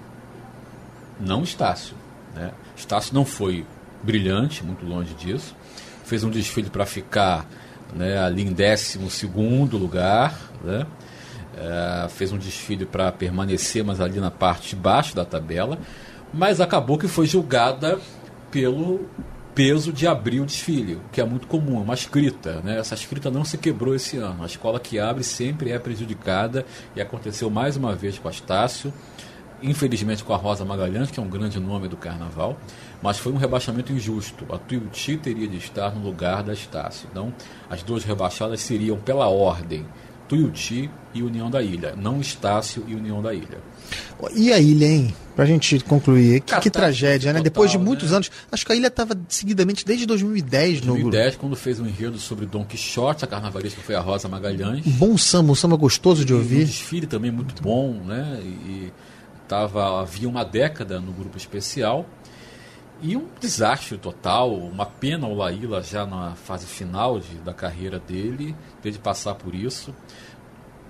não 1.18 1.44
Estácio. 1.44 1.96
Né? 2.36 2.52
Estácio 2.76 3.14
não 3.14 3.24
foi 3.24 3.66
brilhante, 4.06 4.64
muito 4.64 4.86
longe 4.86 5.14
disso. 5.16 5.56
Fez 6.04 6.24
um 6.24 6.30
desfile 6.30 6.70
para 6.70 6.86
ficar 6.86 7.50
né, 7.94 8.18
ali 8.20 8.44
em 8.44 8.54
12 8.54 9.00
lugar. 9.74 10.40
Né? 10.64 10.86
É, 11.58 12.08
fez 12.10 12.32
um 12.32 12.38
desfile 12.38 12.86
para 12.86 13.12
permanecer, 13.12 13.84
mas 13.84 14.00
ali 14.00 14.20
na 14.20 14.32
parte 14.32 14.70
de 14.70 14.76
baixo 14.76 15.16
da 15.16 15.26
tabela. 15.26 15.80
Mas 16.34 16.62
acabou 16.62 16.98
que 16.98 17.08
foi 17.08 17.26
julgada 17.26 18.00
pelo 18.52 19.08
peso 19.56 19.94
de 19.94 20.06
abrir 20.06 20.42
o 20.42 20.46
desfile, 20.46 21.00
que 21.14 21.22
é 21.22 21.26
muito 21.26 21.48
comum, 21.48 21.80
é 21.80 21.82
uma 21.82 21.94
escrita. 21.94 22.62
Né? 22.62 22.78
Essa 22.78 22.94
escrita 22.94 23.32
não 23.32 23.46
se 23.46 23.58
quebrou 23.58 23.96
esse 23.96 24.18
ano. 24.18 24.44
A 24.44 24.46
escola 24.46 24.82
que 24.82 25.00
abre 25.00 25.24
sempre 25.24 25.72
é 25.72 25.80
prejudicada 25.80 26.66
e 26.94 27.02
aconteceu 27.02 27.50
mais 27.50 27.78
uma 27.78 27.96
vez 27.96 28.20
com 28.20 28.28
Astácio 28.28 28.94
infelizmente 29.66 30.24
com 30.24 30.34
a 30.34 30.38
Rosa 30.38 30.64
Magalhães, 30.64 31.12
que 31.12 31.20
é 31.20 31.24
um 31.24 31.30
grande 31.30 31.60
nome 31.60 31.88
do 31.88 31.98
carnaval, 31.98 32.58
mas 33.02 33.18
foi 33.18 33.32
um 33.32 33.38
rebaixamento 33.38 33.92
injusto. 33.92 34.46
A 34.54 34.58
Tuiuti 34.58 35.18
teria 35.18 35.48
de 35.48 35.58
estar 35.58 35.94
no 35.96 36.04
lugar 36.04 36.44
da 36.44 36.54
Estácio. 36.54 37.08
Então, 37.12 37.34
as 37.70 37.84
duas 37.84 38.04
rebaixadas 38.04 38.62
seriam 38.62 38.98
pela 38.98 39.28
ordem 39.28 39.86
Tuiuti 40.28 40.90
e 41.14 41.22
União 41.22 41.50
da 41.50 41.62
Ilha, 41.62 41.96
não 41.96 42.20
Estácio 42.20 42.84
e 42.88 42.96
União 42.96 43.22
da 43.22 43.34
Ilha. 43.34 43.60
E 44.34 44.52
a 44.52 44.60
ilha, 44.60 44.86
hein? 44.86 45.14
Pra 45.36 45.46
gente 45.46 45.80
concluir, 45.82 46.42
que, 46.42 46.58
que 46.62 46.70
tragédia, 46.70 47.34
né? 47.34 47.40
Total, 47.40 47.44
Depois 47.44 47.72
de 47.72 47.78
muitos 47.78 48.10
né? 48.10 48.18
anos, 48.18 48.32
acho 48.52 48.66
que 48.66 48.72
a 48.72 48.76
ilha 48.76 48.88
estava 48.88 49.18
seguidamente 49.28 49.86
desde 49.86 50.06
2010 50.06 50.82
no 50.82 50.94
2010, 50.94 51.36
quando 51.36 51.56
fez 51.56 51.80
um 51.80 51.86
enredo 51.86 52.18
sobre 52.18 52.46
Dom 52.46 52.64
Quixote, 52.64 53.26
a 53.26 53.28
carnavalesca 53.28 53.82
foi 53.82 53.96
a 53.96 54.00
Rosa 54.00 54.30
Magalhães. 54.30 54.86
bom 54.86 55.18
samba, 55.18 55.52
um 55.52 55.56
samba 55.56 55.76
gostoso 55.76 56.24
de 56.24 56.32
e 56.32 56.36
ouvir. 56.36 56.62
Um 56.64 56.66
desfile 56.66 57.06
também 57.06 57.32
muito 57.32 57.62
bom, 57.62 58.02
né? 58.06 58.40
E, 58.42 58.92
tava, 59.48 60.02
havia 60.02 60.28
uma 60.28 60.44
década 60.44 61.00
no 61.00 61.12
grupo 61.12 61.38
especial. 61.38 62.06
E 63.02 63.16
um 63.18 63.28
desastre 63.40 63.98
total, 63.98 64.54
uma 64.54 64.86
pena 64.86 65.28
o 65.28 65.36
Laíla 65.36 65.82
já 65.82 66.06
na 66.06 66.34
fase 66.36 66.66
final 66.66 67.20
de, 67.20 67.36
da 67.40 67.54
carreira 67.54 68.00
dele, 68.00 68.56
ter 68.82 68.92
de 68.92 69.00
passar 69.00 69.36
por 69.36 69.54
isso. 69.54 69.94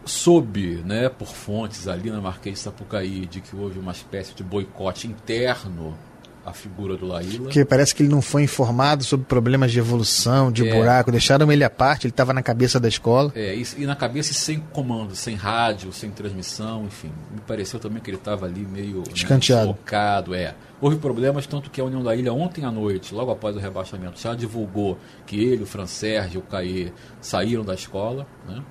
Soube, 0.06 0.84
né, 0.86 1.10
por 1.10 1.30
fontes 1.30 1.88
ali 1.88 2.12
na 2.12 2.22
Marquês 2.22 2.56
de 2.56 2.62
Sapucaí, 2.62 3.26
de 3.26 3.42
que 3.42 3.56
houve 3.56 3.80
uma 3.80 3.92
espécie 3.92 4.36
de 4.36 4.44
boicote 4.44 5.08
interno 5.08 5.98
a 6.46 6.54
figura 6.54 6.96
do 6.96 7.08
Laíla. 7.08 7.46
Porque 7.46 7.66
parece 7.66 7.96
que 7.96 8.04
ele 8.04 8.10
não 8.10 8.22
foi 8.22 8.44
informado 8.44 9.04
sobre 9.04 9.26
problemas 9.26 9.72
de 9.72 9.80
evolução, 9.80 10.52
de 10.52 10.68
é. 10.68 10.74
buraco, 10.74 11.12
deixaram 11.12 11.52
ele 11.52 11.64
à 11.64 11.70
parte, 11.70 12.06
ele 12.06 12.12
estava 12.12 12.34
na 12.34 12.44
cabeça 12.44 12.80
da 12.80 12.88
escola. 12.88 13.32
É, 13.36 13.56
e, 13.56 13.66
e, 13.80 13.86
na 13.86 13.96
cabeça 13.96 14.34
sem 14.34 14.60
comando, 14.60 15.16
sem 15.16 15.36
rádio, 15.36 15.92
sem 15.92 16.12
transmissão, 16.12 16.86
enfim. 16.86 17.12
Me 17.34 17.42
pareceu 17.42 17.80
também 17.80 18.02
que 18.02 18.12
ele 18.12 18.18
estava 18.18 18.46
ali 18.46 18.66
meio 18.66 18.98
né, 18.98 19.04
escanteado. 19.14 19.76
Né, 19.92 20.44
é. 20.44 20.56
Houve 20.80 20.98
problemas, 20.98 21.48
tanto 21.48 21.72
que 21.72 21.82
a 21.82 21.84
União 21.84 22.04
da 22.04 22.16
Ilha, 22.16 22.32
ontem 22.32 22.64
à 22.64 22.72
noite, 22.72 23.14
logo 23.14 23.32
após 23.32 23.56
o 23.56 23.60
rebaixamento, 23.60 24.20
já 24.20 24.36
divulgou 24.36 25.00
que 25.26 25.42
ele, 25.42 25.64
o 25.64 25.66
Fran 25.66 25.88
Sérgio 25.88 26.42
o 26.42 26.44
Caê 26.44 26.92
saíram 27.22 27.64
da 27.64 27.74
escola, 27.74 28.28
né? 28.48 28.62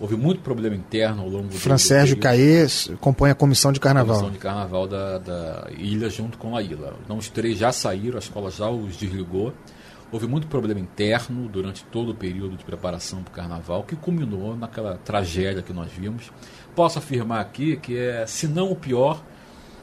Houve 0.00 0.16
muito 0.16 0.40
problema 0.42 0.76
interno 0.76 1.22
ao 1.22 1.28
longo 1.28 1.48
do 1.48 1.54
Fran 1.58 1.76
Sérgio 1.76 2.16
Caê 2.18 2.66
compõe 3.00 3.30
a 3.30 3.34
comissão 3.34 3.72
de 3.72 3.80
carnaval. 3.80 4.16
A 4.16 4.18
comissão 4.20 4.32
de 4.32 4.38
carnaval 4.38 4.86
da, 4.86 5.18
da 5.18 5.68
ilha 5.76 6.08
junto 6.08 6.38
com 6.38 6.56
a 6.56 6.62
ilha. 6.62 6.92
Então 7.04 7.16
os 7.16 7.28
três 7.28 7.58
já 7.58 7.72
saíram, 7.72 8.16
a 8.16 8.20
escola 8.20 8.50
já 8.50 8.70
os 8.70 8.96
desligou. 8.96 9.52
Houve 10.10 10.26
muito 10.26 10.46
problema 10.46 10.80
interno 10.80 11.48
durante 11.48 11.84
todo 11.84 12.12
o 12.12 12.14
período 12.14 12.56
de 12.56 12.64
preparação 12.64 13.22
para 13.22 13.30
o 13.30 13.34
carnaval, 13.34 13.82
que 13.82 13.94
culminou 13.94 14.56
naquela 14.56 14.96
tragédia 14.96 15.62
que 15.62 15.72
nós 15.72 15.90
vimos. 15.92 16.30
Posso 16.74 16.98
afirmar 16.98 17.40
aqui 17.40 17.76
que 17.76 17.98
é, 17.98 18.24
se 18.26 18.46
não 18.46 18.70
o 18.70 18.76
pior, 18.76 19.22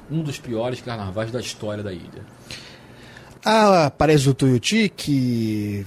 um 0.09 0.23
dos 0.23 0.39
piores 0.39 0.81
carnavais 0.81 1.29
da 1.29 1.39
história 1.39 1.83
da 1.83 1.93
ilha. 1.93 2.25
A 3.43 3.91
Paris 3.91 4.23
do 4.23 4.33
Tuiuti, 4.33 4.89
que 4.89 5.85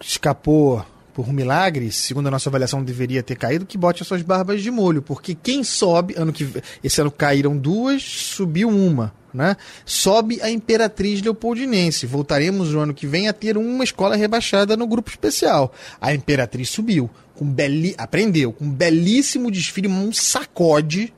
escapou 0.00 0.84
por 1.12 1.28
um 1.28 1.32
milagre, 1.32 1.92
segundo 1.92 2.28
a 2.28 2.30
nossa 2.30 2.48
avaliação, 2.48 2.82
deveria 2.82 3.22
ter 3.22 3.36
caído, 3.36 3.66
que 3.66 3.76
bote 3.76 4.02
as 4.02 4.08
suas 4.08 4.22
barbas 4.22 4.62
de 4.62 4.70
molho, 4.70 5.02
porque 5.02 5.34
quem 5.34 5.62
sobe, 5.62 6.14
ano 6.16 6.32
que 6.32 6.48
esse 6.82 7.00
ano 7.00 7.10
caíram 7.10 7.56
duas, 7.56 8.02
subiu 8.02 8.68
uma, 8.68 9.12
né? 9.32 9.56
Sobe 9.84 10.40
a 10.42 10.50
Imperatriz 10.50 11.20
Leopoldinense. 11.22 12.06
Voltaremos 12.06 12.72
no 12.72 12.80
ano 12.80 12.94
que 12.94 13.06
vem 13.06 13.28
a 13.28 13.32
ter 13.32 13.56
uma 13.56 13.84
escola 13.84 14.16
rebaixada 14.16 14.76
no 14.76 14.86
grupo 14.86 15.10
especial. 15.10 15.72
A 16.00 16.14
Imperatriz 16.14 16.70
subiu, 16.70 17.10
com 17.34 17.44
beli... 17.44 17.94
aprendeu, 17.98 18.52
com 18.52 18.64
um 18.64 18.70
belíssimo 18.70 19.50
desfile, 19.50 19.88
um 19.88 20.12
sacode 20.12 21.12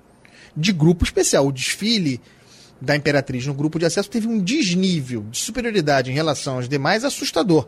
de 0.57 0.72
grupo 0.72 1.05
especial. 1.05 1.47
O 1.47 1.53
desfile 1.53 2.20
da 2.80 2.97
Imperatriz 2.97 3.47
no 3.47 3.55
grupo 3.55 3.78
de 3.78 3.86
acesso 3.86 4.11
teve 4.11 4.26
um 4.26 4.38
desnível 4.38 5.24
de 5.30 5.38
superioridade 5.38 6.11
em 6.11 6.14
relação 6.14 6.57
aos 6.57 6.68
demais 6.68 7.05
assustador. 7.05 7.66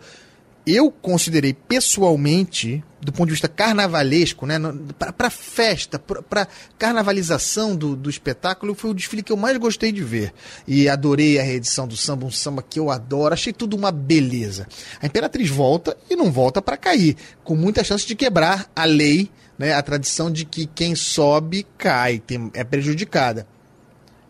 Eu 0.66 0.90
considerei 0.90 1.54
pessoalmente, 1.54 2.82
do 3.00 3.12
ponto 3.12 3.26
de 3.26 3.34
vista 3.34 3.46
carnavalesco, 3.46 4.44
né, 4.46 4.56
para 4.98 5.30
festa, 5.30 5.96
para 5.96 6.48
carnavalização 6.76 7.76
do, 7.76 7.94
do 7.94 8.10
espetáculo, 8.10 8.74
foi 8.74 8.90
o 8.90 8.94
desfile 8.94 9.22
que 9.22 9.30
eu 9.30 9.36
mais 9.36 9.56
gostei 9.58 9.92
de 9.92 10.02
ver. 10.02 10.34
E 10.66 10.88
adorei 10.88 11.38
a 11.38 11.42
reedição 11.44 11.86
do 11.86 11.96
samba, 11.96 12.26
um 12.26 12.32
samba 12.32 12.64
que 12.68 12.80
eu 12.80 12.90
adoro, 12.90 13.32
achei 13.32 13.52
tudo 13.52 13.76
uma 13.76 13.92
beleza. 13.92 14.66
A 15.00 15.06
Imperatriz 15.06 15.48
volta 15.48 15.96
e 16.10 16.16
não 16.16 16.32
volta 16.32 16.60
para 16.60 16.76
cair, 16.76 17.16
com 17.44 17.54
muita 17.54 17.84
chance 17.84 18.04
de 18.04 18.16
quebrar 18.16 18.68
a 18.74 18.84
lei, 18.84 19.30
né, 19.56 19.72
a 19.72 19.82
tradição 19.82 20.32
de 20.32 20.44
que 20.44 20.66
quem 20.66 20.96
sobe 20.96 21.64
cai, 21.78 22.18
tem, 22.18 22.50
é 22.52 22.64
prejudicada. 22.64 23.46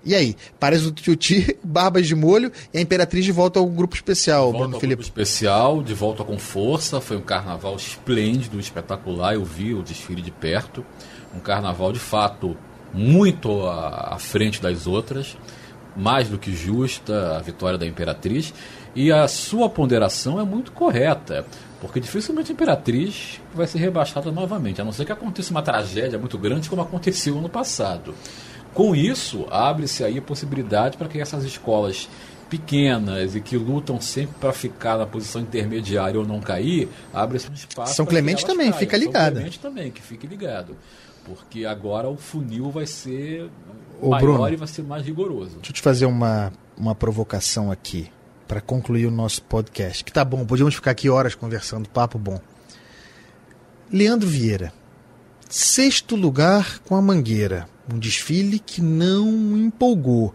E 0.07 0.15
aí? 0.15 0.37
Pares 0.61 0.83
do 0.83 0.93
Tuti, 0.93 1.59
Barbas 1.65 2.07
de 2.07 2.15
Molho 2.15 2.53
e 2.73 2.79
a 2.79 2.81
Imperatriz 2.81 3.25
de 3.25 3.33
volta 3.33 3.59
ao 3.59 3.67
grupo 3.67 3.97
especial, 3.97 4.53
volta 4.53 4.77
ao 4.77 4.81
Grupo 4.81 5.03
especial, 5.03 5.83
de 5.83 5.93
volta 5.93 6.23
com 6.23 6.39
força. 6.39 7.01
Foi 7.01 7.17
um 7.17 7.23
carnaval 7.23 7.75
esplêndido, 7.75 8.61
espetacular. 8.61 9.35
Eu 9.35 9.45
vi 9.45 9.75
o 9.75 9.83
desfile 9.83 10.23
de 10.23 10.31
perto. 10.31 10.87
Um 11.35 11.41
carnaval 11.41 11.93
de 11.93 11.99
fato 11.99 12.57
muito 12.95 13.67
à, 13.67 14.15
à 14.15 14.19
frente 14.19 14.63
das 14.63 14.87
outras. 14.87 15.37
Mais 15.97 16.29
do 16.29 16.39
que 16.39 16.55
justa 16.55 17.37
a 17.37 17.41
vitória 17.41 17.77
da 17.77 17.85
Imperatriz. 17.85 18.55
E 18.95 19.11
a 19.11 19.27
sua 19.27 19.69
ponderação 19.69 20.39
é 20.39 20.45
muito 20.45 20.71
correta. 20.71 21.45
Porque 21.81 21.99
dificilmente 21.99 22.53
a 22.53 22.55
Imperatriz 22.55 23.41
vai 23.53 23.67
ser 23.67 23.79
rebaixada 23.79 24.31
novamente, 24.31 24.81
a 24.81 24.85
não 24.85 24.93
ser 24.93 25.05
que 25.05 25.13
aconteça 25.13 25.51
uma 25.51 25.63
tragédia 25.63 26.19
muito 26.19 26.39
grande 26.39 26.71
como 26.71 26.81
aconteceu 26.81 27.35
no 27.41 27.49
passado. 27.49 28.15
Com 28.77 28.95
isso, 28.95 29.47
abre-se 29.51 30.05
aí 30.05 30.19
a 30.19 30.23
possibilidade 30.23 30.99
para 30.99 31.09
que 31.09 31.19
essas 31.19 31.45
escolas 31.45 32.11
pequenas 32.51 33.35
e 33.35 33.41
que 33.41 33.57
lutam 33.57 33.99
sempre 34.03 34.35
para 34.39 34.53
ficar 34.53 34.99
na 34.99 35.07
posição 35.07 35.41
intermediária 35.41 36.21
ou 36.21 36.27
não 36.27 36.41
cair, 36.41 36.87
abre-se 37.11 37.51
um 37.51 37.55
espaço. 37.55 37.95
São 37.95 38.05
Clemente 38.05 38.45
também, 38.45 38.67
caiam. 38.67 38.79
fica 38.79 38.99
ligado. 38.99 39.25
São 39.25 39.33
Clemente 39.33 39.59
também, 39.61 39.91
que 39.91 40.03
fique 40.03 40.27
ligado. 40.27 40.77
Porque 41.25 41.65
agora 41.65 42.07
o 42.07 42.19
funil 42.19 42.71
vai 42.71 42.85
ser 42.85 43.49
Ô, 43.99 44.11
maior 44.11 44.21
Bruno, 44.21 44.49
e 44.51 44.57
vai 44.57 44.69
ser 44.69 44.83
mais 44.83 45.07
rigoroso. 45.07 45.57
Deixa 45.57 45.71
eu 45.71 45.75
te 45.75 45.81
fazer 45.81 46.05
uma, 46.05 46.53
uma 46.77 46.95
provocação 46.95 47.73
aqui 47.73 48.11
para 48.47 48.61
concluir 48.61 49.07
o 49.07 49.11
nosso 49.11 49.43
podcast. 49.43 50.05
Que 50.05 50.13
tá 50.13 50.23
bom, 50.23 50.45
podíamos 50.45 50.75
ficar 50.75 50.91
aqui 50.91 51.09
horas 51.09 51.35
conversando, 51.35 51.89
papo 51.89 52.19
bom. 52.19 52.39
Leandro 53.91 54.29
Vieira, 54.29 54.71
sexto 55.49 56.17
lugar 56.17 56.81
com 56.81 56.97
a 56.97 57.03
Mangueira 57.03 57.69
um 57.93 57.99
desfile 57.99 58.59
que 58.59 58.81
não 58.83 59.57
empolgou. 59.57 60.35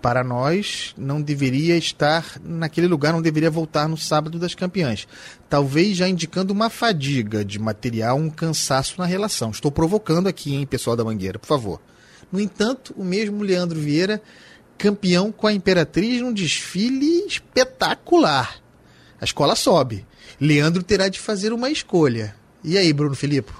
Para 0.00 0.24
nós, 0.24 0.94
não 0.98 1.22
deveria 1.22 1.76
estar 1.76 2.40
naquele 2.42 2.88
lugar, 2.88 3.12
não 3.12 3.22
deveria 3.22 3.50
voltar 3.50 3.88
no 3.88 3.96
sábado 3.96 4.36
das 4.36 4.52
campeãs. 4.52 5.06
Talvez 5.48 5.96
já 5.96 6.08
indicando 6.08 6.52
uma 6.52 6.68
fadiga 6.68 7.44
de 7.44 7.58
material, 7.58 8.18
um 8.18 8.28
cansaço 8.28 8.96
na 8.98 9.06
relação. 9.06 9.50
Estou 9.50 9.70
provocando 9.70 10.26
aqui, 10.26 10.54
hein, 10.54 10.66
pessoal 10.66 10.96
da 10.96 11.04
Mangueira, 11.04 11.38
por 11.38 11.46
favor. 11.46 11.80
No 12.32 12.40
entanto, 12.40 12.92
o 12.96 13.04
mesmo 13.04 13.44
Leandro 13.44 13.78
Vieira, 13.78 14.20
campeão 14.76 15.30
com 15.30 15.46
a 15.46 15.52
Imperatriz 15.52 16.20
num 16.20 16.32
desfile 16.32 17.24
espetacular. 17.26 18.56
A 19.20 19.24
escola 19.24 19.54
sobe. 19.54 20.04
Leandro 20.40 20.82
terá 20.82 21.08
de 21.08 21.20
fazer 21.20 21.52
uma 21.52 21.70
escolha. 21.70 22.34
E 22.64 22.76
aí, 22.76 22.92
Bruno 22.92 23.14
Filipe? 23.14 23.52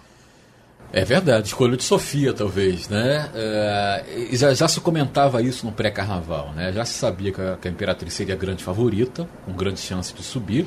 É 0.94 1.06
verdade, 1.06 1.46
escolha 1.46 1.74
de 1.74 1.84
Sofia, 1.84 2.34
talvez, 2.34 2.86
né? 2.86 3.30
É, 3.34 4.28
já, 4.32 4.52
já, 4.52 4.68
se 4.68 4.78
comentava 4.78 5.40
isso 5.40 5.64
no 5.64 5.72
pré-carnaval, 5.72 6.52
né? 6.54 6.70
Já 6.70 6.84
se 6.84 6.92
sabia 6.92 7.32
que 7.32 7.40
a, 7.40 7.56
que 7.56 7.66
a, 7.66 7.70
Imperatriz 7.70 8.12
seria 8.12 8.34
a 8.34 8.36
grande 8.36 8.62
favorita, 8.62 9.26
com 9.46 9.52
grande 9.54 9.80
chance 9.80 10.12
de 10.12 10.22
subir, 10.22 10.66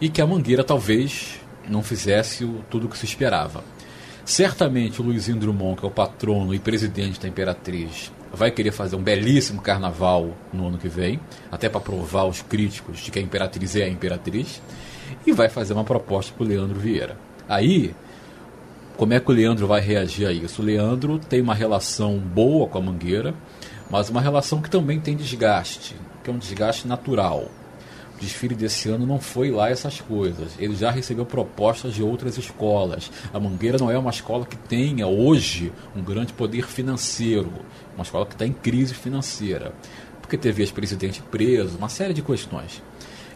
e 0.00 0.08
que 0.08 0.22
a 0.22 0.26
Mangueira 0.26 0.64
talvez 0.64 1.38
não 1.68 1.82
fizesse 1.82 2.42
o, 2.42 2.64
tudo 2.70 2.86
o 2.86 2.88
que 2.88 2.96
se 2.96 3.04
esperava. 3.04 3.62
Certamente 4.24 5.02
o 5.02 5.04
Luizinho 5.04 5.36
Drummond, 5.36 5.78
que 5.78 5.84
é 5.84 5.88
o 5.88 5.92
patrono 5.92 6.54
e 6.54 6.58
presidente 6.58 7.20
da 7.20 7.28
Imperatriz, 7.28 8.10
vai 8.32 8.50
querer 8.50 8.72
fazer 8.72 8.96
um 8.96 9.02
belíssimo 9.02 9.60
carnaval 9.60 10.30
no 10.54 10.68
ano 10.68 10.78
que 10.78 10.88
vem, 10.88 11.20
até 11.52 11.68
para 11.68 11.82
provar 11.82 12.22
aos 12.22 12.40
críticos 12.40 13.00
de 13.00 13.10
que 13.10 13.18
a 13.18 13.22
Imperatriz 13.22 13.76
é 13.76 13.84
a 13.84 13.88
Imperatriz, 13.90 14.62
e 15.26 15.32
vai 15.32 15.50
fazer 15.50 15.74
uma 15.74 15.84
proposta 15.84 16.32
para 16.32 16.44
o 16.44 16.48
Leandro 16.48 16.80
Vieira. 16.80 17.18
Aí 17.46 17.94
como 18.96 19.12
é 19.12 19.20
que 19.20 19.30
o 19.30 19.34
Leandro 19.34 19.66
vai 19.66 19.80
reagir 19.80 20.26
a 20.26 20.32
isso? 20.32 20.62
O 20.62 20.64
Leandro 20.64 21.18
tem 21.18 21.40
uma 21.40 21.54
relação 21.54 22.18
boa 22.18 22.66
com 22.66 22.78
a 22.78 22.80
Mangueira, 22.80 23.34
mas 23.90 24.08
uma 24.08 24.20
relação 24.20 24.62
que 24.62 24.70
também 24.70 24.98
tem 24.98 25.14
desgaste, 25.14 25.94
que 26.24 26.30
é 26.30 26.32
um 26.32 26.38
desgaste 26.38 26.88
natural. 26.88 27.50
O 28.16 28.18
desfile 28.18 28.54
desse 28.54 28.88
ano 28.88 29.06
não 29.06 29.20
foi 29.20 29.50
lá 29.50 29.68
essas 29.68 30.00
coisas. 30.00 30.52
Ele 30.58 30.74
já 30.74 30.90
recebeu 30.90 31.26
propostas 31.26 31.92
de 31.94 32.02
outras 32.02 32.38
escolas. 32.38 33.10
A 33.34 33.38
Mangueira 33.38 33.76
não 33.76 33.90
é 33.90 33.98
uma 33.98 34.10
escola 34.10 34.46
que 34.46 34.56
tenha 34.56 35.06
hoje 35.06 35.70
um 35.94 36.02
grande 36.02 36.32
poder 36.32 36.66
financeiro, 36.66 37.52
uma 37.94 38.02
escola 38.02 38.24
que 38.24 38.32
está 38.32 38.46
em 38.46 38.52
crise 38.52 38.94
financeira, 38.94 39.74
porque 40.22 40.38
teve 40.38 40.62
ex-presidente 40.62 41.20
preso, 41.20 41.76
uma 41.76 41.90
série 41.90 42.14
de 42.14 42.22
questões. 42.22 42.82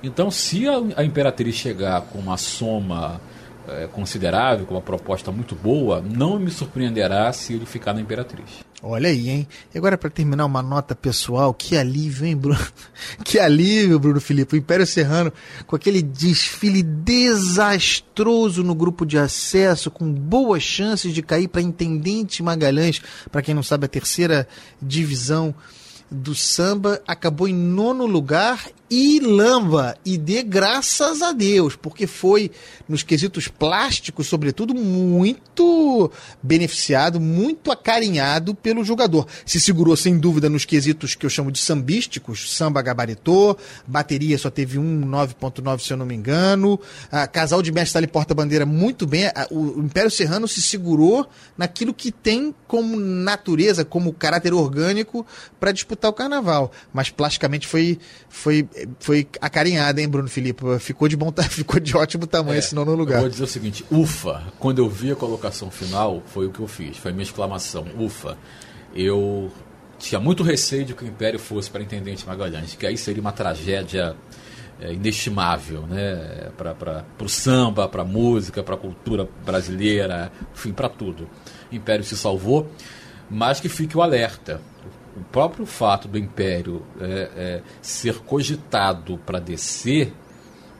Então, 0.02 0.30
se 0.30 0.66
a, 0.66 0.80
a 0.96 1.04
Imperatriz 1.04 1.54
chegar 1.54 2.00
com 2.00 2.18
uma 2.18 2.38
soma 2.38 3.20
é, 3.70 3.86
considerável, 3.86 4.66
com 4.66 4.74
uma 4.74 4.80
proposta 4.80 5.30
muito 5.30 5.54
boa, 5.54 6.00
não 6.00 6.38
me 6.38 6.50
surpreenderá 6.50 7.32
se 7.32 7.54
ele 7.54 7.66
ficar 7.66 7.94
na 7.94 8.00
Imperatriz. 8.00 8.64
Olha 8.82 9.10
aí, 9.10 9.28
hein? 9.28 9.48
E 9.74 9.78
agora, 9.78 9.98
para 9.98 10.08
terminar, 10.08 10.46
uma 10.46 10.62
nota 10.62 10.94
pessoal. 10.94 11.52
Que 11.52 11.76
alívio, 11.76 12.26
hein, 12.26 12.36
Bruno? 12.36 12.58
Que 13.22 13.38
alívio, 13.38 13.98
Bruno 13.98 14.20
Felipe. 14.20 14.56
O 14.56 14.58
Império 14.58 14.86
Serrano, 14.86 15.32
com 15.66 15.76
aquele 15.76 16.00
desfile 16.00 16.82
desastroso 16.82 18.64
no 18.64 18.74
grupo 18.74 19.04
de 19.04 19.18
acesso, 19.18 19.90
com 19.90 20.10
boas 20.10 20.62
chances 20.62 21.12
de 21.12 21.22
cair 21.22 21.48
para 21.48 21.60
Intendente 21.60 22.42
Magalhães, 22.42 23.02
para 23.30 23.42
quem 23.42 23.54
não 23.54 23.62
sabe, 23.62 23.84
a 23.84 23.88
terceira 23.88 24.48
divisão 24.80 25.54
do 26.10 26.34
samba, 26.34 27.00
acabou 27.06 27.46
em 27.46 27.54
nono 27.54 28.06
lugar 28.06 28.66
e 28.90 29.20
lamba. 29.20 29.96
E 30.04 30.18
dê 30.18 30.42
graças 30.42 31.22
a 31.22 31.32
Deus, 31.32 31.76
porque 31.76 32.06
foi, 32.06 32.50
nos 32.88 33.02
quesitos 33.02 33.46
plásticos, 33.46 34.26
sobretudo, 34.26 34.74
muito 34.74 36.10
beneficiado, 36.42 37.20
muito 37.20 37.70
acarinhado 37.70 38.54
pelo 38.54 38.84
jogador. 38.84 39.26
Se 39.46 39.60
segurou, 39.60 39.96
sem 39.96 40.18
dúvida, 40.18 40.48
nos 40.48 40.64
quesitos 40.64 41.14
que 41.14 41.24
eu 41.24 41.30
chamo 41.30 41.52
de 41.52 41.60
sambísticos, 41.60 42.52
samba 42.52 42.82
gabaritou, 42.82 43.56
bateria 43.86 44.36
só 44.36 44.50
teve 44.50 44.78
um 44.78 45.00
9.9, 45.02 45.80
se 45.80 45.92
eu 45.92 45.96
não 45.96 46.06
me 46.06 46.14
engano, 46.14 46.80
a 47.10 47.26
casal 47.26 47.62
de 47.62 47.70
mestre 47.70 47.98
ali 47.98 48.06
porta-bandeira 48.06 48.66
muito 48.66 49.06
bem, 49.06 49.30
o 49.50 49.80
Império 49.80 50.10
Serrano 50.10 50.48
se 50.48 50.60
segurou 50.62 51.28
naquilo 51.56 51.94
que 51.94 52.10
tem 52.10 52.54
como 52.66 52.98
natureza, 52.98 53.84
como 53.84 54.12
caráter 54.12 54.52
orgânico 54.52 55.26
para 55.58 55.72
disputar 55.72 56.10
o 56.10 56.14
carnaval, 56.14 56.72
mas 56.92 57.10
plasticamente 57.10 57.66
foi, 57.66 57.98
foi 58.28 58.68
foi 58.98 59.26
acarinhada, 59.40 60.00
hein, 60.00 60.08
Bruno 60.08 60.28
Felipe? 60.28 60.62
Ficou 60.78 61.08
de 61.08 61.16
bom, 61.16 61.32
ficou 61.48 61.80
de 61.80 61.96
ótimo 61.96 62.26
tamanho 62.26 62.56
é, 62.56 62.58
esse 62.58 62.74
nono 62.74 62.94
lugar. 62.94 63.16
Eu 63.16 63.20
vou 63.22 63.28
dizer 63.28 63.44
o 63.44 63.46
seguinte, 63.46 63.84
ufa, 63.90 64.42
quando 64.58 64.78
eu 64.78 64.88
vi 64.88 65.12
a 65.12 65.16
colocação 65.16 65.70
final, 65.70 66.22
foi 66.26 66.46
o 66.46 66.50
que 66.50 66.60
eu 66.60 66.68
fiz, 66.68 66.96
foi 66.96 67.10
a 67.10 67.14
minha 67.14 67.24
exclamação, 67.24 67.86
ufa. 67.98 68.36
Eu 68.94 69.50
tinha 69.98 70.20
muito 70.20 70.42
receio 70.42 70.84
de 70.84 70.94
que 70.94 71.04
o 71.04 71.06
Império 71.06 71.38
fosse 71.38 71.70
para 71.70 71.82
Intendente 71.82 72.26
Magalhães, 72.26 72.74
que 72.74 72.86
aí 72.86 72.96
seria 72.96 73.20
uma 73.20 73.32
tragédia 73.32 74.16
é, 74.80 74.92
inestimável, 74.92 75.82
né? 75.82 76.50
Para 76.56 77.04
o 77.20 77.28
samba, 77.28 77.86
para 77.86 78.02
a 78.02 78.04
música, 78.04 78.62
para 78.62 78.74
a 78.74 78.78
cultura 78.78 79.28
brasileira, 79.44 80.32
enfim, 80.54 80.72
para 80.72 80.88
tudo. 80.88 81.28
O 81.70 81.74
Império 81.74 82.04
se 82.04 82.16
salvou, 82.16 82.70
mas 83.28 83.60
que 83.60 83.68
fique 83.68 83.96
o 83.96 84.02
alerta 84.02 84.60
o 85.20 85.24
próprio 85.24 85.66
fato 85.66 86.08
do 86.08 86.18
Império 86.18 86.82
é, 87.00 87.30
é, 87.36 87.62
ser 87.82 88.18
cogitado 88.20 89.18
para 89.18 89.38
descer 89.38 90.12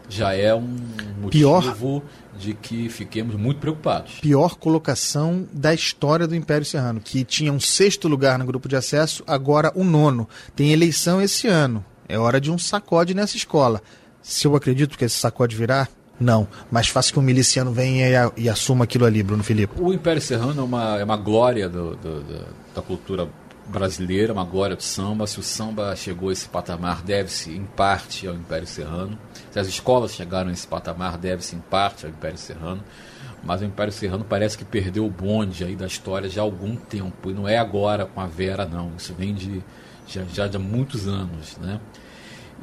já 0.09 0.35
é 0.35 0.53
um 0.53 0.77
motivo 1.21 1.31
Pior, 1.31 2.03
de 2.37 2.55
que 2.55 2.89
fiquemos 2.89 3.37
muito 3.37 3.61
preocupados. 3.61 4.15
Pior 4.21 4.57
colocação 4.57 5.47
da 5.53 5.73
história 5.73 6.27
do 6.27 6.35
Império 6.35 6.67
Serrano, 6.67 7.01
que 7.01 7.23
tinha 7.25 7.53
um 7.53 7.61
sexto 7.61 8.09
lugar 8.09 8.37
no 8.39 8.45
grupo 8.45 8.69
de 8.69 8.75
acesso, 8.75 9.23
agora 9.25 9.71
o 9.75 9.85
nono. 9.85 10.29
Tem 10.57 10.73
eleição 10.73 11.23
esse 11.23 11.47
ano. 11.47 11.85
É 12.09 12.19
hora 12.19 12.41
de 12.41 12.51
um 12.51 12.59
sacode 12.59 13.15
nessa 13.15 13.37
escola. 13.37 13.81
Se 14.21 14.47
eu 14.47 14.57
acredito 14.57 14.99
que 14.99 15.05
esse 15.05 15.17
sacode 15.17 15.55
virá, 15.55 15.87
não, 16.19 16.47
mas 16.71 16.89
faça 16.89 17.13
que 17.13 17.19
um 17.19 17.23
miliciano 17.23 17.73
venha 17.73 18.33
e, 18.37 18.43
e, 18.43 18.49
assuma 18.49 18.85
aquilo 18.85 19.07
ali, 19.07 19.23
Bruno 19.23 19.45
Felipe. 19.45 19.81
O 19.81 19.93
Império 19.93 20.21
Serrano 20.21 20.61
é 20.61 20.65
uma, 20.65 20.99
é 20.99 21.05
uma 21.05 21.17
glória 21.17 21.69
do, 21.69 21.95
do, 21.97 22.23
do, 22.23 22.47
da 22.75 22.83
cultura 22.83 23.29
brasileira, 23.71 24.33
uma 24.33 24.45
glória 24.45 24.77
do 24.77 24.83
samba. 24.83 25.27
Se 25.27 25.39
o 25.41 25.43
samba 25.43 25.95
chegou 25.97 26.29
a 26.29 26.33
esse 26.33 26.49
patamar, 26.49 27.03
deve-se 27.03 27.51
em 27.51 27.65
parte 27.65 28.27
ao 28.27 28.35
Império 28.35 28.67
Serrano. 28.67 29.19
Se 29.51 29.59
as 29.59 29.67
escolas 29.67 30.13
chegaram 30.13 30.51
a 30.51 30.53
esse 30.53 30.67
patamar, 30.67 31.17
deve-se 31.17 31.57
em 31.57 31.61
parte 31.61 32.05
ao 32.05 32.13
Império 32.13 32.39
Serrano. 32.39 32.83
mas 33.43 33.63
o 33.63 33.65
Império 33.65 33.93
Serrano 33.93 34.25
parece 34.29 34.59
que 34.59 34.65
perdeu 34.65 35.07
o 35.07 35.11
bonde 35.11 35.65
aí 35.65 35.75
da 35.75 35.87
história 35.87 36.29
já 36.29 36.43
há 36.43 36.45
algum 36.45 36.77
tempo. 36.77 37.31
E 37.31 37.33
não 37.33 37.49
é 37.49 37.57
agora 37.57 38.05
com 38.05 38.21
a 38.21 38.27
Vera, 38.27 38.67
não. 38.67 38.93
Isso 38.97 39.15
vem 39.15 39.35
de 39.35 39.63
já, 40.07 40.25
já 40.25 40.47
de 40.47 40.59
muitos 40.59 41.09
anos. 41.09 41.57
Né? 41.57 41.81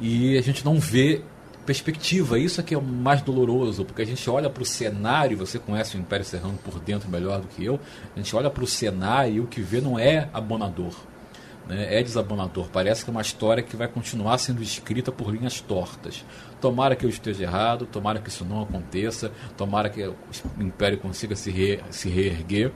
E 0.00 0.38
a 0.38 0.42
gente 0.42 0.64
não 0.64 0.78
vê 0.78 1.22
perspectiva. 1.68 2.38
Isso 2.38 2.62
é 2.62 2.64
que 2.64 2.72
é 2.72 2.78
o 2.78 2.82
mais 2.82 3.20
doloroso, 3.20 3.84
porque 3.84 4.00
a 4.00 4.06
gente 4.06 4.28
olha 4.30 4.48
para 4.48 4.62
o 4.62 4.66
cenário, 4.66 5.36
você 5.36 5.58
conhece 5.58 5.98
o 5.98 6.00
Império 6.00 6.24
Serrano 6.24 6.58
por 6.64 6.80
dentro 6.80 7.10
melhor 7.10 7.42
do 7.42 7.46
que 7.46 7.62
eu, 7.62 7.78
a 8.16 8.18
gente 8.18 8.34
olha 8.34 8.48
para 8.48 8.64
o 8.64 8.66
cenário 8.66 9.34
e 9.34 9.40
o 9.40 9.46
que 9.46 9.60
vê 9.60 9.78
não 9.78 9.98
é 9.98 10.30
abonador. 10.32 10.94
Né? 11.68 11.98
É 11.98 12.02
desabonador. 12.02 12.70
Parece 12.72 13.04
que 13.04 13.10
é 13.10 13.12
uma 13.12 13.20
história 13.20 13.62
que 13.62 13.76
vai 13.76 13.86
continuar 13.86 14.38
sendo 14.38 14.62
escrita 14.62 15.12
por 15.12 15.30
linhas 15.30 15.60
tortas. 15.60 16.24
Tomara 16.58 16.96
que 16.96 17.04
eu 17.04 17.10
esteja 17.10 17.42
errado, 17.42 17.84
tomara 17.84 18.18
que 18.18 18.30
isso 18.30 18.46
não 18.46 18.62
aconteça, 18.62 19.30
tomara 19.54 19.90
que 19.90 20.02
o 20.02 20.16
Império 20.58 20.96
consiga 20.96 21.36
se, 21.36 21.50
re, 21.50 21.80
se 21.90 22.08
reerguer. 22.08 22.72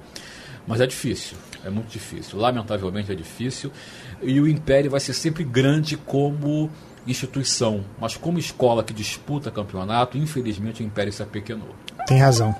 Mas 0.66 0.82
é 0.82 0.86
difícil, 0.86 1.38
é 1.64 1.70
muito 1.70 1.88
difícil. 1.88 2.38
Lamentavelmente 2.38 3.10
é 3.10 3.14
difícil. 3.14 3.72
E 4.20 4.38
o 4.38 4.46
Império 4.46 4.90
vai 4.90 5.00
ser 5.00 5.14
sempre 5.14 5.44
grande 5.44 5.96
como 5.96 6.70
instituição, 7.06 7.84
mas 8.00 8.16
como 8.16 8.38
escola 8.38 8.84
que 8.84 8.92
disputa 8.92 9.50
campeonato, 9.50 10.16
infelizmente 10.16 10.82
o 10.82 10.86
Império 10.86 11.12
se 11.12 11.22
apequenou. 11.22 11.74
Tem 12.06 12.18
razão. 12.18 12.54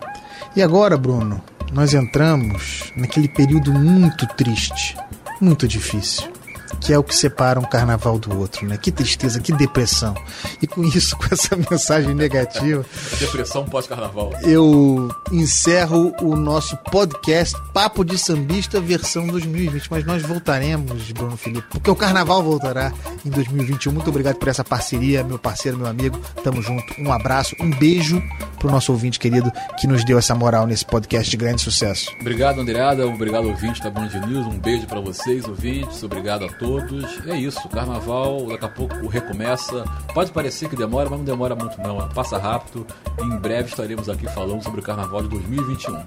E 0.57 0.62
agora, 0.62 0.97
Bruno, 0.97 1.43
nós 1.72 1.95
entramos 1.95 2.93
naquele 2.97 3.28
período 3.28 3.72
muito 3.72 4.26
triste, 4.26 4.97
muito 5.40 5.66
difícil 5.66 6.41
que 6.81 6.93
é 6.93 6.99
o 6.99 7.03
que 7.03 7.14
separa 7.14 7.59
um 7.59 7.64
carnaval 7.64 8.18
do 8.18 8.39
outro, 8.39 8.66
né? 8.66 8.77
Que 8.77 8.91
tristeza, 8.91 9.41
que 9.41 9.53
depressão. 9.53 10.14
E 10.61 10.66
com 10.66 10.83
isso, 10.85 11.16
com 11.18 11.27
essa 11.31 11.57
mensagem 11.57 12.14
negativa. 12.14 12.85
depressão 13.18 13.64
pós-carnaval. 13.64 14.33
Eu 14.43 15.11
encerro 15.31 16.14
o 16.20 16.37
nosso 16.37 16.77
podcast 16.91 17.57
Papo 17.73 18.05
de 18.05 18.18
Sambista 18.18 18.81
versão 18.81 19.27
2020. 19.27 19.91
Mas 19.91 20.05
nós 20.05 20.23
voltaremos, 20.23 21.11
Bruno 21.12 21.37
Felipe, 21.37 21.66
porque 21.70 21.91
o 21.91 21.97
carnaval 21.97 22.43
voltará 22.43 22.93
em 23.25 23.31
2021. 23.31 23.93
Muito 23.93 24.11
obrigado 24.11 24.37
por 24.37 24.49
essa 24.49 24.64
parceria, 24.64 25.23
meu 25.25 25.39
parceiro, 25.39 25.79
meu 25.79 25.87
amigo. 25.87 26.18
Tamo 26.43 26.62
junto. 26.62 26.83
Um 26.99 27.12
abraço, 27.12 27.55
um 27.61 27.70
beijo 27.70 28.23
pro 28.59 28.70
nosso 28.70 28.93
ouvinte 28.93 29.18
querido 29.18 29.51
que 29.79 29.87
nos 29.87 30.05
deu 30.05 30.18
essa 30.18 30.35
moral 30.35 30.66
nesse 30.66 30.85
podcast 30.85 31.31
de 31.31 31.37
grande 31.37 31.62
sucesso. 31.62 32.11
Obrigado, 32.20 32.61
Andreada. 32.61 33.07
Obrigado, 33.07 33.49
ouvinte 33.49 33.83
da 33.83 33.91
Band 33.91 34.09
News. 34.27 34.47
Um 34.47 34.59
beijo 34.59 34.87
para 34.87 35.01
vocês, 35.01 35.47
ouvintes. 35.47 36.03
Obrigado 36.03 36.45
a 36.45 36.49
todos 36.49 36.61
todos. 36.62 37.28
É 37.28 37.36
isso, 37.36 37.68
carnaval 37.68 38.46
daqui 38.46 38.64
a 38.64 38.68
pouco 38.68 39.06
recomeça. 39.08 39.84
Pode 40.14 40.30
parecer 40.30 40.68
que 40.68 40.76
demora, 40.76 41.10
mas 41.10 41.18
não 41.18 41.24
demora 41.24 41.54
muito 41.54 41.80
não. 41.80 42.08
Passa 42.10 42.38
rápido. 42.38 42.86
E 43.20 43.22
em 43.22 43.36
breve 43.36 43.68
estaremos 43.68 44.08
aqui 44.08 44.26
falando 44.28 44.62
sobre 44.62 44.80
o 44.80 44.82
carnaval 44.82 45.22
de 45.22 45.28
2021. 45.28 46.04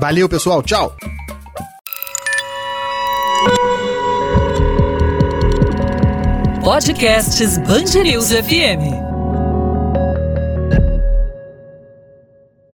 Valeu, 0.00 0.28
pessoal. 0.28 0.62
Tchau. 0.62 0.94
Podcasts 6.64 7.58
Band 7.58 8.02
News 8.02 8.30
FM. 8.32 9.11